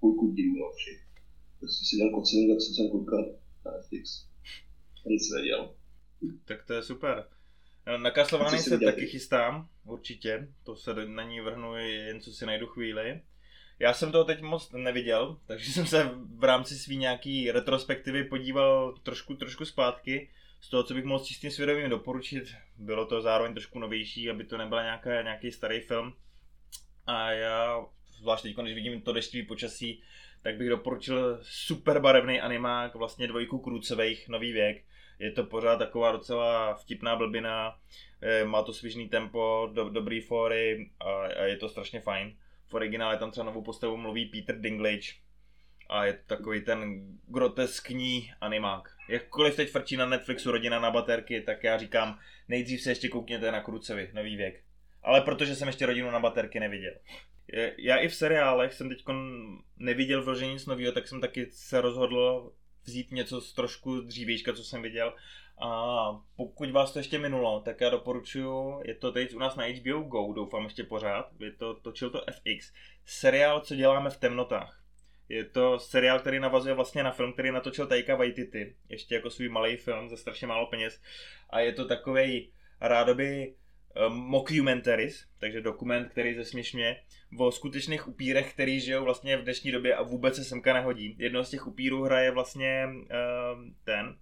půlku 0.00 0.32
dílu, 0.32 0.56
no, 0.58 0.68
že 0.84 0.90
prostě 1.58 1.82
si 1.86 1.98
dal 1.98 2.10
kocinu, 2.14 2.54
tak 2.54 2.60
jsem 2.60 2.74
se 2.74 2.90
koukal 2.92 3.22
na 3.64 3.70
Netflix. 3.72 4.26
Nic 5.06 5.30
nedělal. 5.34 5.74
Tak 6.44 6.64
to 6.66 6.72
je 6.72 6.82
super. 6.82 7.24
Na 7.96 8.10
Castlevanii 8.10 8.58
Co 8.58 8.64
jsi 8.64 8.70
se 8.70 8.76
viděl 8.76 8.92
taky 8.92 9.06
chystám, 9.06 9.68
určitě. 9.84 10.48
To 10.64 10.76
se 10.76 10.94
do- 10.94 11.08
na 11.08 11.22
ní 11.22 11.40
vrhnu 11.40 11.76
jen 11.76 12.20
co 12.20 12.32
si 12.32 12.46
najdu 12.46 12.66
chvíli. 12.66 13.20
Já 13.78 13.94
jsem 13.94 14.12
toho 14.12 14.24
teď 14.24 14.40
moc 14.40 14.72
neviděl, 14.72 15.38
takže 15.46 15.72
jsem 15.72 15.86
se 15.86 16.10
v 16.36 16.44
rámci 16.44 16.74
svý 16.74 16.96
nějaký 16.96 17.50
retrospektivy 17.50 18.24
podíval 18.24 18.94
trošku, 19.02 19.34
trošku 19.34 19.64
zpátky. 19.64 20.30
Z 20.60 20.68
toho, 20.70 20.82
co 20.82 20.94
bych 20.94 21.04
mohl 21.04 21.24
s 21.24 21.26
čistým 21.26 21.50
svědomím 21.50 21.90
doporučit, 21.90 22.54
bylo 22.78 23.06
to 23.06 23.22
zároveň 23.22 23.52
trošku 23.54 23.78
novější, 23.78 24.30
aby 24.30 24.44
to 24.44 24.58
nebyl 24.58 24.82
nějaká, 24.82 25.22
nějaký 25.22 25.52
starý 25.52 25.80
film. 25.80 26.14
A 27.06 27.30
já, 27.30 27.86
zvlášť 28.18 28.42
teď, 28.42 28.56
když 28.56 28.74
vidím 28.74 29.00
to 29.00 29.12
deštivý 29.12 29.46
počasí, 29.46 30.02
tak 30.42 30.56
bych 30.56 30.68
doporučil 30.68 31.38
super 31.42 32.00
barevný 32.00 32.40
animák, 32.40 32.94
vlastně 32.94 33.28
dvojku 33.28 33.58
Krucových, 33.58 34.28
Nový 34.28 34.52
věk. 34.52 34.84
Je 35.22 35.30
to 35.30 35.44
pořád 35.44 35.76
taková 35.76 36.12
docela 36.12 36.74
vtipná 36.74 37.16
blbina, 37.16 37.78
eh, 38.22 38.44
má 38.44 38.62
to 38.62 38.72
svižný 38.72 39.08
tempo, 39.08 39.70
do, 39.72 39.88
dobrý 39.88 40.20
fóry 40.20 40.90
a, 41.00 41.10
a, 41.10 41.44
je 41.44 41.56
to 41.56 41.68
strašně 41.68 42.00
fajn. 42.00 42.36
V 42.66 42.74
originále 42.74 43.16
tam 43.16 43.30
třeba 43.30 43.46
novou 43.46 43.62
postavu 43.62 43.96
mluví 43.96 44.26
Peter 44.26 44.60
Dinklage 44.60 45.12
a 45.88 46.04
je 46.04 46.12
to 46.12 46.36
takový 46.36 46.60
ten 46.60 47.02
groteskní 47.26 48.32
animák. 48.40 48.88
Jakkoliv 49.08 49.56
teď 49.56 49.70
frčí 49.70 49.96
na 49.96 50.06
Netflixu 50.06 50.50
rodina 50.50 50.80
na 50.80 50.90
baterky, 50.90 51.40
tak 51.40 51.64
já 51.64 51.78
říkám, 51.78 52.18
nejdřív 52.48 52.82
se 52.82 52.90
ještě 52.90 53.08
koukněte 53.08 53.52
na 53.52 53.60
Krucovi, 53.60 54.10
Nový 54.12 54.36
věk. 54.36 54.62
Ale 55.02 55.20
protože 55.20 55.56
jsem 55.56 55.68
ještě 55.68 55.86
rodinu 55.86 56.10
na 56.10 56.20
baterky 56.20 56.60
neviděl. 56.60 56.94
Já 57.78 57.96
i 57.96 58.08
v 58.08 58.14
seriálech 58.14 58.72
jsem 58.72 58.88
teď 58.88 59.04
neviděl 59.76 60.22
vložení 60.22 60.52
nic 60.52 60.66
nového, 60.66 60.92
tak 60.92 61.08
jsem 61.08 61.20
taky 61.20 61.46
se 61.50 61.80
rozhodl 61.80 62.52
vzít 62.84 63.10
něco 63.10 63.40
z 63.40 63.52
trošku 63.52 64.00
dřívějška, 64.00 64.52
co 64.52 64.64
jsem 64.64 64.82
viděl. 64.82 65.14
A 65.58 66.12
pokud 66.36 66.70
vás 66.70 66.92
to 66.92 66.98
ještě 66.98 67.18
minulo, 67.18 67.60
tak 67.60 67.80
já 67.80 67.90
doporučuji, 67.90 68.80
je 68.84 68.94
to 68.94 69.12
teď 69.12 69.34
u 69.34 69.38
nás 69.38 69.56
na 69.56 69.64
HBO 69.64 70.00
Go, 70.00 70.32
doufám 70.32 70.64
ještě 70.64 70.84
pořád, 70.84 71.28
je 71.40 71.52
to, 71.52 71.74
točil 71.74 72.10
to 72.10 72.24
FX, 72.30 72.72
seriál, 73.04 73.60
co 73.60 73.74
děláme 73.74 74.10
v 74.10 74.16
temnotách. 74.16 74.82
Je 75.28 75.44
to 75.44 75.78
seriál, 75.78 76.18
který 76.18 76.40
navazuje 76.40 76.74
vlastně 76.74 77.02
na 77.02 77.10
film, 77.10 77.32
který 77.32 77.50
natočil 77.50 77.86
Taika 77.86 78.16
Waititi, 78.16 78.76
ještě 78.88 79.14
jako 79.14 79.30
svůj 79.30 79.48
malý 79.48 79.76
film 79.76 80.08
za 80.08 80.16
strašně 80.16 80.46
málo 80.46 80.66
peněz. 80.66 81.00
A 81.50 81.60
je 81.60 81.72
to 81.72 81.88
takovej 81.88 82.52
rádoby 82.80 83.54
mockumentaries, 84.08 85.26
takže 85.38 85.60
dokument, 85.60 86.08
který 86.08 86.34
zesměšňuje 86.34 86.96
o 87.38 87.52
skutečných 87.52 88.08
upírech, 88.08 88.52
který 88.52 88.80
žijou 88.80 89.04
vlastně 89.04 89.36
v 89.36 89.42
dnešní 89.42 89.72
době 89.72 89.94
a 89.94 90.02
vůbec 90.02 90.36
se 90.36 90.44
semka 90.44 90.74
nehodí. 90.74 91.16
Jedno 91.18 91.44
z 91.44 91.50
těch 91.50 91.66
upírů 91.66 92.02
hraje 92.02 92.30
vlastně 92.30 92.86
um, 92.86 93.76
ten 93.84 94.16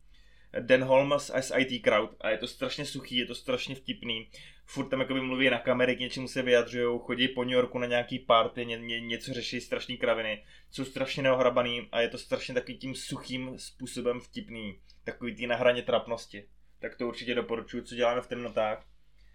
Dan 0.60 0.82
Holmes 0.82 1.32
z 1.40 1.52
IT 1.58 1.84
Crowd 1.84 2.16
a 2.20 2.30
je 2.30 2.38
to 2.38 2.46
strašně 2.46 2.84
suchý, 2.84 3.16
je 3.16 3.26
to 3.26 3.34
strašně 3.34 3.74
vtipný. 3.74 4.28
Furt 4.66 4.88
tam 4.88 5.00
jakoby 5.00 5.20
mluví 5.20 5.50
na 5.50 5.58
kamery, 5.58 5.96
k 5.96 6.00
něčemu 6.00 6.28
se 6.28 6.42
vyjadřují, 6.42 7.00
chodí 7.02 7.28
po 7.28 7.44
New 7.44 7.52
Yorku 7.52 7.78
na 7.78 7.86
nějaký 7.86 8.18
party, 8.18 8.66
ně, 8.66 8.78
ně, 8.78 9.00
něco 9.00 9.32
řeší, 9.32 9.60
strašný 9.60 9.96
kraviny. 9.96 10.44
Jsou 10.70 10.84
strašně 10.84 11.22
neohrabaný 11.22 11.88
a 11.92 12.00
je 12.00 12.08
to 12.08 12.18
strašně 12.18 12.54
takový 12.54 12.78
tím 12.78 12.94
suchým 12.94 13.58
způsobem 13.58 14.20
vtipný. 14.20 14.80
Takový 15.04 15.34
tý 15.34 15.46
na 15.46 15.56
hraně 15.56 15.82
trapnosti. 15.82 16.44
Tak 16.78 16.96
to 16.96 17.08
určitě 17.08 17.34
doporučuji, 17.34 17.82
co 17.82 17.94
děláme 17.94 18.20
v 18.20 18.26
temnotách. 18.26 18.89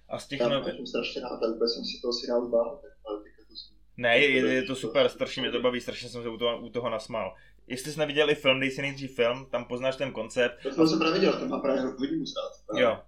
A 0.10 0.20
z 0.20 0.28
těch 0.28 0.40
Já 0.40 0.50
nov... 0.50 0.66
jsem 0.66 0.88
strašně 0.88 1.22
rád, 1.22 1.44
a 1.44 1.48
vůbec 1.48 1.74
jsem 1.74 1.86
si 1.86 2.02
toho 2.02 2.50
bál, 2.50 2.82
ale 3.06 3.24
teďka 3.24 3.42
to 3.50 3.56
jsem... 3.56 3.78
Ne, 3.98 4.18
je, 4.18 4.54
je 4.54 4.64
to 4.64 4.76
super, 4.76 5.10
strašně 5.10 5.42
mě 5.42 5.52
to 5.52 5.62
baví, 5.62 5.82
strašně 5.82 6.10
jsem 6.10 6.24
se 6.24 6.30
u 6.30 6.38
toho, 6.38 6.62
u 6.62 6.70
toho 6.70 6.90
nasmál. 6.90 7.36
Jestli 7.68 7.92
jsi 7.92 8.00
neviděl 8.00 8.30
i 8.30 8.36
film, 8.36 8.60
dej 8.60 8.72
si 8.72 8.82
nejdřív 8.82 9.16
film, 9.16 9.48
tam 9.52 9.66
poznáš 9.66 9.96
ten 9.96 10.12
koncept. 10.12 10.64
To 10.64 10.72
jsem 10.72 10.88
se 10.88 10.98
právě 10.98 11.14
viděl, 11.14 11.40
to 11.40 11.46
má 11.46 11.60
právě 11.60 11.82
hodně 11.82 12.18
moc 12.18 12.34
rád. 12.38 12.80
Jo. 12.80 13.00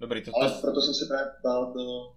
Dobrý, 0.00 0.22
to, 0.22 0.30
Ale 0.36 0.50
to, 0.50 0.60
proto 0.60 0.80
jsem 0.80 0.94
se 0.94 1.06
právě 1.06 1.32
bál 1.42 1.72
do, 1.72 2.12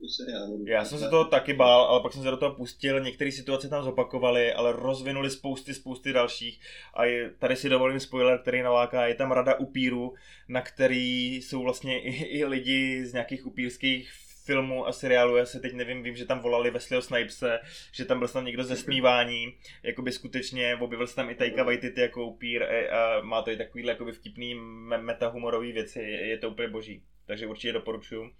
do 0.00 0.08
seriálu. 0.08 0.64
já 0.66 0.84
jsem 0.84 0.98
se 0.98 1.08
toho 1.08 1.24
taky 1.24 1.52
bál, 1.52 1.80
ale 1.80 2.00
pak 2.00 2.12
jsem 2.12 2.22
se 2.22 2.30
do 2.30 2.36
toho 2.36 2.54
pustil, 2.54 3.00
některé 3.00 3.32
situace 3.32 3.68
tam 3.68 3.84
zopakovaly, 3.84 4.52
ale 4.52 4.72
rozvinuli 4.72 5.30
spousty, 5.30 5.74
spousty 5.74 6.12
dalších. 6.12 6.60
A 6.94 7.04
je, 7.04 7.30
tady 7.38 7.56
si 7.56 7.68
dovolím 7.68 8.00
spoiler, 8.00 8.38
který 8.38 8.62
naláká, 8.62 9.06
je 9.06 9.14
tam 9.14 9.32
rada 9.32 9.54
upírů, 9.54 10.14
na 10.48 10.62
který 10.62 11.36
jsou 11.36 11.62
vlastně 11.62 12.02
i, 12.02 12.24
i 12.24 12.44
lidi 12.44 13.06
z 13.06 13.12
nějakých 13.12 13.46
upírských 13.46 14.12
filmů 14.48 14.86
a 14.86 14.92
seriálů, 14.92 15.36
já 15.36 15.46
se 15.46 15.60
teď 15.60 15.72
nevím, 15.72 16.02
vím, 16.02 16.16
že 16.16 16.24
tam 16.24 16.40
volali 16.40 16.70
Wesleyho 16.70 17.02
Snipese, 17.02 17.60
že 17.92 18.04
tam 18.04 18.18
byl 18.18 18.28
tam 18.28 18.44
někdo 18.44 18.64
ze 18.64 18.76
smívání, 18.76 19.54
jakoby 19.82 20.12
skutečně, 20.12 20.76
objevil 20.76 21.06
se 21.06 21.16
tam 21.16 21.30
i 21.30 21.34
Taika 21.34 21.62
Waititi 21.62 22.00
jako 22.00 22.26
upír 22.26 22.62
e, 22.62 22.88
a 22.88 23.20
má 23.20 23.42
to 23.42 23.50
i 23.50 23.56
takovýhle 23.56 23.92
jakoby 23.92 24.12
vtipný 24.12 24.54
me- 24.54 25.02
metahumorový 25.02 25.72
věci, 25.72 25.98
je, 25.98 26.26
je 26.26 26.38
to 26.38 26.50
úplně 26.50 26.68
boží, 26.68 27.02
takže 27.26 27.46
určitě 27.46 27.72
doporučuju. 27.72 28.30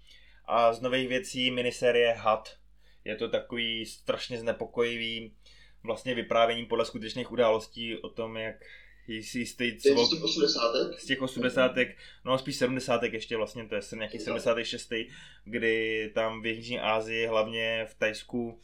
A 0.51 0.73
z 0.73 0.81
nových 0.81 1.07
věcí 1.07 1.51
miniserie 1.51 2.13
Hat, 2.13 2.57
je 3.05 3.15
to 3.15 3.29
takový 3.29 3.85
strašně 3.85 4.39
znepokojivý 4.39 5.33
vlastně 5.83 6.15
vyprávění 6.15 6.65
podle 6.65 6.85
skutečných 6.85 7.31
událostí 7.31 7.97
o 7.97 8.09
tom, 8.09 8.37
jak 8.37 8.55
jistý 9.07 9.77
cvok 9.77 10.07
z 10.07 10.09
těch 10.09 10.23
80. 10.23 10.75
z 10.97 11.05
těch 11.05 11.21
80. 11.21 11.71
no 12.25 12.37
spíš 12.37 12.55
70. 12.55 13.03
ještě 13.03 13.37
vlastně, 13.37 13.67
to 13.67 13.75
je 13.75 13.81
nějaký 13.95 14.19
76. 14.19 14.93
kdy 15.43 16.11
tam 16.15 16.41
v 16.41 16.45
Jižní 16.45 16.79
Asii, 16.79 17.27
hlavně 17.27 17.85
v 17.89 17.95
Tajsku, 17.95 18.59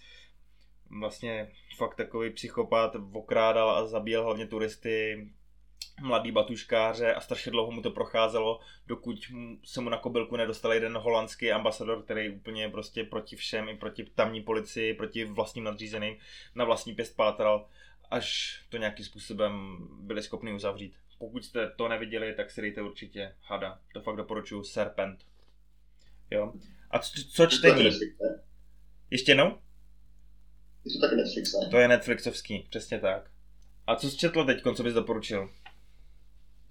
vlastně 1.00 1.52
fakt 1.78 1.96
takový 1.96 2.30
psychopat 2.30 2.96
okrádal 3.14 3.70
a 3.70 3.88
zabíjel 3.88 4.24
hlavně 4.24 4.48
turisty, 4.48 5.28
mladý 6.02 6.32
batuškáře 6.32 7.14
a 7.14 7.22
strašně 7.22 7.52
dlouho 7.52 7.72
mu 7.72 7.82
to 7.82 7.92
procházelo, 7.92 8.60
dokud 8.88 9.20
se 9.64 9.82
mu 9.82 9.90
na 9.90 9.98
kobylku 9.98 10.36
nedostal 10.36 10.74
jeden 10.74 10.98
holandský 10.98 11.52
ambasador, 11.52 12.04
který 12.04 12.30
úplně 12.30 12.70
prostě 12.70 13.04
proti 13.04 13.36
všem, 13.36 13.70
i 13.70 13.78
proti 13.78 14.06
tamní 14.16 14.42
policii, 14.42 14.94
proti 14.94 15.26
vlastním 15.26 15.64
nadřízeným, 15.64 16.18
na 16.56 16.66
vlastní 16.66 16.96
pěst 16.96 17.16
pátral, 17.16 17.68
až 18.12 18.60
to 18.70 18.78
nějakým 18.78 19.06
způsobem 19.06 19.78
byli 20.02 20.24
schopni 20.24 20.54
uzavřít. 20.54 20.96
Pokud 21.18 21.46
jste 21.46 21.70
to 21.70 21.88
neviděli, 21.88 22.34
tak 22.34 22.52
si 22.52 22.62
dejte 22.62 22.82
určitě 22.82 23.36
Hada. 23.42 23.80
To 23.94 24.02
fakt 24.02 24.16
doporučuju. 24.16 24.64
Serpent. 24.64 25.26
Jo. 26.32 26.54
A 26.92 27.00
co, 27.00 27.12
co 27.32 27.48
čtení? 27.48 27.90
Ještě 29.12 29.32
jednou? 29.32 29.58
Je 30.86 30.94
to 30.94 31.00
taky 31.00 31.16
Netflix, 31.16 31.54
ne? 31.54 31.70
To 31.70 31.78
je 31.78 31.88
Netflixovský, 31.88 32.68
přesně 32.70 33.00
tak. 33.00 33.32
A 33.88 33.96
co 33.96 34.10
jsi 34.10 34.18
četl 34.18 34.46
teď, 34.46 34.64
co 34.76 34.84
bys 34.84 34.94
doporučil? 34.94 35.50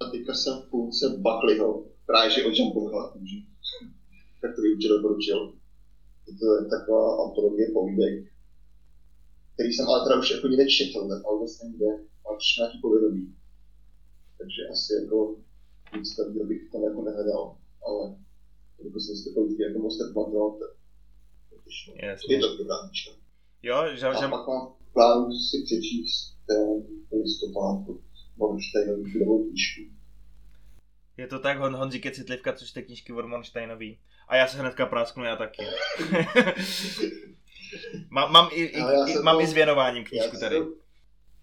A 0.00 0.04
teďka 0.10 0.34
jsem 0.34 0.54
v 0.62 0.70
půlce 0.70 1.04
Buckleyho, 1.08 1.84
právě 2.06 2.30
že 2.30 2.44
o 2.44 2.50
Jumbleho, 2.50 3.10
takže 3.12 3.36
tak 4.40 4.50
to 4.54 4.60
bych 4.62 4.72
určitě 4.72 4.94
doporučil. 4.94 5.38
To 6.40 6.46
je 6.54 6.60
taková 6.76 7.24
antologie 7.24 7.66
povídek, 7.72 8.14
který 9.54 9.72
jsem 9.72 9.88
ale 9.88 10.04
teda 10.04 10.18
už 10.20 10.30
jako 10.30 10.46
někde 10.48 10.66
četl, 10.78 10.98
ale 11.26 11.38
vlastně 11.38 11.68
někde, 11.68 11.90
ale 12.24 12.38
přišel 12.38 12.60
nějaký 12.62 12.78
povědomí. 12.82 13.24
Takže 14.38 14.60
asi 14.72 14.90
jako 15.02 15.36
nic 15.96 16.16
takového 16.16 16.46
bych 16.46 16.70
tam 16.72 16.82
jako 16.82 17.00
nehledal, 17.02 17.56
ale 17.86 18.02
jako 18.84 19.00
jsem 19.00 19.16
si 19.16 19.24
to 19.24 19.30
povídky 19.34 19.62
jako 19.62 19.78
moc 19.78 19.98
nepamatoval, 19.98 20.50
tak 20.60 20.70
je 22.28 22.40
to 22.40 22.56
dobrá 22.56 22.76
knižka. 22.88 23.10
Jo, 23.62 23.76
že, 23.94 24.06
A 24.06 24.28
pak 24.28 24.46
mám 24.48 24.72
v 24.90 24.92
plánu 24.92 25.32
si 25.32 25.62
přečíst 25.64 26.36
ten 26.46 26.82
listopad 27.20 27.84
od 28.38 28.48
Bornsteinový 28.48 29.12
budovou 29.12 29.48
knížku. 29.48 29.80
Je 31.16 31.26
to 31.26 31.38
tak, 31.38 31.58
Hon, 31.58 31.76
Honzík 31.76 32.04
je 32.04 32.10
citlivka, 32.10 32.52
což 32.52 32.72
ty 32.72 32.82
knížky 32.82 33.12
od 33.12 33.26
Monsteinový. 33.26 33.98
A 34.28 34.36
já 34.36 34.46
se 34.48 34.58
hnedka 34.58 34.86
prásknu, 34.86 35.24
já 35.24 35.36
taky. 35.36 35.62
mám, 38.10 38.32
mám, 38.32 38.48
i, 38.52 38.62
i, 38.62 38.78
i, 39.10 39.14
mám 39.22 39.36
to- 39.36 39.40
i 39.42 39.46
s 39.46 39.52
věnováním 39.52 40.04
knížku 40.04 40.34
Já 40.34 40.40
tady. 40.40 40.56
se 40.56 40.64
to- 40.64 40.74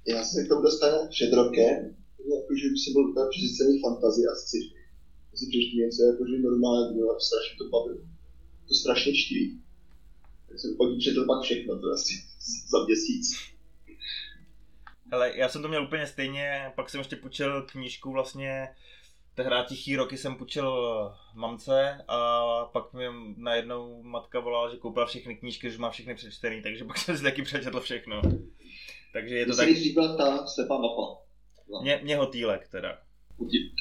Já 0.07 0.23
se 0.25 0.43
k 0.45 0.49
tomu 0.49 0.61
dostanu 0.61 0.97
před 1.09 1.33
rokem, 1.33 1.95
jakože 2.35 2.65
už 2.73 2.79
jsem 2.81 2.93
byl 2.93 3.09
úplně 3.09 3.25
přesycený 3.29 3.81
fantazie 3.81 4.27
a 4.31 4.35
sci-fi. 4.35 4.75
Já 5.31 5.35
si 5.37 5.45
přečtu 5.51 5.77
něco 5.77 6.01
jakože 6.11 6.37
normálně, 6.49 6.93
bylo 6.95 7.15
a 7.15 7.19
strašně 7.19 7.53
to 7.57 7.65
bavilo. 7.69 8.01
To 8.67 8.73
strašně 8.73 9.11
čtví. 9.13 9.61
Tak 10.47 10.59
jsem 10.59 10.71
od 10.79 10.87
ní 10.93 10.99
četl 11.01 11.25
pak 11.25 11.43
všechno, 11.43 11.79
to 11.79 11.87
asi 11.97 12.13
za 12.71 12.77
měsíc. 12.85 13.25
Hele, 15.11 15.31
já 15.35 15.49
jsem 15.49 15.61
to 15.61 15.67
měl 15.67 15.83
úplně 15.83 16.07
stejně, 16.07 16.71
pak 16.75 16.89
jsem 16.89 16.99
ještě 16.99 17.15
půjčil 17.15 17.61
knížku 17.61 18.11
vlastně, 18.11 18.67
tehdy 19.35 19.55
tichý 19.67 19.95
roky 19.95 20.17
jsem 20.17 20.35
půjčil 20.35 20.89
mamce 21.33 22.05
a 22.07 22.41
pak 22.65 22.93
mi 22.93 23.05
najednou 23.37 24.03
matka 24.03 24.39
volala, 24.39 24.71
že 24.71 24.77
koupila 24.77 25.05
všechny 25.05 25.35
knížky, 25.35 25.71
že 25.71 25.77
má 25.77 25.89
všechny 25.89 26.15
přečtený, 26.15 26.61
takže 26.61 26.85
pak 26.85 26.97
jsem 26.97 27.17
si 27.17 27.23
taky 27.23 27.41
přečetl 27.41 27.79
všechno. 27.79 28.21
Takže 29.13 29.35
je 29.35 29.45
to 29.45 29.55
tak, 29.55 29.67
tak... 29.67 29.75
říkala 29.75 30.17
ta 30.17 30.47
slepá 30.47 30.77
mapa. 30.77 31.21
mě, 31.81 31.99
mě 32.03 32.17
hotýlek 32.17 32.67
teda. 32.67 33.01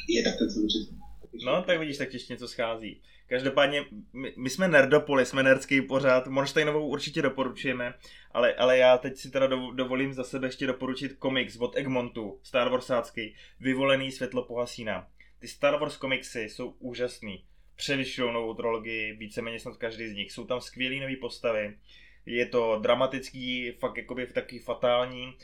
Je 0.09 0.23
tak 0.23 0.39
ten 0.39 0.51
jsem. 0.51 0.99
No, 1.45 1.63
tak 1.63 1.79
vidíš, 1.79 1.99
tak 1.99 2.13
ještě 2.13 2.33
něco 2.33 2.49
schází. 2.49 3.03
Každopádně, 3.31 3.85
my, 4.13 4.33
my 4.37 4.51
jsme 4.51 4.69
nerdopoli, 4.69 5.27
jsme 5.27 5.43
nerdský 5.43 5.83
pořád, 5.83 6.27
Monsteinovou 6.27 6.87
určitě 6.89 7.23
doporučujeme, 7.23 7.95
ale, 8.31 8.55
ale 8.55 8.79
já 8.79 8.99
teď 8.99 9.17
si 9.17 9.31
teda 9.31 9.47
dov- 9.47 9.75
dovolím 9.75 10.13
za 10.13 10.25
sebe 10.25 10.49
ještě 10.49 10.67
doporučit 10.67 11.13
komiks 11.13 11.57
od 11.57 11.77
Egmontu, 11.77 12.41
Star 12.43 12.69
Warsácký, 12.69 13.35
Vyvolený 13.61 14.13
světlo 14.13 14.45
pohasína. 14.45 15.09
Ty 15.39 15.49
Star 15.49 15.81
Wars 15.81 15.97
komiksy 15.97 16.41
jsou 16.41 16.75
úžasný, 16.79 17.45
převyšují 17.77 18.33
novou 18.33 18.55
trilogii, 18.55 19.13
víceméně 19.13 19.61
snad 19.61 19.77
každý 19.77 20.09
z 20.09 20.15
nich. 20.15 20.33
Jsou 20.33 20.45
tam 20.45 20.61
skvělé 20.61 20.97
nové 20.97 21.17
postavy, 21.17 21.79
je 22.27 22.47
to 22.47 22.79
dramatický, 22.83 23.71
fakt 23.71 23.97
jakoby 23.97 24.27
taky 24.27 24.59
fatální, 24.59 25.37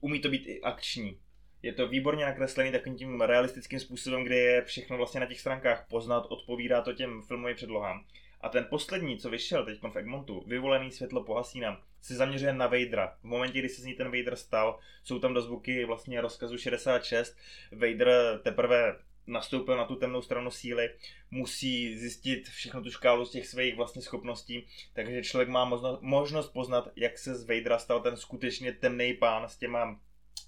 umí 0.00 0.20
to 0.20 0.28
být 0.28 0.46
i 0.46 0.60
akční. 0.60 1.18
Je 1.64 1.72
to 1.72 1.88
výborně 1.88 2.24
nakreslený 2.24 2.72
takovým 2.72 2.98
tím 2.98 3.20
realistickým 3.20 3.80
způsobem, 3.80 4.24
kde 4.24 4.36
je 4.36 4.62
všechno 4.62 4.96
vlastně 4.96 5.20
na 5.20 5.26
těch 5.26 5.40
stránkách 5.40 5.86
poznat, 5.88 6.26
odpovídá 6.28 6.80
to 6.80 6.92
těm 6.92 7.22
filmovým 7.22 7.56
předlohám. 7.56 8.04
A 8.40 8.48
ten 8.48 8.66
poslední, 8.70 9.18
co 9.18 9.30
vyšel 9.30 9.64
teď 9.64 9.80
v 9.82 9.96
Egmontu, 9.96 10.44
vyvolený 10.46 10.90
světlo 10.90 11.24
pohasína, 11.24 11.80
se 12.00 12.14
zaměřuje 12.14 12.52
na 12.52 12.66
Vadera. 12.66 13.16
V 13.20 13.24
momentě, 13.24 13.58
kdy 13.58 13.68
se 13.68 13.82
z 13.82 13.84
ní 13.84 13.94
ten 13.94 14.06
Vader 14.06 14.36
stal, 14.36 14.78
jsou 15.04 15.18
tam 15.18 15.34
dozvuky 15.34 15.84
vlastně 15.84 16.20
rozkazu 16.20 16.58
66. 16.58 17.36
Vader 17.72 18.40
teprve 18.42 18.96
nastoupil 19.26 19.76
na 19.76 19.84
tu 19.84 19.96
temnou 19.96 20.22
stranu 20.22 20.50
síly, 20.50 20.90
musí 21.30 21.98
zjistit 21.98 22.48
všechno 22.48 22.82
tu 22.82 22.90
škálu 22.90 23.24
z 23.24 23.30
těch 23.30 23.46
svých 23.46 23.76
vlastně 23.76 24.02
schopností, 24.02 24.66
takže 24.92 25.22
člověk 25.22 25.48
má 25.48 25.70
možnost, 26.00 26.48
poznat, 26.48 26.88
jak 26.96 27.18
se 27.18 27.34
z 27.34 27.48
Vadera 27.48 27.78
stal 27.78 28.00
ten 28.00 28.16
skutečně 28.16 28.72
temný 28.72 29.14
pán 29.14 29.48
s 29.48 29.56
těma 29.56 30.00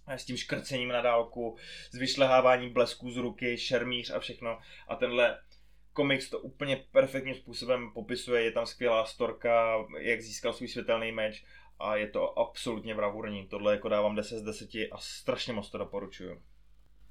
s 0.09 0.25
tím 0.25 0.37
škrcením 0.37 0.89
na 0.89 1.01
dálku, 1.01 1.57
s 1.91 1.99
vyšleháváním 1.99 2.73
blesků 2.73 3.11
z 3.11 3.17
ruky, 3.17 3.59
šermíř 3.59 4.11
a 4.11 4.19
všechno. 4.19 4.59
A 4.89 4.97
tenhle 4.97 5.39
komiks 5.93 6.31
to 6.31 6.39
úplně 6.39 6.85
perfektním 6.93 7.35
způsobem 7.35 7.91
popisuje, 7.95 8.43
je 8.43 8.53
tam 8.53 8.67
skvělá 8.67 9.07
storka, 9.07 9.87
jak 10.01 10.21
získal 10.21 10.53
svůj 10.53 10.69
světelný 10.69 11.13
meč 11.13 11.45
a 11.79 11.97
je 11.97 12.09
to 12.09 12.39
absolutně 12.39 12.95
bravurní. 12.95 13.47
Tohle 13.47 13.73
jako 13.73 13.89
dávám 13.89 14.17
10 14.17 14.39
z 14.39 14.43
10 14.43 14.69
a 14.93 14.99
strašně 14.99 15.53
moc 15.53 15.71
to 15.71 15.79
doporučuju. 15.79 16.41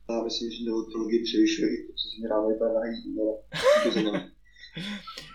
Já 0.10 0.24
myslím, 0.24 0.52
že 0.52 0.70
novou 0.70 0.84
trilogii 0.84 1.24
převyšuje 1.24 1.70
co 1.96 2.10
si 2.10 2.22
mi 2.22 2.28
ráno 2.28 2.48
vypadá 2.48 2.74
na 2.74 2.86
jídlo, 2.86 3.44
ale 3.52 3.84
to 3.84 3.92
zajímavé. 3.92 4.30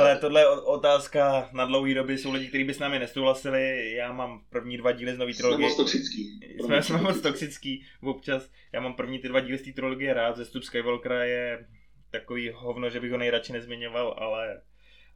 Ale 0.00 0.16
tohle 0.18 0.40
je 0.40 0.48
otázka 0.48 1.48
na 1.52 1.64
dlouhý 1.64 1.94
doby, 1.94 2.18
jsou 2.18 2.32
lidi, 2.32 2.48
kteří 2.48 2.64
by 2.64 2.74
s 2.74 2.78
námi 2.78 2.98
nesouhlasili, 2.98 3.92
já 3.92 4.12
mám 4.12 4.40
první 4.50 4.76
dva 4.76 4.92
díly 4.92 5.14
z 5.14 5.18
nový 5.18 5.34
Jsme 5.34 5.42
trilogie. 5.42 5.68
moc 5.68 5.76
toxický. 5.76 6.40
Jsme, 6.60 6.82
jsme 6.82 6.98
moc 6.98 7.20
toxický 7.20 7.84
občas. 8.02 8.50
Já 8.72 8.80
mám 8.80 8.94
první 8.94 9.18
ty 9.18 9.28
dva 9.28 9.40
díly 9.40 9.58
z 9.58 9.62
té 9.62 9.72
trilogie 9.72 10.14
rád, 10.14 10.36
zestup 10.36 10.62
Skywalkera 10.62 11.24
je 11.24 11.66
takový 12.10 12.50
hovno, 12.54 12.90
že 12.90 13.00
bych 13.00 13.10
ho 13.12 13.18
nejradši 13.18 13.52
nezmiňoval, 13.52 14.14
ale, 14.18 14.62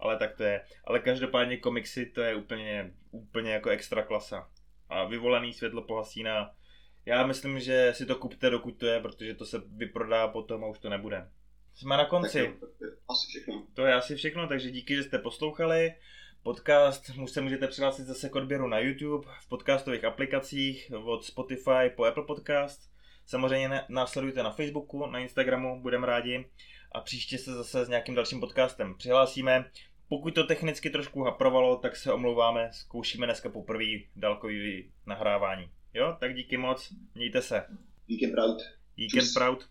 ale 0.01 0.17
tak 0.17 0.37
to 0.37 0.43
je. 0.43 0.61
Ale 0.85 1.01
každopádně 1.01 1.57
komiksy 1.57 2.07
to 2.07 2.21
je 2.21 2.35
úplně, 2.35 2.91
úplně 3.11 3.53
jako 3.53 3.71
extra 3.71 4.03
klasa. 4.03 4.49
A 4.89 5.05
vyvolený 5.05 5.53
světlo 5.53 5.83
pohasína. 5.83 6.51
Já 7.07 7.27
myslím, 7.27 7.61
že 7.61 7.93
si 7.97 8.07
to 8.07 8.15
kupte, 8.15 8.51
dokud 8.51 8.79
to 8.79 8.87
je, 8.87 9.01
protože 9.01 9.35
to 9.35 9.45
se 9.45 9.63
vyprodá 9.77 10.29
potom 10.29 10.65
a 10.65 10.67
už 10.69 10.79
to 10.79 10.91
nebude. 10.91 11.29
Jsme 11.75 11.97
na 11.97 12.05
konci. 12.05 12.39
jo, 12.39 12.53
tak 12.61 12.71
to 12.79 12.85
je 12.85 12.91
asi 13.09 13.27
všechno. 13.29 13.67
To 13.75 13.87
je 13.87 13.95
asi 13.95 14.17
všechno, 14.17 14.49
takže 14.49 14.71
díky, 14.71 14.97
že 14.97 15.03
jste 15.03 15.19
poslouchali. 15.19 15.95
Podcast 16.43 17.11
už 17.23 17.31
se 17.31 17.41
můžete 17.41 17.69
přihlásit 17.69 18.03
zase 18.05 18.29
k 18.29 18.35
odběru 18.37 18.69
na 18.69 18.79
YouTube, 18.79 19.29
v 19.41 19.49
podcastových 19.49 20.05
aplikacích, 20.05 20.93
od 21.05 21.25
Spotify 21.25 21.91
po 21.97 22.05
Apple 22.05 22.25
Podcast. 22.25 22.91
Samozřejmě 23.27 23.69
ne- 23.69 23.87
nás 23.89 24.13
sledujte 24.13 24.43
na 24.43 24.51
Facebooku, 24.51 25.07
na 25.07 25.19
Instagramu, 25.19 25.83
budeme 25.83 26.07
rádi. 26.07 26.49
A 26.93 27.01
příště 27.01 27.39
se 27.39 27.55
zase 27.55 27.85
s 27.85 27.89
nějakým 27.89 28.15
dalším 28.15 28.41
podcastem 28.41 28.95
přihlásíme. 28.99 29.71
Pokud 30.09 30.35
to 30.35 30.45
technicky 30.47 30.91
trošku 30.91 31.23
haprovalo, 31.25 31.77
tak 31.77 31.97
se 31.97 32.13
omlouváme, 32.13 32.69
zkoušíme 32.73 33.27
dneska 33.27 33.49
poprvé 33.49 33.85
dálkový 34.17 34.93
nahrávání. 35.07 35.71
Jo, 35.95 36.17
tak 36.21 36.35
díky 36.35 36.57
moc, 36.57 36.93
mějte 37.15 37.43
se. 37.43 37.65
Weekend 38.09 38.33
Proud. 38.35 38.59
Weekend 38.99 39.29
proud. 39.35 39.69